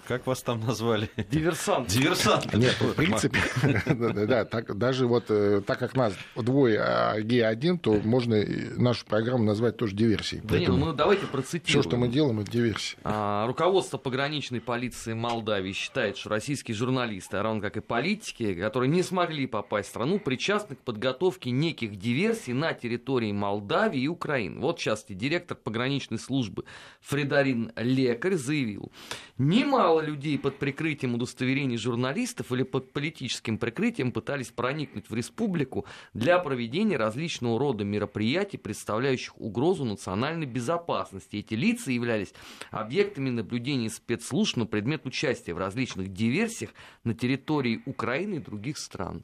как 0.07 0.27
вас 0.27 0.41
там 0.41 0.59
назвали? 0.61 1.09
Диверсант. 1.29 1.89
Диверсант. 1.89 2.53
Нет, 2.53 2.79
в 2.79 2.93
принципе, 2.93 3.39
да, 4.27 4.45
даже 4.45 5.07
вот 5.07 5.25
э, 5.29 5.61
так 5.65 5.79
как 5.79 5.95
нас 5.95 6.13
двое, 6.35 6.79
а 6.79 7.11
один, 7.13 7.77
то 7.79 7.93
можно 8.03 8.43
нашу 8.75 9.05
программу 9.05 9.43
назвать 9.43 9.77
тоже 9.77 9.95
диверсией. 9.95 10.41
Да 10.43 10.59
нет, 10.59 10.69
ну 10.69 10.93
давайте 10.93 11.25
процитируем. 11.25 11.81
Все, 11.81 11.89
что 11.89 11.97
мы 11.97 12.07
делаем, 12.07 12.39
это 12.39 12.51
диверсия. 12.51 12.97
А, 13.03 13.45
руководство 13.47 13.97
пограничной 13.97 14.61
полиции 14.61 14.86
полиции 14.87 15.13
Молдавии 15.13 15.73
считает, 15.73 16.15
что 16.15 16.29
российские 16.29 16.73
журналисты, 16.73 17.35
а 17.35 17.43
равно 17.43 17.59
как 17.59 17.75
и 17.75 17.81
политики, 17.81 18.53
которые 18.55 18.89
не 18.89 19.03
смогли 19.03 19.45
попасть 19.45 19.89
в 19.89 19.91
страну, 19.91 20.17
причастны 20.17 20.77
к 20.77 20.79
подготовке 20.79 21.51
неких 21.51 21.97
диверсий 21.97 22.53
на 22.53 22.73
территории 22.73 23.33
Молдавии 23.33 23.99
и 23.99 24.07
Украины. 24.07 24.61
Вот, 24.61 24.79
в 24.79 24.81
частности, 24.81 25.11
директор 25.11 25.57
пограничной 25.57 26.19
службы 26.19 26.63
Фредорин 27.01 27.73
Лекарь 27.75 28.35
заявил, 28.35 28.93
немало 29.37 29.99
людей 29.99 30.39
под 30.39 30.57
прикрытием 30.57 31.15
удостоверений 31.15 31.77
журналистов 31.77 32.53
или 32.53 32.63
под 32.63 32.93
политическим 32.93 33.57
прикрытием 33.57 34.13
пытались 34.13 34.51
проникнуть 34.51 35.09
в 35.09 35.13
республику 35.13 35.85
для 36.13 36.39
проведения 36.39 36.95
различного 36.95 37.59
рода 37.59 37.83
мероприятий, 37.83 38.57
представляющих 38.57 39.37
угрозу 39.41 39.83
национальной 39.83 40.45
безопасности. 40.45 41.35
Эти 41.35 41.55
лица 41.55 41.91
являлись 41.91 42.33
объектами 42.71 43.29
наблюдения 43.29 43.89
спецслужб, 43.89 44.55
например, 44.55 44.76
предмет 44.77 45.07
участия 45.07 45.55
в 45.55 45.57
различных 45.57 46.13
диверсиях 46.13 46.69
на 47.03 47.15
территории 47.15 47.81
Украины 47.87 48.35
и 48.35 48.39
других 48.39 48.77
стран. 48.77 49.23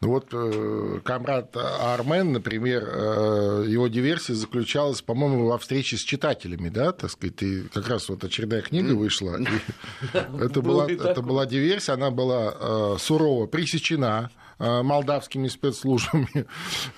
Ну 0.00 0.10
вот 0.10 0.28
э, 0.32 1.00
комрад 1.02 1.56
Армен, 1.56 2.30
например, 2.30 2.84
э, 2.84 3.64
его 3.66 3.88
диверсия 3.88 4.36
заключалась, 4.36 5.02
по-моему, 5.02 5.46
во 5.46 5.58
встрече 5.58 5.96
с 5.96 6.02
читателями, 6.02 6.68
да, 6.68 6.92
так 6.92 7.10
сказать, 7.10 7.42
и 7.42 7.62
как 7.74 7.88
раз 7.88 8.08
вот 8.10 8.22
очередная 8.22 8.62
книга 8.62 8.92
вышла. 8.92 9.40
Это 10.12 10.62
была, 10.62 11.46
диверсия, 11.46 11.94
она 11.94 12.12
была 12.12 12.54
э, 12.54 12.96
сурово 13.00 13.46
пресечена 13.48 14.30
молдавскими 14.62 15.48
спецслужбами. 15.48 16.28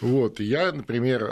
Вот. 0.01 0.41
Я, 0.41 0.73
например, 0.73 1.23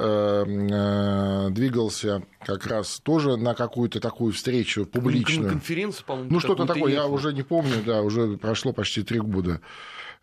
двигался 1.53 2.23
как 2.45 2.67
раз 2.67 3.01
тоже 3.01 3.37
на 3.37 3.55
какую-то 3.55 4.01
такую 4.01 4.33
встречу 4.33 4.87
публичную. 4.87 5.51
Конференцию, 5.51 6.07
по-моему. 6.07 6.31
Ну, 6.33 6.41
что-то 6.41 6.67
такое, 6.67 6.93
я 6.93 7.07
уже 7.07 7.33
не 7.33 7.43
помню, 7.43 7.83
да, 7.85 8.03
уже 8.03 8.37
прошло 8.39 8.73
почти 8.73 9.03
три 9.03 9.21
года. 9.21 9.61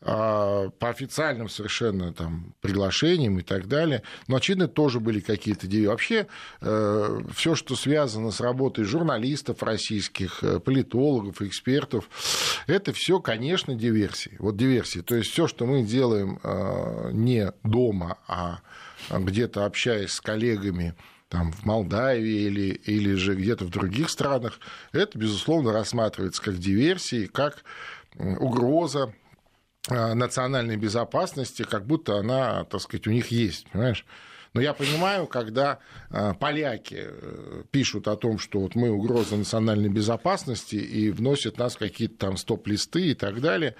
А, 0.01 0.69
по 0.79 0.89
официальным 0.89 1.49
совершенно 1.49 2.13
там, 2.13 2.53
приглашениям 2.61 3.37
и 3.39 3.41
так 3.41 3.67
далее. 3.67 4.01
Но, 4.27 4.37
очевидно, 4.37 4.69
тоже 4.69 5.01
были 5.01 5.19
какие-то 5.19 5.67
идеи. 5.67 5.87
Вообще, 5.87 6.27
э, 6.61 7.19
все, 7.35 7.53
что 7.53 7.75
связано 7.75 8.31
с 8.31 8.39
работой 8.39 8.85
журналистов 8.85 9.61
российских, 9.61 10.41
э, 10.41 10.59
политологов, 10.61 11.41
экспертов, 11.41 12.09
это 12.65 12.93
все, 12.93 13.19
конечно, 13.19 13.75
диверсии. 13.75 14.37
Вот 14.39 14.55
диверсии. 14.55 15.01
То 15.01 15.15
есть 15.15 15.31
все, 15.31 15.47
что 15.47 15.65
мы 15.65 15.83
делаем 15.83 16.39
э, 16.43 17.09
не 17.11 17.51
дома, 17.65 18.19
а 18.25 18.59
где-то 19.09 19.65
общаясь 19.65 20.11
с 20.11 20.21
коллегами, 20.21 20.95
там, 21.27 21.51
в 21.51 21.65
Молдавии 21.65 22.43
или, 22.47 22.73
или 22.85 23.15
же 23.15 23.35
где-то 23.35 23.65
в 23.65 23.69
других 23.69 24.09
странах, 24.09 24.59
это, 24.93 25.17
безусловно, 25.19 25.73
рассматривается 25.73 26.41
как 26.41 26.57
диверсия, 26.57 27.27
как 27.27 27.63
угроза 28.15 29.13
национальной 29.89 30.77
безопасности, 30.77 31.63
как 31.63 31.85
будто 31.85 32.17
она, 32.17 32.63
так 32.65 32.81
сказать, 32.81 33.07
у 33.07 33.11
них 33.11 33.27
есть, 33.27 33.67
понимаешь? 33.71 34.05
Но 34.53 34.61
я 34.61 34.73
понимаю, 34.73 35.27
когда 35.27 35.79
э, 36.09 36.33
поляки 36.39 37.05
э, 37.07 37.63
пишут 37.69 38.07
о 38.07 38.15
том, 38.15 38.39
что 38.39 38.59
вот 38.59 38.73
мы 38.73 38.89
угроза 38.89 39.35
национальной 39.35 39.89
безопасности 39.89 40.75
и 40.75 41.11
вносят 41.11 41.57
нас 41.59 41.75
какие-то 41.75 42.17
там 42.17 42.37
стоп-листы 42.37 43.11
и 43.11 43.13
так 43.13 43.41
далее, 43.41 43.75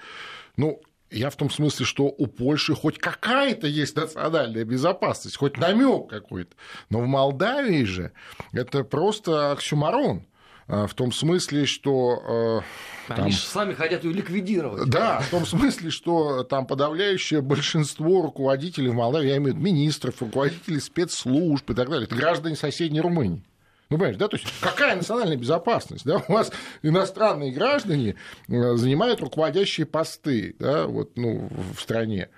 ну, 0.56 0.80
я 1.10 1.30
в 1.30 1.36
том 1.36 1.50
смысле, 1.50 1.84
что 1.84 2.04
у 2.04 2.26
Польши 2.28 2.74
хоть 2.74 2.98
какая-то 2.98 3.66
есть 3.66 3.96
национальная 3.96 4.64
безопасность, 4.64 5.36
хоть 5.36 5.56
намек 5.56 6.08
какой-то. 6.08 6.54
Но 6.88 7.00
в 7.00 7.06
Молдавии 7.06 7.82
же 7.84 8.12
это 8.52 8.84
просто 8.84 9.50
оксюмарон. 9.50 10.24
А, 10.70 10.86
в 10.86 10.94
том 10.94 11.10
смысле, 11.10 11.66
что... 11.66 12.62
Э, 13.08 13.12
Они 13.12 13.22
там... 13.22 13.30
же 13.32 13.38
сами 13.38 13.74
хотят 13.74 14.04
ее 14.04 14.12
ликвидировать. 14.12 14.88
Да, 14.88 15.18
в 15.18 15.28
том 15.28 15.44
смысле, 15.44 15.90
что 15.90 16.44
там 16.44 16.64
подавляющее 16.64 17.40
большинство 17.40 18.22
руководителей 18.22 18.88
в 18.88 18.94
Молдавии, 18.94 19.28
я 19.28 19.36
имею 19.38 19.54
в 19.54 19.56
виду 19.56 19.66
министров, 19.66 20.22
руководителей 20.22 20.78
спецслужб 20.78 21.68
и 21.70 21.74
так 21.74 21.90
далее, 21.90 22.04
это 22.04 22.14
граждане 22.14 22.54
соседней 22.54 23.00
Румынии. 23.00 23.42
Ну, 23.88 23.96
понимаешь, 23.96 24.16
да, 24.16 24.28
то 24.28 24.36
есть 24.36 24.46
какая 24.60 24.94
национальная 24.94 25.36
безопасность? 25.36 26.04
Да? 26.04 26.22
У 26.28 26.32
вас 26.32 26.52
иностранные 26.82 27.50
граждане 27.50 28.14
э, 28.46 28.76
занимают 28.76 29.20
руководящие 29.20 29.86
посты 29.86 30.54
да, 30.60 30.86
вот, 30.86 31.16
ну, 31.16 31.48
в 31.76 31.80
стране. 31.80 32.28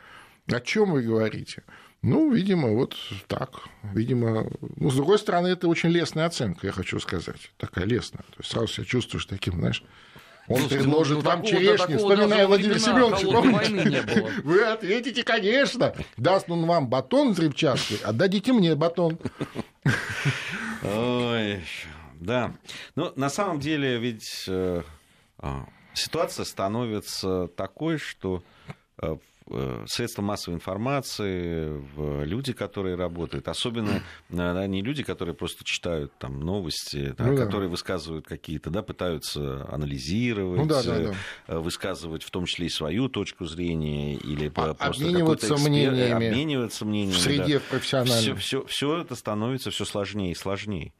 О 0.50 0.60
чем 0.60 0.92
вы 0.92 1.02
говорите? 1.02 1.64
Ну, 2.02 2.32
видимо, 2.32 2.70
вот 2.70 2.96
так. 3.28 3.62
Видимо, 3.94 4.46
ну, 4.76 4.90
с 4.90 4.94
другой 4.96 5.18
стороны, 5.18 5.48
это 5.48 5.68
очень 5.68 5.90
лестная 5.90 6.26
оценка, 6.26 6.66
я 6.66 6.72
хочу 6.72 6.98
сказать. 6.98 7.52
Такая 7.58 7.84
лестная. 7.84 8.22
То 8.22 8.38
есть 8.38 8.50
сразу 8.50 8.66
себя 8.66 8.84
чувствуешь 8.84 9.26
таким, 9.26 9.54
знаешь, 9.54 9.84
он 10.48 10.58
Слушайте, 10.58 10.78
предложит 10.78 11.18
ну, 11.18 11.22
вам 11.22 11.42
черешни, 11.44 11.96
вспоминая 11.96 12.48
Владимира 12.48 12.78
Семеновича. 12.80 14.30
Вы 14.42 14.64
ответите, 14.64 15.22
конечно. 15.22 15.94
Даст 16.16 16.50
он 16.50 16.66
вам 16.66 16.88
батон 16.88 17.32
взрывчатки, 17.32 17.98
отдадите 18.02 18.52
мне 18.52 18.74
батон. 18.74 19.18
Ой, 20.82 21.62
да. 22.14 22.56
Ну, 22.96 23.12
на 23.14 23.30
самом 23.30 23.60
деле, 23.60 23.98
ведь 23.98 24.44
э, 24.48 24.82
а, 25.38 25.68
ситуация 25.94 26.44
становится 26.44 27.46
такой, 27.56 27.98
что 27.98 28.42
Э, 29.02 29.16
средства 29.86 30.22
массовой 30.22 30.56
информации, 30.56 31.80
люди, 32.24 32.52
которые 32.52 32.96
работают, 32.96 33.48
особенно 33.48 34.02
да, 34.28 34.66
не 34.66 34.82
люди, 34.82 35.02
которые 35.02 35.34
просто 35.34 35.64
читают 35.64 36.12
там 36.18 36.40
новости, 36.40 37.14
да, 37.16 37.24
ну, 37.24 37.36
да. 37.36 37.44
которые 37.44 37.68
высказывают 37.68 38.26
какие-то, 38.26 38.70
да, 38.70 38.82
пытаются 38.82 39.66
анализировать, 39.70 40.60
ну, 40.60 40.66
да, 40.66 40.82
да, 40.82 40.98
да. 40.98 41.14
Э, 41.48 41.58
высказывать 41.58 42.22
в 42.22 42.30
том 42.30 42.46
числе 42.46 42.66
и 42.66 42.70
свою 42.70 43.08
точку 43.08 43.46
зрения 43.46 44.14
или 44.14 44.50
а, 44.54 44.74
просто 44.74 45.04
обмениваться 45.04 45.56
мнениями, 45.56 46.28
обмениваться 46.28 46.84
мнениями 46.84 47.16
в 47.16 47.20
среде 47.20 47.58
да. 47.58 47.64
профессиональной. 47.70 48.20
Все, 48.20 48.34
все, 48.36 48.64
все 48.66 48.98
это 48.98 49.14
становится 49.14 49.70
все 49.70 49.84
сложнее 49.84 50.32
и 50.32 50.34
сложнее. 50.34 50.92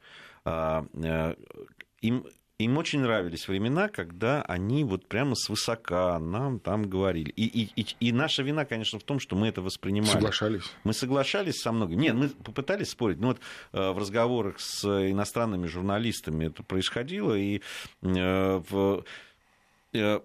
А, 0.45 0.85
э, 0.93 1.35
им 2.01 2.25
им 2.59 2.77
очень 2.77 2.99
нравились 2.99 3.47
времена, 3.47 3.89
когда 3.89 4.41
они 4.43 4.83
вот 4.83 5.07
прямо 5.07 5.35
свысока 5.35 6.19
нам 6.19 6.59
там 6.59 6.83
говорили. 6.83 7.31
И, 7.31 7.45
и, 7.45 7.81
и, 7.81 7.85
и 7.99 8.11
наша 8.11 8.43
вина, 8.43 8.65
конечно, 8.65 8.99
в 8.99 9.03
том, 9.03 9.19
что 9.19 9.35
мы 9.35 9.47
это 9.47 9.61
воспринимали. 9.61 10.11
Соглашались. 10.11 10.63
Мы 10.83 10.93
соглашались 10.93 11.61
со 11.61 11.71
многим. 11.71 11.99
Нет, 11.99 12.15
мы 12.15 12.29
попытались 12.29 12.89
спорить. 12.89 13.19
Но 13.19 13.29
вот 13.29 13.39
э, 13.73 13.91
в 13.91 13.97
разговорах 13.97 14.59
с 14.59 14.85
иностранными 14.85 15.65
журналистами 15.67 16.45
это 16.45 16.61
происходило. 16.63 17.33
И 17.33 17.61
э, 18.01 18.61
в, 18.69 19.03
э, 19.93 20.19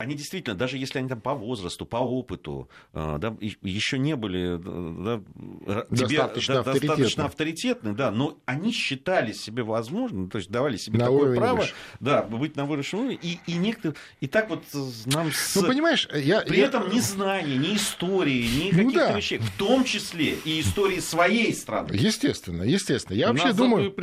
они 0.00 0.14
действительно, 0.14 0.56
даже 0.56 0.78
если 0.78 0.98
они 0.98 1.10
там 1.10 1.20
по 1.20 1.34
возрасту, 1.34 1.84
по 1.84 1.98
опыту, 1.98 2.70
э, 2.94 3.18
да, 3.20 3.36
еще 3.38 3.98
не 3.98 4.16
были 4.16 4.58
да, 4.58 5.84
достаточно, 5.90 6.62
да, 6.62 6.72
достаточно 6.72 7.26
авторитетны, 7.26 7.92
да, 7.92 8.10
но 8.10 8.38
они 8.46 8.72
считали 8.72 9.32
себе 9.32 9.62
возможным, 9.62 10.30
то 10.30 10.38
есть 10.38 10.50
давали 10.50 10.78
себе 10.78 10.98
на 10.98 11.04
такое 11.04 11.36
право 11.36 11.58
выше. 11.58 11.74
да, 12.00 12.22
быть 12.22 12.56
на 12.56 12.64
высшем 12.64 13.00
уровне, 13.00 13.18
и, 13.20 13.40
и, 13.46 13.54
некоторые, 13.56 13.94
и 14.20 14.26
так 14.26 14.48
вот 14.48 14.64
нам 15.04 15.30
с... 15.32 15.56
Ну, 15.56 15.68
понимаешь, 15.68 16.08
я, 16.14 16.40
при 16.40 16.60
я... 16.60 16.66
этом 16.66 16.88
ни 16.88 17.00
знаний, 17.00 17.58
ни 17.58 17.76
истории, 17.76 18.48
ни 18.48 18.70
ну, 18.72 18.78
каких-то 18.78 19.08
да. 19.08 19.18
вещей, 19.18 19.36
в 19.36 19.50
том 19.58 19.84
числе 19.84 20.36
и 20.46 20.62
истории 20.62 21.00
своей 21.00 21.52
страны. 21.52 21.92
Естественно, 21.92 22.62
естественно. 22.62 23.16
Я 23.16 23.28
вообще 23.28 23.52
думаю... 23.52 23.94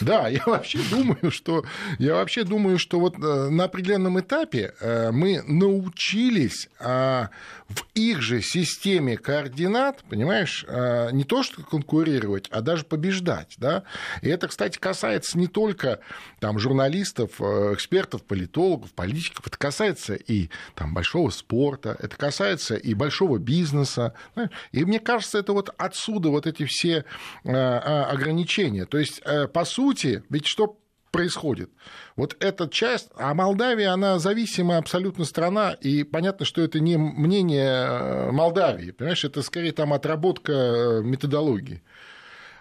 Да, 0.00 0.26
я 0.26 0.42
вообще 0.44 0.80
думаю, 0.90 1.30
что 1.30 1.64
я 2.00 2.14
вообще 2.14 2.42
думаю, 2.42 2.80
что 2.80 2.98
вот 2.98 3.16
э, 3.16 3.48
на 3.48 3.64
определенном 3.64 4.18
этапе 4.18 4.74
э, 4.80 5.12
научились 5.42 6.68
а, 6.78 7.30
в 7.68 7.84
их 7.94 8.20
же 8.20 8.42
системе 8.42 9.16
координат, 9.16 10.04
понимаешь, 10.08 10.64
а, 10.68 11.10
не 11.10 11.24
то 11.24 11.42
что 11.42 11.62
конкурировать, 11.62 12.48
а 12.50 12.60
даже 12.60 12.84
побеждать. 12.84 13.54
Да? 13.58 13.84
И 14.22 14.28
это, 14.28 14.48
кстати, 14.48 14.78
касается 14.78 15.38
не 15.38 15.46
только 15.46 16.00
там, 16.40 16.58
журналистов, 16.58 17.40
э, 17.40 17.74
экспертов, 17.74 18.22
политологов, 18.24 18.92
политиков, 18.92 19.46
это 19.46 19.56
касается 19.56 20.14
и 20.14 20.50
там, 20.74 20.94
большого 20.94 21.30
спорта, 21.30 21.96
это 21.98 22.16
касается 22.16 22.74
и 22.74 22.94
большого 22.94 23.38
бизнеса. 23.38 24.14
И 24.72 24.84
мне 24.84 25.00
кажется, 25.00 25.38
это 25.38 25.52
вот 25.52 25.74
отсюда 25.78 26.28
вот 26.28 26.46
эти 26.46 26.64
все 26.64 27.04
а, 27.44 28.04
ограничения. 28.04 28.84
То 28.86 28.98
есть, 28.98 29.20
э, 29.24 29.46
по 29.48 29.64
сути, 29.64 30.22
ведь 30.28 30.46
что 30.46 30.78
происходит. 31.16 31.70
Вот 32.14 32.36
эта 32.40 32.68
часть, 32.68 33.08
а 33.16 33.32
Молдавия, 33.32 33.90
она 33.90 34.18
зависимая 34.18 34.76
абсолютно 34.76 35.24
страна, 35.24 35.72
и 35.72 36.04
понятно, 36.04 36.44
что 36.44 36.60
это 36.60 36.78
не 36.78 36.98
мнение 36.98 37.70
э, 37.70 38.30
Молдавии, 38.32 38.90
понимаешь, 38.90 39.24
это 39.24 39.40
скорее 39.40 39.72
там 39.72 39.94
отработка 39.94 40.52
э, 40.52 41.02
методологии. 41.02 41.82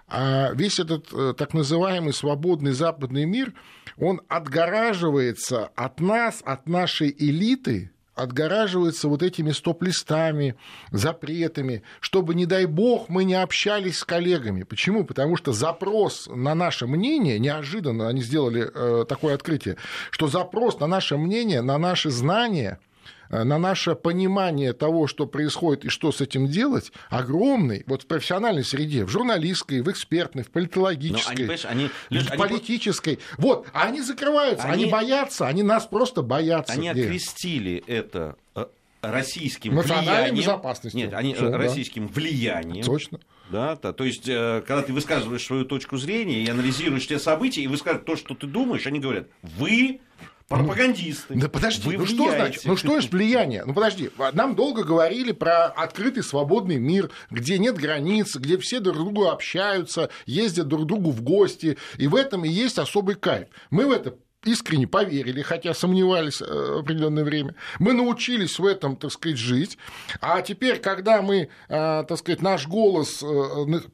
А 0.08 0.52
весь 0.54 0.80
этот 0.80 1.12
э, 1.12 1.34
так 1.38 1.54
называемый 1.54 2.14
свободный 2.14 2.72
западный 2.72 3.26
мир, 3.26 3.54
он 3.98 4.22
отгораживается 4.30 5.66
от 5.76 6.00
нас, 6.00 6.42
от 6.46 6.70
нашей 6.70 7.14
элиты, 7.18 7.92
отгораживается 8.16 9.08
вот 9.08 9.22
этими 9.22 9.52
стоп-листами, 9.52 10.56
запретами, 10.92 11.84
чтобы, 12.00 12.34
не 12.34 12.46
дай 12.46 12.66
бог, 12.66 13.10
мы 13.10 13.24
не 13.24 13.36
общались 13.36 14.00
с 14.00 14.04
коллегами. 14.04 14.64
Почему? 14.64 15.04
Потому 15.04 15.36
что 15.36 15.52
запрос 15.52 16.28
на 16.28 16.56
наше 16.56 16.88
мнение, 16.88 17.38
неожиданно 17.40 18.08
они 18.08 18.22
сделали 18.22 18.70
э, 18.74 19.06
такое 19.08 19.36
открытие, 19.36 19.78
что 20.12 20.28
запрос 20.28 20.80
на 20.80 20.88
наше 20.88 21.18
мнение, 21.18 21.62
на 21.62 21.78
наши 21.78 22.10
знания– 22.10 22.80
на 23.30 23.58
наше 23.58 23.96
понимание 23.96 24.74
того, 24.74 25.08
что 25.08 25.26
происходит 25.26 25.86
и 25.86 25.90
что 25.90 26.12
с 26.12 26.22
этим 26.22 26.48
делать, 26.48 26.92
огромный 27.10 27.84
вот 27.88 28.04
в 28.04 28.08
профессиональной 28.08 28.64
среде, 28.64 29.06
в 29.06 29.10
журналистской, 29.10 29.82
в 29.82 29.92
экспертной, 29.92 30.44
в 30.44 30.52
политологической, 30.52 31.46
они, 31.46 31.64
они, 31.66 31.90
Леш, 32.10 32.26
в 32.26 32.38
политической. 32.38 33.10
Они... 33.10 33.20
Вот, 33.38 33.68
они 33.74 34.02
закрываются, 34.02 34.66
они... 34.68 34.84
они 34.84 34.92
боятся, 34.92 35.48
они 35.48 35.64
нас 35.64 35.86
просто 35.86 36.22
боятся. 36.22 36.74
Они 36.74 36.90
Где? 36.92 37.06
окрестили 37.06 37.84
это 37.88 38.36
э, 38.56 38.66
российским 39.02 39.78
влиянием. 39.78 40.36
безопасностью. 40.36 41.02
Нет, 41.02 41.14
они 41.14 41.34
Все, 41.34 41.52
российским 41.52 42.08
да. 42.08 42.14
влиянием. 42.14 42.86
Точно. 42.86 43.20
Да, 43.50 43.76
то, 43.76 43.94
то 43.94 44.04
есть, 44.04 44.26
когда 44.26 44.82
ты 44.82 44.92
высказываешь 44.92 45.46
свою 45.46 45.66
точку 45.66 45.98
зрения 45.98 46.44
и 46.44 46.50
анализируешь 46.50 47.06
те 47.08 47.20
события, 47.20 47.62
и 47.62 47.68
высказываешь 47.68 48.06
то, 48.06 48.16
что 48.16 48.34
ты 48.34 48.48
думаешь, 48.48 48.88
они 48.88 49.00
говорят, 49.00 49.28
вы 49.44 50.00
Пропагандисты. 50.48 51.34
Да 51.34 51.50
подожди, 51.50 51.88
Вы 51.88 51.98
ну 51.98 52.06
что 52.06 52.30
значит? 52.30 52.66
Ну 52.66 52.78
что 52.78 53.02
ж 53.02 53.10
влияние? 53.10 53.64
Ну 53.66 53.74
подожди, 53.74 54.12
нам 54.34 54.56
долго 54.56 54.84
говорили 54.84 55.32
про 55.32 55.66
открытый 55.66 56.24
свободный 56.24 56.78
мир, 56.78 57.10
где 57.32 57.58
нет 57.58 57.76
границ, 57.78 58.36
где 58.36 58.60
все 58.60 58.80
друг 58.80 58.98
другу 58.98 59.30
общаются, 59.30 60.12
ездят 60.28 60.68
друг 60.68 60.86
другу 60.86 61.10
в 61.10 61.24
гости, 61.24 61.78
и 61.98 62.08
в 62.08 62.16
этом 62.16 62.46
и 62.46 62.50
есть 62.50 62.78
особый 62.78 63.16
кайф. 63.16 63.48
Мы 63.72 63.88
в 63.88 63.92
это 63.92 64.18
искренне 64.46 64.88
поверили, 64.88 65.42
хотя 65.42 65.74
сомневались 65.74 66.42
э, 66.42 66.80
определенное 66.80 67.24
время. 67.24 67.56
Мы 67.80 67.94
научились 67.94 68.60
в 68.60 68.66
этом, 68.66 68.96
так 68.96 69.12
сказать, 69.12 69.38
жить. 69.38 69.78
А 70.22 70.42
теперь, 70.42 70.80
когда 70.80 71.22
мы, 71.22 71.50
э, 71.68 72.04
так 72.08 72.18
сказать, 72.18 72.42
наш 72.42 72.68
голос 72.68 73.22
э, 73.22 73.28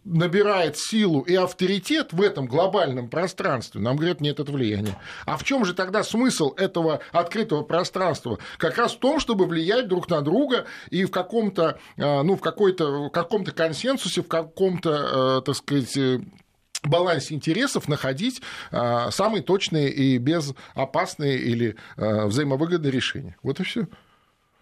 набирает 0.03 0.77
силу 0.77 1.21
и 1.21 1.35
авторитет 1.35 2.13
в 2.13 2.21
этом 2.21 2.45
глобальном 2.45 3.09
пространстве, 3.09 3.81
нам 3.81 3.95
говорят, 3.95 4.21
нет, 4.21 4.39
это 4.39 4.51
влияние. 4.51 4.97
А 5.25 5.37
в 5.37 5.43
чем 5.43 5.65
же 5.65 5.73
тогда 5.73 6.03
смысл 6.03 6.53
этого 6.57 7.01
открытого 7.11 7.63
пространства? 7.63 8.37
Как 8.57 8.77
раз 8.77 8.93
в 8.93 8.99
том, 8.99 9.19
чтобы 9.19 9.45
влиять 9.45 9.87
друг 9.87 10.09
на 10.09 10.21
друга 10.21 10.65
и 10.89 11.05
в 11.05 11.11
каком-то, 11.11 11.79
ну, 11.97 12.35
в 12.35 12.41
какой-то, 12.41 13.07
в 13.07 13.09
каком-то 13.09 13.51
консенсусе, 13.51 14.21
в 14.21 14.27
каком-то, 14.27 15.41
так 15.41 15.55
сказать, 15.55 15.97
балансе 16.89 17.35
интересов 17.35 17.87
находить 17.87 18.41
а, 18.71 19.11
самые 19.11 19.43
точные 19.43 19.89
и 19.89 20.17
безопасные 20.17 21.37
или 21.37 21.75
а, 21.97 22.27
взаимовыгодные 22.27 22.91
решения. 22.91 23.35
Вот 23.43 23.59
и 23.59 23.63
все. 23.63 23.87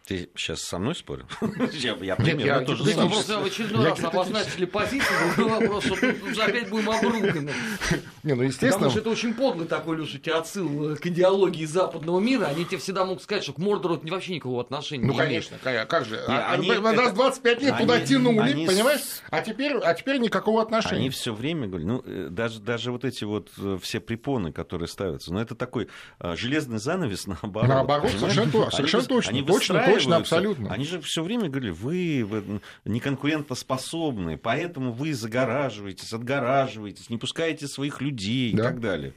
Ты 0.10 0.28
сейчас 0.36 0.64
со 0.64 0.80
мной 0.80 0.96
спорил? 0.96 1.28
Я, 1.74 1.96
я 2.02 2.16
примерно 2.16 2.42
я, 2.44 2.60
тоже 2.62 2.84
я. 2.90 2.96
Просто 3.06 3.40
в 3.40 3.46
очередной 3.46 3.90
раз 3.90 4.04
обозначили 4.04 4.66
позицию, 4.66 5.36
другой 5.38 5.60
вопрос, 5.60 5.86
что 5.86 5.96
тут 5.98 6.40
опять 6.40 6.68
будем 6.68 6.90
обруганы. 6.90 7.54
Не, 8.24 8.34
ну 8.34 8.42
естественно. 8.42 8.72
Потому 8.72 8.90
что 8.90 9.00
это 9.02 9.10
очень 9.12 9.34
подлый 9.36 9.68
такой, 9.68 9.98
Леша, 9.98 10.18
у 10.18 10.20
тебя 10.20 10.38
отсыл 10.40 10.96
к 10.96 11.06
идеологии 11.06 11.66
западного 11.66 12.20
мира. 12.20 12.46
Они 12.46 12.66
тебе 12.66 12.80
всегда 12.80 13.06
могут 13.06 13.22
сказать, 13.22 13.44
что 13.44 13.54
к 13.54 13.60
Мордору 13.60 14.02
вообще 14.04 14.34
никакого 14.34 14.62
отношения 14.62 15.06
ну, 15.06 15.14
не 15.14 15.20
конечно, 15.20 15.58
имеет. 15.64 15.88
как 15.88 16.06
же. 16.06 16.20
А, 16.28 16.54
они, 16.54 16.72
нас 16.72 17.14
25 17.14 17.62
лет 17.62 17.74
они, 17.74 17.82
туда 17.86 18.02
тянули, 18.02 18.52
они, 18.52 18.66
понимаешь? 18.66 19.02
А 19.30 19.42
теперь, 19.42 19.78
а 19.78 19.94
теперь 19.94 20.18
никакого 20.18 20.64
отношения. 20.64 21.02
Они 21.02 21.10
все 21.12 21.36
время 21.36 21.68
говорят, 21.68 21.88
ну, 21.88 22.04
э, 22.04 22.30
даже, 22.32 22.60
даже 22.60 22.92
вот 22.92 23.06
эти 23.06 23.26
вот 23.26 23.50
э, 23.60 23.78
все 23.80 24.00
препоны, 24.00 24.52
которые 24.52 24.88
ставятся, 24.88 25.32
ну, 25.32 25.40
это 25.40 25.54
такой 25.54 25.88
э, 26.20 26.36
железный 26.36 26.80
занавес 26.80 27.28
наоборот. 27.44 27.70
Наоборот, 27.70 28.12
совершенно, 28.12 28.72
совершенно 28.72 29.04
точно. 29.04 29.46
Точно, 29.46 29.86
точно, 29.86 29.99
абсолютно. 30.08 30.72
Они 30.72 30.86
же 30.86 31.02
все 31.02 31.24
время 31.24 31.50
говорили, 31.50 31.72
вы, 31.72 32.24
вы 32.26 32.62
неконкурентоспособны, 32.86 34.38
поэтому 34.38 34.92
вы 34.92 35.14
загораживаетесь, 35.14 36.14
отгораживаетесь, 36.14 37.10
не 37.10 37.18
пускаете 37.18 37.68
своих 37.68 38.02
людей 38.02 38.54
да. 38.54 38.64
и 38.64 38.66
так 38.66 38.80
далее. 38.80 39.14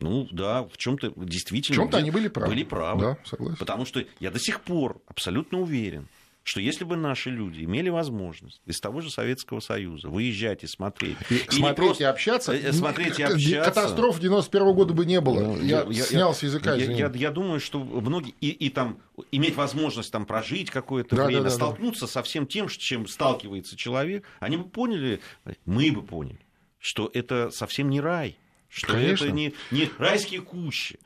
Ну 0.00 0.26
да, 0.30 0.62
в 0.62 0.76
чем-то 0.76 1.12
действительно. 1.16 1.74
В 1.74 1.78
чем-то 1.82 1.98
они 1.98 2.10
были 2.10 2.28
правы. 2.28 2.50
Были 2.50 2.64
правы. 2.64 3.00
Да, 3.02 3.18
согласен. 3.24 3.58
Потому 3.58 3.84
что 3.84 4.02
я 4.18 4.30
до 4.30 4.38
сих 4.38 4.62
пор 4.62 5.02
абсолютно 5.06 5.60
уверен, 5.60 6.08
что 6.50 6.60
если 6.60 6.82
бы 6.82 6.96
наши 6.96 7.30
люди 7.30 7.62
имели 7.62 7.90
возможность 7.90 8.60
из 8.66 8.80
того 8.80 9.02
же 9.02 9.08
Советского 9.08 9.60
Союза 9.60 10.08
выезжать 10.08 10.64
и 10.64 10.66
смотреть... 10.66 11.16
И, 11.30 11.38
смотреть 11.48 11.76
просто... 11.76 12.02
и 12.02 12.06
общаться... 12.08 12.72
Смотреть 12.72 13.20
и 13.20 13.22
общаться... 13.22 13.70
Катастроф 13.70 14.18
91 14.18 14.66
-го 14.66 14.74
года 14.74 14.92
бы 14.92 15.06
не 15.06 15.20
было. 15.20 15.38
Ну, 15.38 15.62
я, 15.62 15.86
я 15.88 16.02
снял 16.02 16.30
я, 16.30 16.34
с 16.34 16.42
языка, 16.42 16.74
я, 16.74 16.90
я, 16.90 17.12
я 17.14 17.30
думаю, 17.30 17.60
что 17.60 17.78
многие... 17.78 18.34
И, 18.40 18.48
и 18.48 18.68
там 18.68 18.98
иметь 19.30 19.54
возможность 19.54 20.10
там 20.10 20.26
прожить 20.26 20.70
какое-то 20.70 21.14
да, 21.14 21.26
время, 21.26 21.42
да, 21.42 21.50
да, 21.50 21.54
столкнуться 21.54 22.06
да. 22.06 22.06
со 22.08 22.22
всем 22.24 22.48
тем, 22.48 22.68
с 22.68 22.72
чем 22.72 23.06
сталкивается 23.06 23.76
человек, 23.76 24.24
они 24.40 24.56
бы 24.56 24.64
поняли, 24.64 25.20
мы 25.66 25.92
бы 25.92 26.02
поняли, 26.02 26.40
что 26.80 27.12
это 27.14 27.52
совсем 27.52 27.88
не 27.90 28.00
рай, 28.00 28.36
что 28.68 28.94
Конечно. 28.94 29.26
это 29.26 29.32
не, 29.32 29.54
не 29.70 29.88
райские 29.98 30.40
кущи 30.40 30.98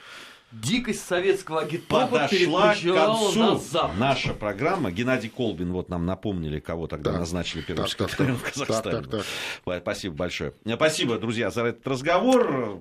дикость 0.62 1.06
советского 1.06 1.62
агитпопа 1.62 2.06
подошла 2.06 2.74
к 2.74 2.80
концу 2.80 3.60
наша 3.96 4.34
программа. 4.34 4.90
Геннадий 4.90 5.28
Колбин, 5.28 5.72
вот 5.72 5.88
нам 5.88 6.06
напомнили, 6.06 6.60
кого 6.60 6.86
тогда 6.86 7.12
да. 7.12 7.18
назначили 7.18 7.62
первым 7.62 7.88
секретарем 7.88 8.36
в 8.36 8.42
Казахстане. 8.42 9.02
Так, 9.02 9.10
так, 9.10 9.24
так. 9.64 9.82
Спасибо 9.82 10.14
большое. 10.14 10.54
Спасибо, 10.74 11.18
друзья, 11.18 11.50
за 11.50 11.64
этот 11.64 11.86
разговор. 11.86 12.80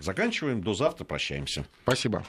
Заканчиваем. 0.00 0.62
До 0.62 0.74
завтра. 0.74 1.04
Прощаемся. 1.04 1.66
Спасибо. 1.82 2.24